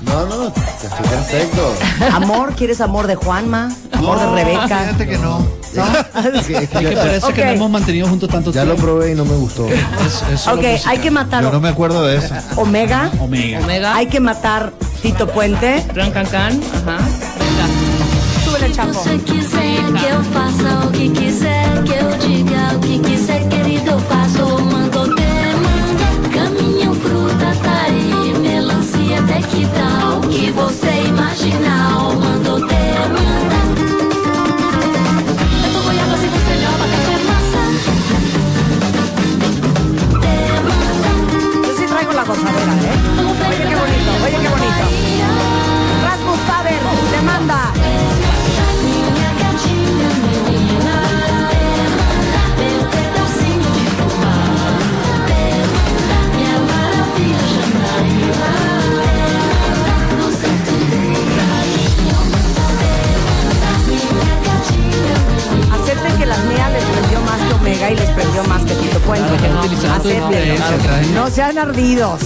No, 0.00 0.24
no, 0.24 0.46
estoy 0.46 1.06
perfecto. 1.10 1.74
¿Amor? 2.14 2.54
¿Quieres 2.54 2.80
amor 2.80 3.08
de 3.08 3.14
Juanma? 3.14 3.70
¿Amor 3.92 4.18
de 4.18 4.26
Rebeca? 4.42 4.62
Fíjate 4.78 5.06
que 5.06 5.18
no. 5.18 5.46
Es 6.34 6.46
que 6.46 6.82
ya- 6.82 6.94
parece 7.02 7.32
que 7.32 7.44
no 7.44 7.50
hemos 7.52 7.70
mantenido 7.70 8.08
juntos 8.08 8.28
tanto 8.28 8.52
ya 8.52 8.64
lo 8.64 8.74
tiempo. 8.74 8.82
probé 8.92 9.12
y 9.12 9.14
no 9.14 9.24
me 9.24 9.34
gustó. 9.36 9.68
Es- 9.68 10.22
es 10.32 10.40
solo 10.40 10.58
Ok, 10.60 10.66
hay 10.86 10.98
que 10.98 11.10
matar 11.10 11.42
Yo 11.42 11.50
no 11.50 11.60
me 11.60 11.68
acuerdo 11.68 12.04
de 12.06 12.16
eso. 12.18 12.34
Omega. 12.56 13.10
Omega. 13.20 13.60
Omega, 13.60 13.94
Hay 13.96 14.06
que 14.06 14.20
matar 14.20 14.72
Tito 15.00 15.26
Puente. 15.28 15.84
Ran 15.94 16.10
Can 16.10 16.26
Can, 16.26 16.60
ajá. 16.74 16.98
Venga. 17.38 18.44
Súbele, 18.44 18.74
Chapo. 18.74 18.92
você 18.92 19.18
quiser 19.18 19.76
que 19.98 20.06
eu 20.06 20.22
faça 20.32 20.86
o 20.86 20.90
que 20.92 21.08
quiser, 21.10 21.82
que 21.84 21.92
eu 21.94 22.10
diga 22.18 22.76
o 22.76 22.80
que 22.80 22.98
quiser, 23.00 23.48
querido, 23.48 23.90
eu 23.92 23.98
faço. 24.00 24.62
Mando 24.62 25.14
demanda, 25.14 26.28
caminhão, 26.32 26.94
fruta, 26.94 27.56
tá 27.62 27.82
aí, 27.86 28.34
melancia, 28.40 29.18
até 29.20 29.40
que 29.48 29.66
tal? 29.66 30.18
O 30.18 30.28
que 30.28 30.50
você 30.50 30.90
imaginar, 31.08 32.14
mando 32.14 32.31
La 42.22 42.28
gozadera, 42.28 42.72
¿eh? 42.74 43.11
Omega 67.62 67.90
y 67.92 67.96
les 67.96 68.10
prendió 68.10 68.42
más 68.44 68.62
que 68.62 68.74
Tito 68.74 68.98
Puente. 69.00 69.28
Claro, 69.28 69.42
que 69.42 69.48
no 69.48 69.60
utilizando 69.60 70.02
tu 70.02 70.08
Acéptenlo. 70.08 70.36
influencia, 70.38 70.78
traje. 70.82 71.06
No 71.14 71.30
sean 71.30 71.58
ardidos. 71.58 72.20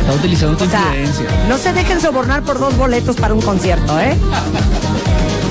Está 0.00 0.12
utilizando 0.12 0.56
tu 0.56 0.64
O 0.64 0.68
sea, 0.68 0.80
influencia. 0.96 1.44
no 1.48 1.56
se 1.58 1.72
dejen 1.72 2.00
sobornar 2.00 2.42
por 2.42 2.58
dos 2.58 2.76
boletos 2.76 3.14
para 3.16 3.32
un 3.32 3.40
concierto, 3.42 4.00
¿eh? 4.00 4.16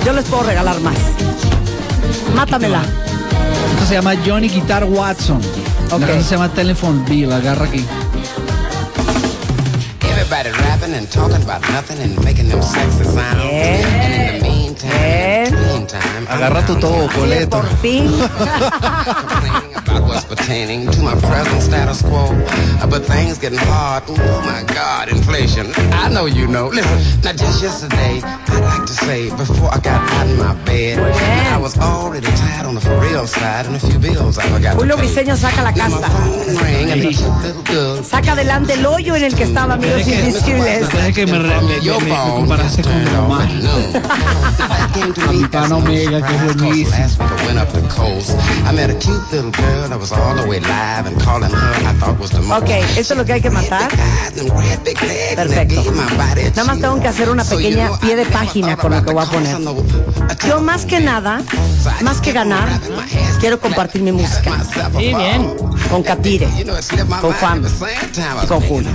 Yo 0.05 0.11
les 0.13 0.25
puedo 0.25 0.43
regalar 0.43 0.79
más. 0.81 0.95
Mátamela. 2.35 2.81
Esto 2.81 3.85
se 3.87 3.93
llama 3.93 4.13
Johnny 4.25 4.49
Guitar 4.49 4.83
Watson. 4.83 5.37
Ok. 5.91 5.99
La 6.01 6.07
canción 6.07 6.23
se 6.23 6.31
llama 6.35 6.49
Telephone 6.49 7.03
Bill. 7.07 7.31
Agarra 7.31 7.65
aquí. 7.65 7.85
Everybody 10.11 10.49
rapping 10.67 10.93
and 10.93 11.09
talking 11.09 11.41
about 11.41 11.61
nothing 11.71 12.01
and 12.01 12.21
making 12.23 12.49
them 12.49 12.61
sexy 12.61 13.05
sounds. 13.05 13.41
Bien. 13.41 14.50
Bien. 14.99 15.87
Agarra 16.29 16.65
tu 16.65 16.75
todo, 16.75 17.09
Sí, 17.11 17.19
boleto. 17.19 17.57
por 17.57 17.77
fin. 17.77 18.11
about 19.91 20.07
what's 20.07 20.25
pertaining 20.25 20.89
to 20.91 21.01
my 21.01 21.15
present 21.15 21.61
status 21.61 22.01
quo. 22.01 22.31
Uh, 22.81 22.87
But 22.87 23.03
things 23.05 23.37
getting 23.37 23.59
hard. 23.59 24.03
Oh 24.07 24.41
my 24.45 24.63
God, 24.73 25.09
inflation. 25.09 25.71
I 26.03 26.09
know 26.09 26.25
you 26.25 26.47
know. 26.47 26.67
Listen, 26.67 26.99
now 27.23 27.33
just 27.33 27.61
yesterday, 27.61 28.21
I'd 28.23 28.63
like 28.63 28.85
to 28.85 28.93
say, 28.93 29.29
before 29.29 29.69
I 29.73 29.79
got 29.79 29.99
out 30.11 30.27
of 30.27 30.37
my 30.37 30.53
bed. 30.65 30.99
I 31.53 31.57
was 31.57 31.77
already 31.77 32.27
tired 32.27 32.65
on 32.65 32.75
the 32.75 32.81
for 32.81 32.97
real 32.99 33.27
side 33.27 33.65
and 33.67 33.75
a 33.75 33.79
few 33.79 33.99
bills 33.99 34.37
I 34.37 34.43
forgot 34.49 34.75
Julio 34.75 34.95
to 34.95 35.01
pay. 35.01 35.07
Briseño 35.07 35.35
saca 35.37 35.61
la 35.63 35.73
casta. 35.73 36.09
Saca 38.03 38.31
adelante 38.33 38.73
el 38.73 38.85
hoyo 38.85 39.15
en 39.15 39.23
el 39.23 39.35
que 39.35 39.43
estaba, 39.43 39.73
amigos 39.75 40.07
invisibles. 40.07 40.87
Que 41.15 41.25
me, 41.25 41.39
re- 41.39 41.61
me, 41.61 41.79
me- 41.79 41.99
me 42.05 42.31
comparase 42.35 42.81
con 42.81 43.03
mi 43.03 43.09
mamá. 43.11 43.47
A 45.27 45.31
mi 45.31 45.45
pana 45.47 45.75
Omega, 45.77 46.21
que 46.25 46.35
es 46.35 46.41
buenísimo. 46.55 46.91
I 48.67 48.71
met 48.73 48.89
a 48.89 48.93
cute 48.95 49.21
little 49.31 49.51
girl 49.51 49.80
that 49.89 49.99
was 49.99 50.11
all 50.11 50.35
the 50.35 50.47
way 50.47 50.59
live 50.59 51.07
and 51.07 51.19
calling 51.21 51.49
her 51.51 51.73
I 51.89 51.93
thought 51.99 52.19
was 52.19 52.31
the 52.31 52.41
most 52.41 52.63
Ok, 52.63 52.69
esto 52.97 53.13
es 53.13 53.17
lo 53.17 53.25
que 53.25 53.33
hay 53.33 53.41
que 53.41 53.49
matar. 53.49 53.89
Perfecto. 55.35 55.83
Nada 56.55 56.63
más 56.63 56.79
tengo 56.79 56.99
que 56.99 57.07
hacer 57.07 57.29
una 57.29 57.43
pequeña 57.43 57.97
pie 57.99 58.15
de 58.15 58.25
página 58.25 58.75
con 58.77 58.91
lo 58.91 59.03
que 59.03 59.13
voy 59.13 59.23
a 59.23 59.29
poner. 59.29 59.57
Yo 60.47 60.61
más 60.61 60.85
que 60.85 60.99
nada, 60.99 61.41
más 62.01 62.21
que 62.21 62.31
ganar, 62.31 62.67
quiero 63.39 63.59
compartir 63.59 64.01
mi 64.01 64.11
música. 64.11 64.63
Sí, 64.97 65.13
bien. 65.13 65.53
Con 65.89 66.03
Katire, 66.03 66.47
con 67.19 67.33
Juan 67.33 67.63
y 68.43 68.47
con 68.47 68.61
Julio. 68.61 68.91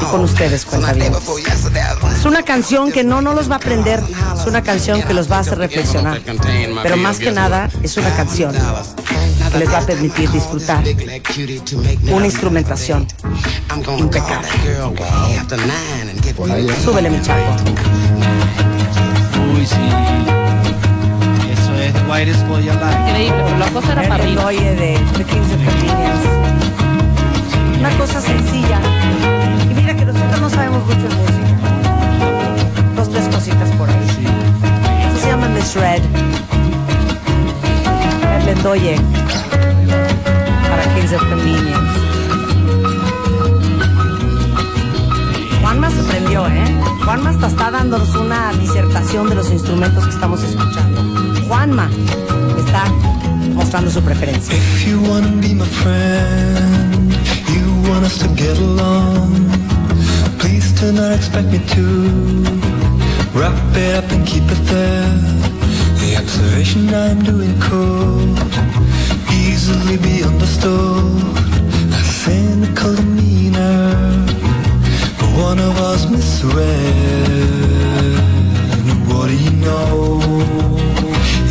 Y 0.00 0.04
con 0.06 0.20
ustedes, 0.22 0.64
cuentavientes. 0.64 1.22
Es 2.18 2.24
una 2.24 2.42
canción 2.42 2.92
que 2.92 3.04
no, 3.04 3.22
no 3.22 3.34
los 3.34 3.48
va 3.50 3.54
a 3.54 3.58
aprender, 3.58 4.02
es 4.36 4.46
una 4.46 4.62
canción 4.62 5.02
que 5.02 5.14
los 5.14 5.30
va 5.30 5.36
a 5.36 5.40
hacer 5.40 5.58
reflexionar. 5.58 6.20
Pero 6.82 6.96
más 6.96 7.18
que 7.18 7.30
nada, 7.32 7.70
es 7.82 7.96
una 7.96 8.14
canción 8.14 8.52
que 9.52 9.58
les 9.58 9.68
va 9.68 9.76
a 9.76 9.80
permitir 9.92 10.30
disfrutar 10.30 10.82
una 12.10 12.24
instrumentación 12.24 13.06
impecable. 13.98 14.48
Súbele, 16.82 17.10
mi 17.10 17.20
chapo. 17.20 17.40
Uy, 19.54 19.66
sí. 19.66 19.76
Eso 21.52 21.74
es 21.74 21.92
The 21.92 22.00
Whitest 22.10 22.46
Boy 22.48 22.68
Alive. 22.70 23.10
Increíble, 23.10 23.42
pero 23.44 23.58
la 23.58 23.66
cosa 23.66 23.92
era 23.92 24.08
para 24.08 24.24
oye 24.46 24.74
de 24.76 24.98
Convenience. 25.12 26.28
Una 27.78 27.90
cosa 27.98 28.20
sencilla. 28.20 28.80
Y 29.70 29.74
mira 29.74 29.94
que 29.94 30.06
nosotros 30.06 30.40
no 30.40 30.48
sabemos 30.48 30.86
mucho 30.86 31.02
de 31.02 31.14
música. 31.16 31.48
Dos, 32.96 33.10
tres 33.10 33.28
cositas 33.28 33.68
por 33.76 33.90
ahí. 33.90 33.96
Esto 35.06 35.20
se 35.20 35.26
llama 35.28 35.48
Miss 35.48 35.74
Red. 35.74 36.02
El 38.38 38.46
Lendoye. 38.46 38.96
Kings 41.02 41.14
of 41.14 41.28
Convenience. 41.28 41.98
Juanma 45.60 45.90
se 45.90 46.02
prendió, 46.04 46.46
¿eh? 46.46 46.80
Juanma 47.04 47.30
hasta 47.30 47.48
está 47.48 47.70
dándonos 47.72 48.14
una 48.14 48.52
disertación 48.52 49.28
de 49.28 49.34
los 49.34 49.50
instrumentos 49.50 50.04
que 50.04 50.10
estamos 50.10 50.42
escuchando. 50.44 51.02
Juanma 51.48 51.90
está 52.56 52.84
mostrando 53.54 53.90
su 53.90 54.00
preferencia. 54.02 54.54
If 54.54 54.86
you 54.86 55.00
wanna 55.00 55.32
be 55.40 55.54
my 55.54 55.66
friend, 55.82 57.12
you 57.48 57.90
want 57.90 58.04
us 58.04 58.18
to 58.18 58.28
get 58.36 58.56
along. 58.58 59.50
Please 60.38 60.70
do 60.80 60.92
not 60.92 61.16
expect 61.16 61.48
me 61.50 61.58
to 61.74 61.84
wrap 63.34 63.54
it 63.74 63.96
up 63.96 64.08
and 64.12 64.24
keep 64.24 64.44
it 64.44 64.64
there. 64.66 65.42
The 65.98 66.18
observation 66.18 66.94
I'm 66.94 67.24
doing 67.24 67.58
could 67.58 68.81
easily 69.52 69.96
be 69.98 70.24
understood. 70.24 71.36
A 71.92 72.02
cynical 72.24 72.94
demeanor, 72.94 73.92
but 75.18 75.30
one 75.48 75.58
of 75.58 75.74
us 75.90 76.08
misread. 76.10 76.62
What 79.08 79.28
do 79.28 79.36
you 79.36 79.52
know? 79.64 80.20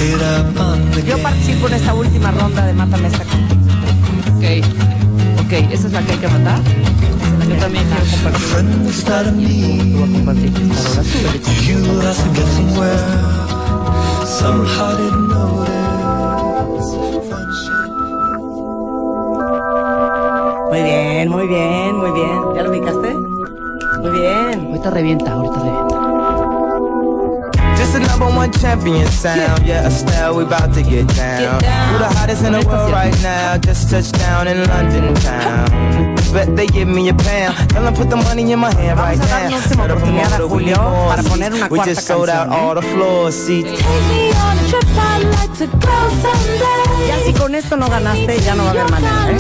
It 0.02 0.20
happened 0.20 1.06
Yo 1.06 1.18
participo 1.20 1.68
en 1.68 1.74
esta 1.76 1.94
última 1.94 2.32
ronda 2.32 2.66
de 2.66 2.74
Mátame 2.74 3.08
esta. 3.08 3.24
Ok, 4.36 4.46
ok, 5.46 5.54
esa 5.72 5.88
es 5.88 5.94
la 5.94 6.02
que 6.02 6.12
hay 6.14 6.18
que 6.18 6.28
matar. 6.28 6.60
Yo 7.50 7.56
también 7.58 7.86
quiero 7.88 8.06
compartir. 10.12 10.52
You 11.68 11.78
to 11.82 12.30
get 12.34 12.48
somewhere. 12.56 13.00
Somehow 14.26 14.98
didn't. 14.98 15.71
Bien, 21.52 21.98
muy 21.98 22.12
bien, 22.12 22.36
muy 22.36 22.52
bien. 22.52 22.56
¿Ya 22.56 22.64
lo 22.64 22.70
ubicaste? 22.70 23.14
Muy 24.00 24.12
bien. 24.20 24.68
Ahorita 24.68 24.90
revienta, 24.90 25.32
ahorita 25.34 25.60
revienta. 25.60 25.96
Just 27.78 27.96
a 27.96 28.00
number 28.00 28.28
one 28.38 28.52
champion 28.52 29.08
sound. 29.08 29.66
Yeah, 29.66 29.88
Estelle, 29.88 30.36
we 30.36 30.44
about 30.44 30.74
to 30.74 30.82
get 30.82 31.08
down. 31.16 31.60
Get 31.60 31.62
down. 31.62 31.94
Who 31.94 31.98
the 32.00 32.08
hottest 32.08 32.44
in 32.44 32.54
the 32.54 32.66
world 32.66 32.92
right 32.92 33.16
now? 33.22 33.58
Just 33.58 33.90
touched 33.90 34.18
down 34.18 34.48
in 34.48 34.64
London 34.68 35.14
town. 35.16 36.11
Respect, 36.32 36.56
they 36.56 36.68
give 36.68 36.88
me 36.88 37.10
a 37.10 37.14
pound. 37.14 37.56
Tell 37.70 37.84
them 37.84 37.94
put 37.94 38.10
the 38.10 38.16
money 38.16 38.52
in 38.52 38.60
my 38.60 38.74
hand 38.74 39.00
right 39.00 39.18
Vamos 39.18 39.28
a 39.28 39.30
dar 39.30 39.50
now. 39.50 39.58
una 39.58 39.58
última 39.58 39.70
Set 39.70 39.80
up 39.80 39.90
a 39.90 39.94
oportunidad 39.94 40.42
Julio 40.50 40.78
para 41.08 41.24
poner 41.24 41.54
una 41.54 41.68
We 41.68 41.78
cuarta 41.78 41.94
just 41.94 42.08
sold 42.08 42.30
out 42.30 42.48
canción, 42.48 42.60
¿eh? 42.60 42.68
all 42.68 42.76
the 42.76 42.82
floor 42.82 43.32
seats. 43.32 43.70
Take 43.70 43.84
me 44.10 44.32
on 44.32 44.58
a 44.58 44.64
trip 44.70 44.86
I'd 44.98 45.24
like 45.24 45.54
to 45.60 45.68
go 45.78 46.10
someday. 46.22 47.08
Ya 47.08 47.18
si 47.26 47.34
con 47.34 47.56
esto 47.56 47.78
no 47.78 47.90
ganaste, 47.90 48.40
ya 48.42 48.56
no 48.56 48.64
va 48.64 48.70
a 48.70 48.74
haber 48.74 48.92
manera, 48.92 49.32
¿eh? 49.32 49.38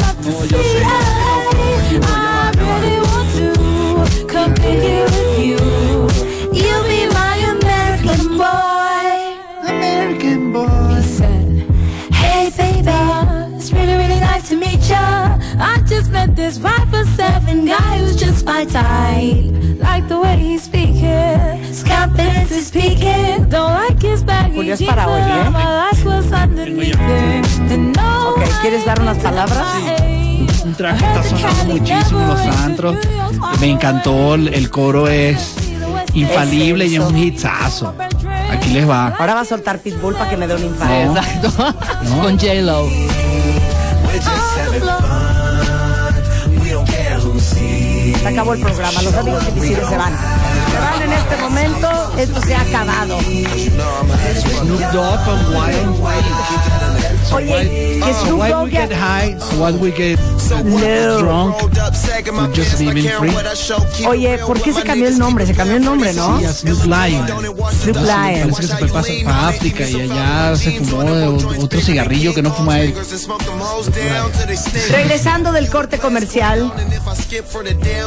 I 1.93 2.51
really 2.57 2.99
want 3.01 3.29
to 3.35 4.25
come 4.27 5.30
just 15.91 16.09
met 16.09 16.35
this 16.37 16.57
five 16.57 16.89
for 16.89 17.03
seven 17.17 17.65
guy 17.65 17.97
who's 17.99 18.15
just 18.15 18.45
my 18.45 18.63
type. 18.63 19.51
Like 19.77 20.07
the 20.07 20.19
way 20.21 20.37
he's 20.37 20.63
speaking, 20.63 21.03
his 21.67 21.83
confidence 21.83 22.49
is 22.51 22.71
peaking. 22.71 23.49
Don't 23.49 23.73
like 23.73 24.01
his 24.01 24.23
baggy 24.23 24.55
Julio, 24.55 24.73
es 24.73 24.79
jeans, 24.79 24.89
para 24.89 25.07
hoy, 25.07 25.19
¿eh? 25.19 25.43
all 25.45 25.51
my 25.51 25.89
life 25.89 26.05
was 26.05 26.31
underneath 26.31 26.95
it. 26.95 27.71
And 27.71 27.93
no 27.95 28.29
Ok, 28.29 28.41
¿quieres 28.61 28.85
dar 28.85 29.01
unas 29.01 29.17
palabras? 29.17 29.67
Un 30.63 30.73
track 30.75 30.97
que 30.97 31.05
está 31.05 31.23
sonando 31.23 31.73
muchísimo 31.73 32.21
en 32.21 32.27
los 32.29 32.39
antros. 32.39 32.95
Me 33.59 33.69
encantó, 33.69 34.35
el, 34.35 34.47
el 34.53 34.69
coro 34.69 35.09
es 35.09 35.55
infalible 36.13 36.87
y 36.87 36.95
es 36.95 37.01
un 37.01 37.17
hitazo. 37.17 37.93
Aquí 38.49 38.69
les 38.69 38.89
va. 38.89 39.07
Ahora 39.07 39.33
va 39.33 39.41
a 39.41 39.45
soltar 39.45 39.79
Pitbull 39.79 40.13
para 40.13 40.29
que 40.29 40.37
me 40.37 40.47
dé 40.47 40.55
un 40.55 40.63
infarto. 40.63 41.17
Exacto. 41.17 41.75
Con 42.21 42.39
J-Lo. 42.39 42.87
Se 48.21 48.27
acabó 48.27 48.53
el 48.53 48.59
programa, 48.59 49.01
los 49.01 49.13
amigos 49.15 49.47
invisibles 49.47 49.87
se 49.87 49.97
van. 49.97 50.40
En 51.03 51.13
este 51.13 51.37
momento, 51.37 52.13
esto 52.17 52.41
se 52.41 52.55
ha 52.55 52.61
acabado. 52.61 53.19
Snoop 53.19 54.81
Dogg 54.91 55.23
con 55.25 55.39
Wild. 55.55 56.61
Oye, 57.33 57.99
que 58.03 58.13
So 58.13 58.25
Snoop 58.25 58.39
why 58.39 58.49
Dogg 58.49 58.63
we 58.65 58.71
get 58.71 58.91
high, 58.91 59.37
why 59.57 59.71
we 59.71 59.91
get 59.91 60.19
drunk, 61.19 61.55
just 62.53 62.79
living 62.79 63.07
free. 63.19 64.05
Oye, 64.05 64.37
¿por 64.39 64.61
qué 64.61 64.73
se 64.73 64.83
cambió 64.83 65.07
el 65.07 65.17
nombre? 65.17 65.45
Se 65.45 65.53
cambió 65.53 65.77
el 65.77 65.85
nombre, 65.85 66.13
¿no? 66.13 66.39
Sí, 66.39 66.45
a 66.45 66.53
Snoop 66.53 66.83
Lion. 66.85 67.27
Snoop 67.27 67.97
Lion. 67.97 68.51
Parece 68.51 68.61
que 68.61 68.67
se 68.67 68.75
fue 68.75 69.23
para, 69.23 69.47
África 69.47 69.87
y 69.87 70.01
allá 70.01 70.55
se 70.55 70.71
fumó 70.71 71.37
otro 71.59 71.79
cigarrillo 71.79 72.33
que 72.33 72.41
no 72.41 72.51
fuma 72.51 72.79
él. 72.81 72.93
Regresando 74.89 75.51
del 75.51 75.69
corte 75.69 75.99
comercial, 75.99 76.73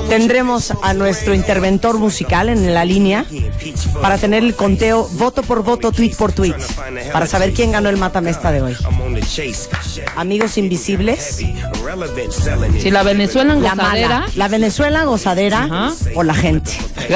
tendremos 0.09 0.73
a 0.83 0.93
nuestro 0.93 1.35
interventor 1.35 1.99
musical 1.99 2.49
en 2.49 2.64
la 2.73 2.85
línea 2.85 3.25
para 4.01 4.19
tener 4.19 4.45
el 4.45 4.55
conteo 4.55 5.09
voto 5.13 5.43
por 5.43 5.63
voto, 5.63 5.93
tweet 5.93 6.15
por 6.17 6.33
tweet, 6.33 6.55
para 7.13 7.27
saber 7.27 7.53
quién 7.53 7.73
ganó 7.73 7.89
el 7.89 7.97
matamesta 7.97 8.53
de 8.53 8.63
hoy. 8.63 8.77
Amigos 10.17 10.59
invisibles, 10.59 11.41
Si 12.81 12.91
la 12.91 13.03
Venezuela 13.03 13.55
en 13.55 13.63
la 13.63 13.75
gozadera. 13.75 14.09
mala, 14.21 14.33
la 14.37 14.49
Venezuela 14.49 15.05
gozadera 15.05 15.65
Ajá. 15.65 15.93
o 16.15 16.23
la 16.23 16.35
gente. 16.35 16.73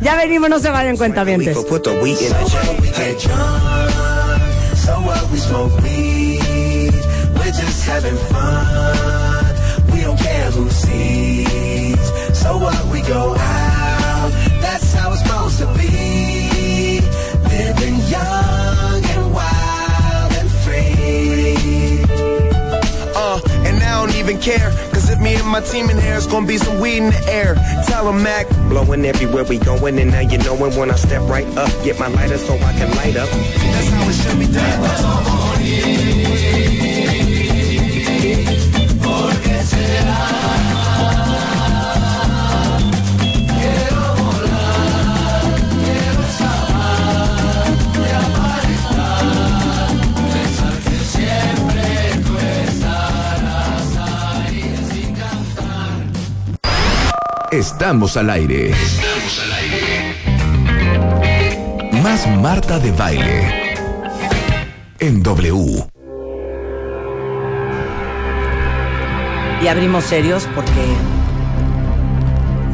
ya 0.00 0.16
venimos, 0.16 0.50
no 0.50 0.58
se 0.58 0.70
vayan 0.70 0.96
cuenta 0.96 1.24
bien. 1.24 1.42
Put 1.52 1.84
the 1.84 1.92
go 13.08 13.34
out, 13.36 14.30
that's 14.60 14.92
how 14.92 15.12
it's 15.12 15.22
supposed 15.22 15.58
to 15.58 15.66
be. 15.78 17.00
Living 17.48 17.96
young 18.08 19.04
and 19.04 19.34
wild 19.34 20.32
and 20.40 20.50
free. 20.64 22.02
Uh, 23.14 23.40
and 23.66 23.82
I 23.82 24.04
don't 24.04 24.14
even 24.16 24.40
care. 24.40 24.70
Cause 24.92 25.10
if 25.10 25.18
me 25.20 25.34
and 25.34 25.48
my 25.48 25.60
team 25.60 25.90
in 25.90 25.98
here, 25.98 26.16
it's 26.16 26.26
gonna 26.26 26.46
be 26.46 26.58
some 26.58 26.80
weed 26.80 26.98
in 26.98 27.10
the 27.10 27.24
air. 27.28 27.54
Tell 27.86 28.04
Tell 28.04 28.08
'em 28.08 28.22
Mac. 28.22 28.48
Blowing 28.68 29.04
everywhere 29.04 29.44
we 29.44 29.58
going, 29.58 29.98
and 29.98 30.10
now 30.10 30.20
you 30.20 30.38
knowin' 30.38 30.74
when 30.76 30.90
I 30.90 30.96
step 30.96 31.22
right 31.28 31.46
up. 31.56 31.70
Get 31.84 31.98
my 31.98 32.08
lighter 32.08 32.38
so 32.38 32.54
I 32.54 32.72
can 32.72 32.90
light 32.96 33.16
up. 33.16 33.28
That's 33.28 33.88
how 33.88 34.08
it 34.08 34.14
should 34.14 34.38
be 34.38 34.46
done. 34.46 36.11
Estamos 57.52 58.16
al 58.16 58.30
aire. 58.30 58.72
Más 62.02 62.26
Marta 62.40 62.78
de 62.78 62.90
baile. 62.92 63.76
En 64.98 65.22
W. 65.22 65.84
Y 69.62 69.68
abrimos 69.68 70.04
serios 70.04 70.48
porque 70.54 70.72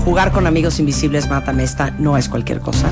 jugar 0.04 0.30
con 0.30 0.46
amigos 0.46 0.78
invisibles 0.78 1.28
mátame 1.28 1.64
esta 1.64 1.90
no 1.98 2.16
es 2.16 2.28
cualquier 2.28 2.60
cosa. 2.60 2.88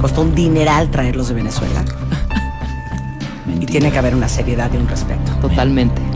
Costó 0.00 0.22
un 0.22 0.34
dineral 0.34 0.90
traerlos 0.90 1.28
de 1.28 1.34
Venezuela. 1.34 1.84
y 3.60 3.64
tiene 3.64 3.92
que 3.92 3.98
haber 3.98 4.16
una 4.16 4.28
seriedad 4.28 4.72
y 4.74 4.76
un 4.76 4.88
respeto. 4.88 5.30
Totalmente. 5.40 6.15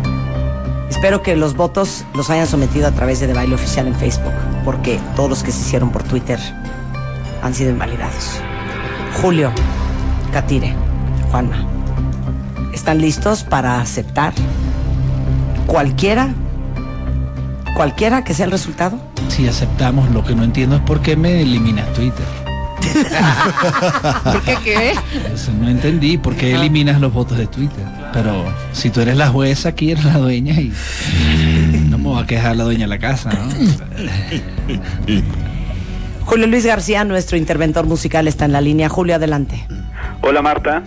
Espero 1.01 1.23
que 1.23 1.35
los 1.35 1.57
votos 1.57 2.05
los 2.13 2.29
hayan 2.29 2.47
sometido 2.47 2.87
a 2.87 2.91
través 2.91 3.21
de 3.21 3.27
The 3.27 3.33
Baile 3.33 3.55
Oficial 3.55 3.87
en 3.87 3.95
Facebook, 3.95 4.35
porque 4.67 5.01
todos 5.17 5.31
los 5.31 5.43
que 5.43 5.51
se 5.51 5.63
hicieron 5.63 5.89
por 5.93 6.03
Twitter 6.03 6.39
han 7.43 7.55
sido 7.55 7.71
invalidados. 7.71 8.39
Julio, 9.23 9.51
Catire, 10.31 10.75
Juanma, 11.31 11.67
¿están 12.75 13.01
listos 13.01 13.45
para 13.45 13.81
aceptar 13.81 14.35
cualquiera, 15.67 16.35
cualquiera 17.75 18.23
que 18.23 18.35
sea 18.35 18.45
el 18.45 18.53
resultado? 18.53 18.99
Si 19.29 19.49
aceptamos, 19.49 20.11
lo 20.11 20.23
que 20.23 20.35
no 20.35 20.45
entiendo 20.45 20.77
es 20.77 20.83
por 20.83 21.01
qué 21.01 21.17
me 21.17 21.41
eliminas 21.41 21.91
Twitter. 21.95 22.27
¿Por 24.24 24.43
qué 24.43 24.57
qué? 24.64 24.93
Eso 25.33 25.53
no 25.53 25.68
entendí 25.68 26.18
por 26.18 26.35
qué 26.37 26.55
eliminas 26.55 27.01
los 27.01 27.12
votos 27.12 27.39
de 27.39 27.47
Twitter. 27.47 27.85
Pero 28.12 28.45
si 28.72 28.91
tú 28.91 29.01
eres 29.01 29.16
la 29.16 29.28
jueza, 29.28 29.70
aquí 29.70 29.93
eres 29.93 30.05
la 30.05 30.18
dueña 30.18 30.55
y 30.55 30.72
no 31.89 31.99
me 31.99 32.11
va 32.11 32.20
a 32.22 32.26
quejar 32.26 32.57
la 32.57 32.64
dueña 32.64 32.83
de 32.83 32.89
la 32.89 32.99
casa, 32.99 33.31
¿no? 33.33 33.49
Julio 36.24 36.47
Luis 36.47 36.64
García, 36.64 37.05
nuestro 37.05 37.37
interventor 37.37 37.87
musical, 37.87 38.28
está 38.28 38.45
en 38.45 38.53
la 38.53 38.61
línea. 38.61 38.89
Julio, 38.89 39.16
adelante. 39.16 39.66
Hola 40.22 40.43
Marta, 40.43 40.83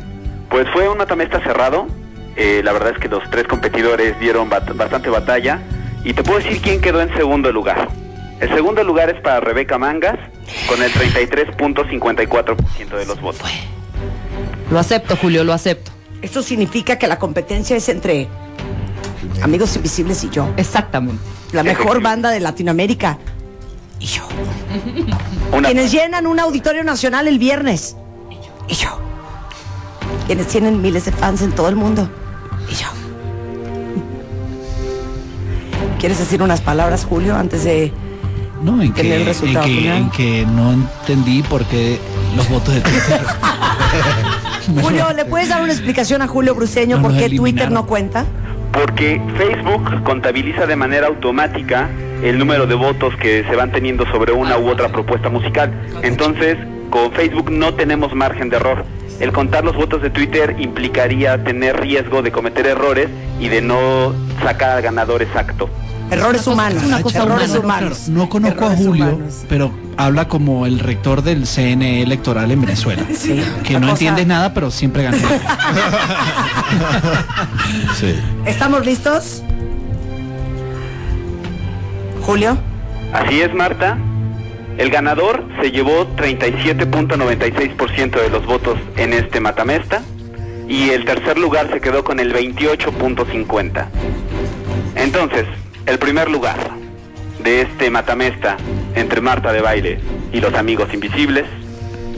pues 0.49 0.67
fue 0.71 0.87
un 0.87 0.97
matamesta 0.97 1.41
cerrado. 1.41 1.87
Eh, 2.35 2.61
la 2.63 2.71
verdad 2.71 2.91
es 2.93 2.97
que 2.99 3.09
los 3.09 3.21
tres 3.29 3.45
competidores 3.47 4.19
dieron 4.19 4.49
bat- 4.49 4.75
bastante 4.75 5.09
batalla. 5.09 5.59
Y 6.03 6.13
te 6.13 6.23
puedo 6.23 6.39
decir 6.39 6.59
quién 6.61 6.81
quedó 6.81 7.01
en 7.01 7.13
segundo 7.15 7.51
lugar. 7.51 7.89
El 8.43 8.49
segundo 8.53 8.83
lugar 8.83 9.09
es 9.09 9.21
para 9.21 9.39
Rebeca 9.39 9.77
Mangas, 9.77 10.19
con 10.67 10.81
el 10.83 10.91
33.54% 10.91 12.89
de 12.97 13.05
los 13.05 13.21
votos. 13.21 13.49
Lo 14.69 14.79
acepto, 14.79 15.15
Julio, 15.15 15.45
lo 15.45 15.53
acepto. 15.53 15.91
Esto 16.21 16.43
significa 16.43 16.97
que 16.99 17.07
la 17.07 17.17
competencia 17.19 17.77
es 17.77 17.87
entre 17.87 18.27
Amigos 19.41 19.77
Invisibles 19.77 20.21
y 20.25 20.29
yo. 20.29 20.49
Exactamente. 20.57 21.23
La 21.53 21.63
mejor 21.63 22.01
banda 22.01 22.31
de 22.31 22.41
Latinoamérica. 22.41 23.17
Y 23.99 24.07
yo. 24.07 24.23
Una- 25.53 25.69
Quienes 25.69 25.89
llenan 25.93 26.27
un 26.27 26.37
auditorio 26.41 26.83
nacional 26.83 27.29
el 27.29 27.39
viernes. 27.39 27.95
Y 28.67 28.73
yo. 28.73 28.89
Quienes 30.27 30.47
tienen 30.47 30.81
miles 30.81 31.05
de 31.05 31.13
fans 31.13 31.41
en 31.43 31.53
todo 31.53 31.69
el 31.69 31.75
mundo. 31.77 32.09
Y 32.69 32.73
yo. 32.73 32.87
¿Quieres 35.97 36.19
decir 36.19 36.41
unas 36.41 36.59
palabras, 36.59 37.05
Julio, 37.05 37.37
antes 37.37 37.63
de 37.63 37.93
No, 38.64 38.82
en 38.82 38.88
el 38.88 38.93
que, 38.93 39.16
en, 39.16 39.26
que, 39.26 39.34
final? 39.34 39.97
en 39.97 40.09
que 40.09 40.45
no 40.45 40.72
entendí 40.72 41.43
por 41.43 41.66
qué 41.66 41.99
los 42.36 42.47
votos 42.49 42.74
de 42.74 42.82
Twitter. 42.82 43.22
Julio, 44.82 45.11
¿le 45.14 45.26
puedes 45.26 45.49
dar 45.49 45.61
una 45.61 45.74
explicación 45.74 46.22
a 46.22 46.28
Julio 46.28 46.55
Bruceño 46.55 46.95
No 46.97 47.03
por 47.03 47.18
qué 47.18 47.30
Twitter 47.30 47.70
no 47.70 47.86
cuenta? 47.86 48.26
Porque 48.72 49.22
Facebook 49.38 50.03
contabiliza 50.03 50.66
de 50.66 50.78
manera 50.78 51.07
automática 51.07 51.89
el 52.24 52.39
número 52.39 52.66
de 52.66 52.76
votos 52.76 53.14
que 53.18 53.43
se 53.43 53.55
van 53.55 53.72
teniendo 53.72 54.05
sobre 54.05 54.32
una 54.32 54.57
u 54.57 54.70
otra 54.70 54.88
propuesta 54.89 55.28
musical. 55.28 55.72
Entonces, 56.01 56.57
con 56.89 57.11
Facebook 57.11 57.51
no 57.51 57.74
tenemos 57.74 58.16
margen 58.16 58.49
de 58.49 58.55
error. 58.55 58.86
El 59.20 59.34
contar 59.34 59.66
los 59.66 59.76
votos 59.76 60.01
de 60.01 60.09
Twitter 60.09 60.55
implicaría 60.57 61.43
tener 61.43 61.82
riesgo 61.82 62.22
de 62.22 62.32
cometer 62.32 62.66
errores 62.66 63.09
y 63.39 63.49
de 63.49 63.61
no 63.61 64.14
sacar 64.41 64.78
al 64.78 64.82
ganador 64.82 65.22
exacto. 65.22 65.70
Errores 66.14 66.45
humanos. 66.47 66.84
una 66.84 67.01
cosa 67.01 67.24
errores 67.24 67.49
humana. 67.51 67.64
humanos. 67.88 68.09
No 68.09 68.30
conozco 68.30 68.66
a 68.66 68.76
Julio, 68.76 69.05
humanos. 69.16 69.43
pero 69.49 69.72
habla 69.97 70.28
como 70.28 70.66
el 70.66 70.80
rector 70.80 71.22
del 71.24 71.45
CNE 71.45 72.01
electoral 72.03 72.51
en 72.51 72.61
Venezuela. 72.61 73.03
Sí, 73.16 73.41
que 73.64 73.76
una 73.78 73.88
no 73.88 73.93
cosa- 73.93 74.03
entiendes 74.05 74.28
nada, 74.28 74.53
pero 74.53 74.70
siempre 74.72 75.03
gana. 75.03 75.18
Sí. 77.99 78.16
¿Estamos 78.45 78.86
listos? 78.86 79.43
Julio. 82.22 82.57
Así 83.14 83.41
es, 83.41 83.53
Marta. 83.53 83.97
El 84.78 84.89
ganador 84.89 85.45
se 85.61 85.72
llevó 85.72 86.07
37.96% 86.16 88.22
de 88.22 88.30
los 88.30 88.45
votos 88.45 88.78
en 88.97 89.14
este 89.14 89.39
matamesta 89.39 90.01
y 90.68 90.89
el 90.89 91.05
tercer 91.05 91.38
lugar 91.38 91.70
se 91.72 91.80
quedó 91.80 92.03
con 92.03 92.20
el 92.20 92.34
28.50. 92.34 93.86
Entonces, 94.95 95.45
el 95.86 95.99
primer 95.99 96.29
lugar 96.29 96.57
de 97.39 97.61
este 97.61 97.89
matamesta 97.89 98.57
entre 98.95 99.21
Marta 99.21 99.51
de 99.51 99.61
Baile 99.61 99.99
y 100.31 100.39
los 100.39 100.53
amigos 100.53 100.93
invisibles 100.93 101.45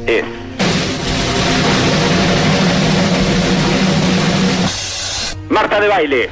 es... 0.05 0.23
Marta 5.49 5.79
de 5.79 5.87
Baile. 5.87 6.29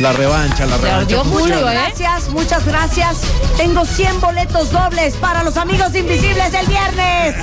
La 0.00 0.12
revancha, 0.12 0.66
la 0.66 0.76
revancha. 0.76 1.22
Muchas 1.24 1.60
gracias, 1.60 2.28
muchas 2.30 2.66
gracias. 2.66 3.16
Tengo 3.56 3.84
100 3.84 4.20
boletos 4.20 4.72
dobles 4.72 5.14
para 5.14 5.42
los 5.44 5.56
amigos 5.56 5.94
invisibles 5.94 6.52
el 6.52 6.66
viernes. 6.66 7.36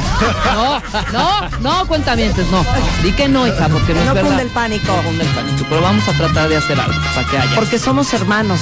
No, 0.54 0.82
no, 1.14 1.50
no, 1.62 1.88
cuentamientos, 1.88 2.46
no. 2.52 2.66
Di 3.04 3.14
que 3.14 3.30
no, 3.30 3.48
hija, 3.48 3.70
porque 3.70 3.94
no, 3.94 4.00
Que 4.00 4.00
es 4.02 4.06
no 4.06 4.14
verdad. 4.14 4.30
cunde 4.30 4.44
el 4.44 4.50
pánico. 4.50 4.88
No 4.96 5.02
cunde 5.04 5.24
el 5.24 5.30
pánico. 5.30 5.66
Pero 5.70 5.82
vamos 5.82 6.08
a 6.08 6.12
tratar 6.12 6.50
de 6.50 6.58
hacer 6.58 6.80
algo 6.80 7.00
para 7.16 7.28
que 7.28 7.38
haya. 7.38 7.56
Porque 7.56 7.80
somos 7.80 8.14
hermanos. 8.14 8.60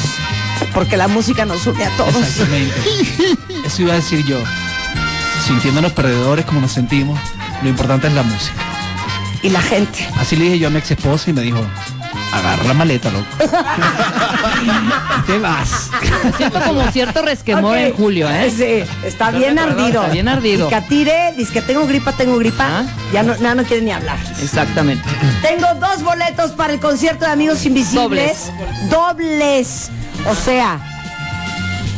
Porque 0.73 0.95
la 0.97 1.07
música 1.07 1.45
nos 1.45 1.65
une 1.65 1.83
a 1.85 1.89
todos. 1.97 2.15
Exactamente. 2.15 2.75
Eso 3.65 3.81
iba 3.81 3.93
a 3.93 3.95
decir 3.95 4.23
yo. 4.25 4.37
Sintiéndonos 5.47 5.93
perdedores 5.93 6.45
como 6.45 6.61
nos 6.61 6.71
sentimos, 6.71 7.19
lo 7.63 7.69
importante 7.69 8.07
es 8.07 8.13
la 8.13 8.23
música. 8.23 8.61
Y 9.41 9.49
la 9.49 9.61
gente. 9.61 10.07
Así 10.19 10.35
le 10.35 10.45
dije 10.45 10.59
yo 10.59 10.67
a 10.67 10.69
mi 10.69 10.77
ex 10.77 10.91
esposa 10.91 11.29
y 11.29 11.33
me 11.33 11.41
dijo, 11.41 11.59
agarra 12.31 12.63
la 12.63 12.73
maleta, 12.73 13.09
loco. 13.11 13.27
Te 15.27 15.37
vas. 15.39 15.89
Siento 16.37 16.59
como 16.61 16.91
cierto 16.91 17.21
resquemor 17.21 17.77
en 17.77 17.93
Julio, 17.93 18.29
¿eh? 18.29 18.51
Sí, 18.55 19.07
está 19.07 19.31
bien 19.31 19.59
ardido. 19.59 20.01
Está 20.01 20.13
bien 20.13 20.27
ardido. 20.27 20.67
Y 20.67 20.69
Catire, 20.69 21.33
dice 21.37 21.53
que 21.53 21.61
tengo 21.61 21.85
gripa, 21.87 22.11
tengo 22.13 22.37
gripa. 22.37 22.83
Ya 23.13 23.23
no, 23.23 23.35
ya 23.35 23.55
no 23.55 23.63
quiere 23.63 23.83
ni 23.83 23.91
hablar. 23.91 24.17
Exactamente. 24.41 25.07
Tengo 25.41 25.67
dos 25.75 26.03
boletos 26.03 26.51
para 26.51 26.73
el 26.73 26.79
concierto 26.79 27.25
de 27.25 27.31
Amigos 27.31 27.65
Invisibles. 27.65 28.51
Dobles. 28.89 29.89
O 30.29 30.35
sea, 30.35 30.79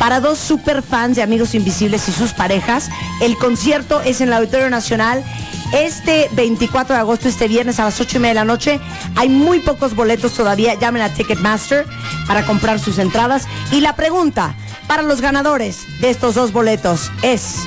para 0.01 0.19
dos 0.19 0.39
super 0.39 0.81
fans 0.81 1.15
de 1.15 1.21
Amigos 1.21 1.53
Invisibles 1.53 2.07
y 2.09 2.11
sus 2.11 2.33
parejas. 2.33 2.89
El 3.21 3.37
concierto 3.37 4.01
es 4.01 4.21
en 4.21 4.29
el 4.29 4.33
Auditorio 4.33 4.69
Nacional. 4.69 5.23
Este 5.73 6.29
24 6.33 6.95
de 6.95 6.99
agosto, 6.99 7.29
este 7.29 7.47
viernes 7.47 7.79
a 7.79 7.85
las 7.85 7.99
8 7.99 8.17
y 8.17 8.19
media 8.19 8.29
de 8.33 8.35
la 8.35 8.45
noche. 8.45 8.79
Hay 9.15 9.29
muy 9.29 9.59
pocos 9.59 9.95
boletos 9.95 10.33
todavía. 10.33 10.73
Llamen 10.75 11.01
a 11.01 11.09
Ticketmaster 11.09 11.85
para 12.27 12.45
comprar 12.45 12.79
sus 12.79 12.97
entradas. 12.97 13.47
Y 13.71 13.79
la 13.79 13.95
pregunta 13.95 14.55
para 14.87 15.01
los 15.01 15.21
ganadores 15.21 15.85
de 16.01 16.09
estos 16.09 16.35
dos 16.35 16.51
boletos 16.51 17.09
es... 17.21 17.59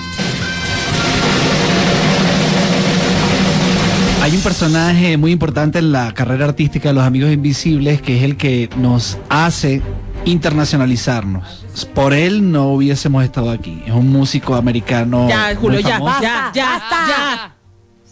Hay 4.23 4.35
un 4.35 4.43
personaje 4.43 5.19
muy 5.19 5.33
importante 5.33 5.79
en 5.79 5.93
la 5.93 6.13
carrera 6.15 6.47
artística 6.47 6.89
de 6.89 6.95
los 6.95 7.05
Amigos 7.05 7.31
Invisibles 7.31 8.01
que 8.01 8.17
es 8.17 8.23
el 8.23 8.39
que 8.39 8.71
nos 8.77 9.19
hace 9.29 9.83
internacionalizarnos. 10.25 11.67
Por 11.95 12.15
él 12.15 12.51
no 12.51 12.69
hubiésemos 12.69 13.23
estado 13.25 13.51
aquí. 13.51 13.83
Es 13.87 13.93
un 13.93 14.11
músico 14.11 14.55
americano. 14.55 15.29
Ya, 15.29 15.55
Julio, 15.55 15.81
ya, 15.81 15.99
famoso. 15.99 16.23
ya, 16.23 16.51
ya, 16.55 16.65
basta. 16.65 16.97
ya. 17.07 17.54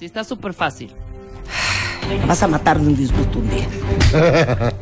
Sí, 0.02 0.06
está 0.06 0.24
súper 0.24 0.52
fácil. 0.52 0.90
Vas 2.26 2.42
a 2.42 2.48
matar 2.48 2.80
de 2.80 2.88
un 2.88 2.96
disgusto 2.96 3.38
un 3.38 3.48
día. 3.48 3.68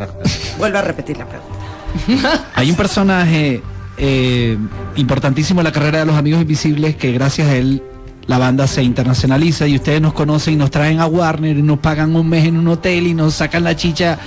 Vuelve 0.58 0.78
a 0.78 0.80
repetir 0.80 1.18
la 1.18 1.26
pregunta. 1.26 2.46
Hay 2.54 2.70
un 2.70 2.76
personaje 2.76 3.60
eh, 3.98 4.56
importantísimo 4.96 5.60
en 5.60 5.64
la 5.64 5.72
carrera 5.72 5.98
de 5.98 6.06
los 6.06 6.16
Amigos 6.16 6.40
Invisibles 6.40 6.96
que 6.96 7.12
gracias 7.12 7.48
a 7.48 7.54
él 7.54 7.82
la 8.28 8.38
banda 8.38 8.66
se 8.66 8.82
internacionaliza 8.82 9.66
y 9.66 9.76
ustedes 9.76 10.00
nos 10.00 10.14
conocen 10.14 10.54
y 10.54 10.56
nos 10.56 10.70
traen 10.70 11.00
a 11.00 11.06
Warner 11.06 11.58
y 11.58 11.62
nos 11.62 11.80
pagan 11.80 12.16
un 12.16 12.26
mes 12.26 12.46
en 12.46 12.56
un 12.56 12.68
hotel 12.68 13.06
y 13.06 13.12
nos 13.12 13.34
sacan 13.34 13.62
la 13.62 13.76
chicha 13.76 14.18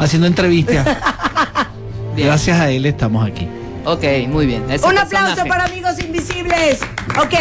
haciendo 0.00 0.26
entrevistas. 0.26 0.86
gracias 2.14 2.60
a 2.60 2.70
él 2.70 2.84
estamos 2.84 3.26
aquí. 3.26 3.48
Ok, 3.86 4.04
muy 4.28 4.44
bien. 4.44 4.70
Ese 4.70 4.86
Un 4.86 4.98
aplauso 4.98 5.46
para 5.46 5.64
Amigos 5.64 5.98
Invisibles. 5.98 6.80
Ok, 7.18 7.34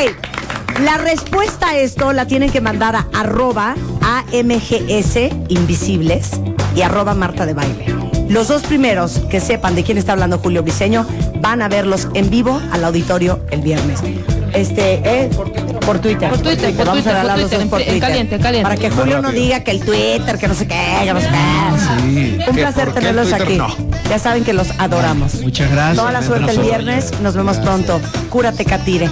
la 0.79 0.97
respuesta 0.97 1.69
a 1.69 1.77
esto 1.77 2.13
la 2.13 2.25
tienen 2.25 2.49
que 2.51 2.61
mandar 2.61 2.95
a 2.95 3.07
arroba 3.13 3.75
AMGS 4.01 5.17
Invisibles 5.49 6.31
y 6.75 6.81
arroba 6.81 7.13
Marta 7.13 7.45
de 7.45 7.53
Baile. 7.53 7.85
Los 8.29 8.47
dos 8.47 8.63
primeros 8.63 9.19
que 9.29 9.39
sepan 9.41 9.75
de 9.75 9.83
quién 9.83 9.97
está 9.97 10.13
hablando 10.13 10.39
Julio 10.39 10.63
Briseño 10.63 11.05
van 11.41 11.61
a 11.61 11.67
verlos 11.67 12.07
en 12.13 12.29
vivo 12.29 12.61
al 12.71 12.83
auditorio 12.85 13.39
el 13.51 13.61
viernes. 13.61 13.99
Este, 14.53 15.01
eh, 15.03 15.29
por 15.85 15.99
Twitter. 15.99 16.29
Por 16.29 16.39
Twitter, 16.39 16.73
por 16.75 16.85
Vamos 16.85 17.03
Twitter, 17.03 17.17
a 17.17 17.21
por 17.21 17.31
los 17.31 17.41
Twitter, 17.41 17.59
dos 17.59 17.67
por 17.69 17.79
en 17.81 17.87
Twitter. 17.87 18.01
caliente, 18.01 18.39
caliente. 18.39 18.63
Para 18.63 18.77
que 18.77 18.89
Julio 18.89 19.21
no 19.21 19.31
diga 19.31 19.61
que 19.61 19.71
el 19.71 19.79
Twitter, 19.79 20.37
que 20.37 20.47
no 20.47 20.53
sé 20.53 20.67
qué, 20.67 20.85
que 21.03 21.13
no 21.13 21.21
sé 21.21 21.27
qué. 21.29 22.45
Un 22.49 22.55
placer 22.55 22.85
¿Por 22.85 22.93
qué 22.93 22.99
el 22.99 23.05
tenerlos 23.05 23.29
Twitter 23.29 23.47
aquí. 23.47 23.57
no? 23.57 23.67
Ya 24.09 24.19
saben 24.19 24.43
que 24.43 24.53
los 24.53 24.69
adoramos. 24.77 25.35
Muchas 25.41 25.71
gracias. 25.71 25.97
Toda 25.97 26.11
la 26.11 26.21
suerte 26.21 26.51
el 26.51 26.59
viernes. 26.59 27.19
Nos 27.21 27.35
vemos 27.35 27.57
pronto. 27.59 28.01
Cúrate, 28.29 28.65
Catire. 28.65 29.09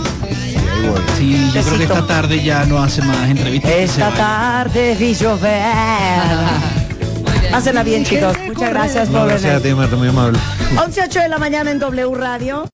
Sí, 1.18 1.52
yo 1.54 1.62
creo 1.62 1.78
que 1.78 1.84
esta 1.84 2.08
tarde 2.08 2.44
ya 2.44 2.66
no 2.66 2.82
hace 2.82 3.02
más 3.02 3.30
entrevistas. 3.30 3.72
Esta 3.72 4.12
tarde 4.12 4.96
vi 5.00 5.14
llover. 5.14 5.64
Pásenla 7.52 7.84
bien, 7.84 8.04
chicos. 8.04 8.38
Muchas 8.46 8.70
gracias 8.70 9.10
por 9.10 9.28
Gracias 9.28 9.56
a 9.56 9.62
ti, 9.62 9.74
Marta, 9.74 9.96
muy 9.96 10.08
amable. 10.08 10.40
11.08 10.76 11.24
de 11.24 11.30
la 11.30 11.38
mañana 11.38 11.72
en 11.72 11.80
W 11.80 12.16
Radio. 12.16 12.68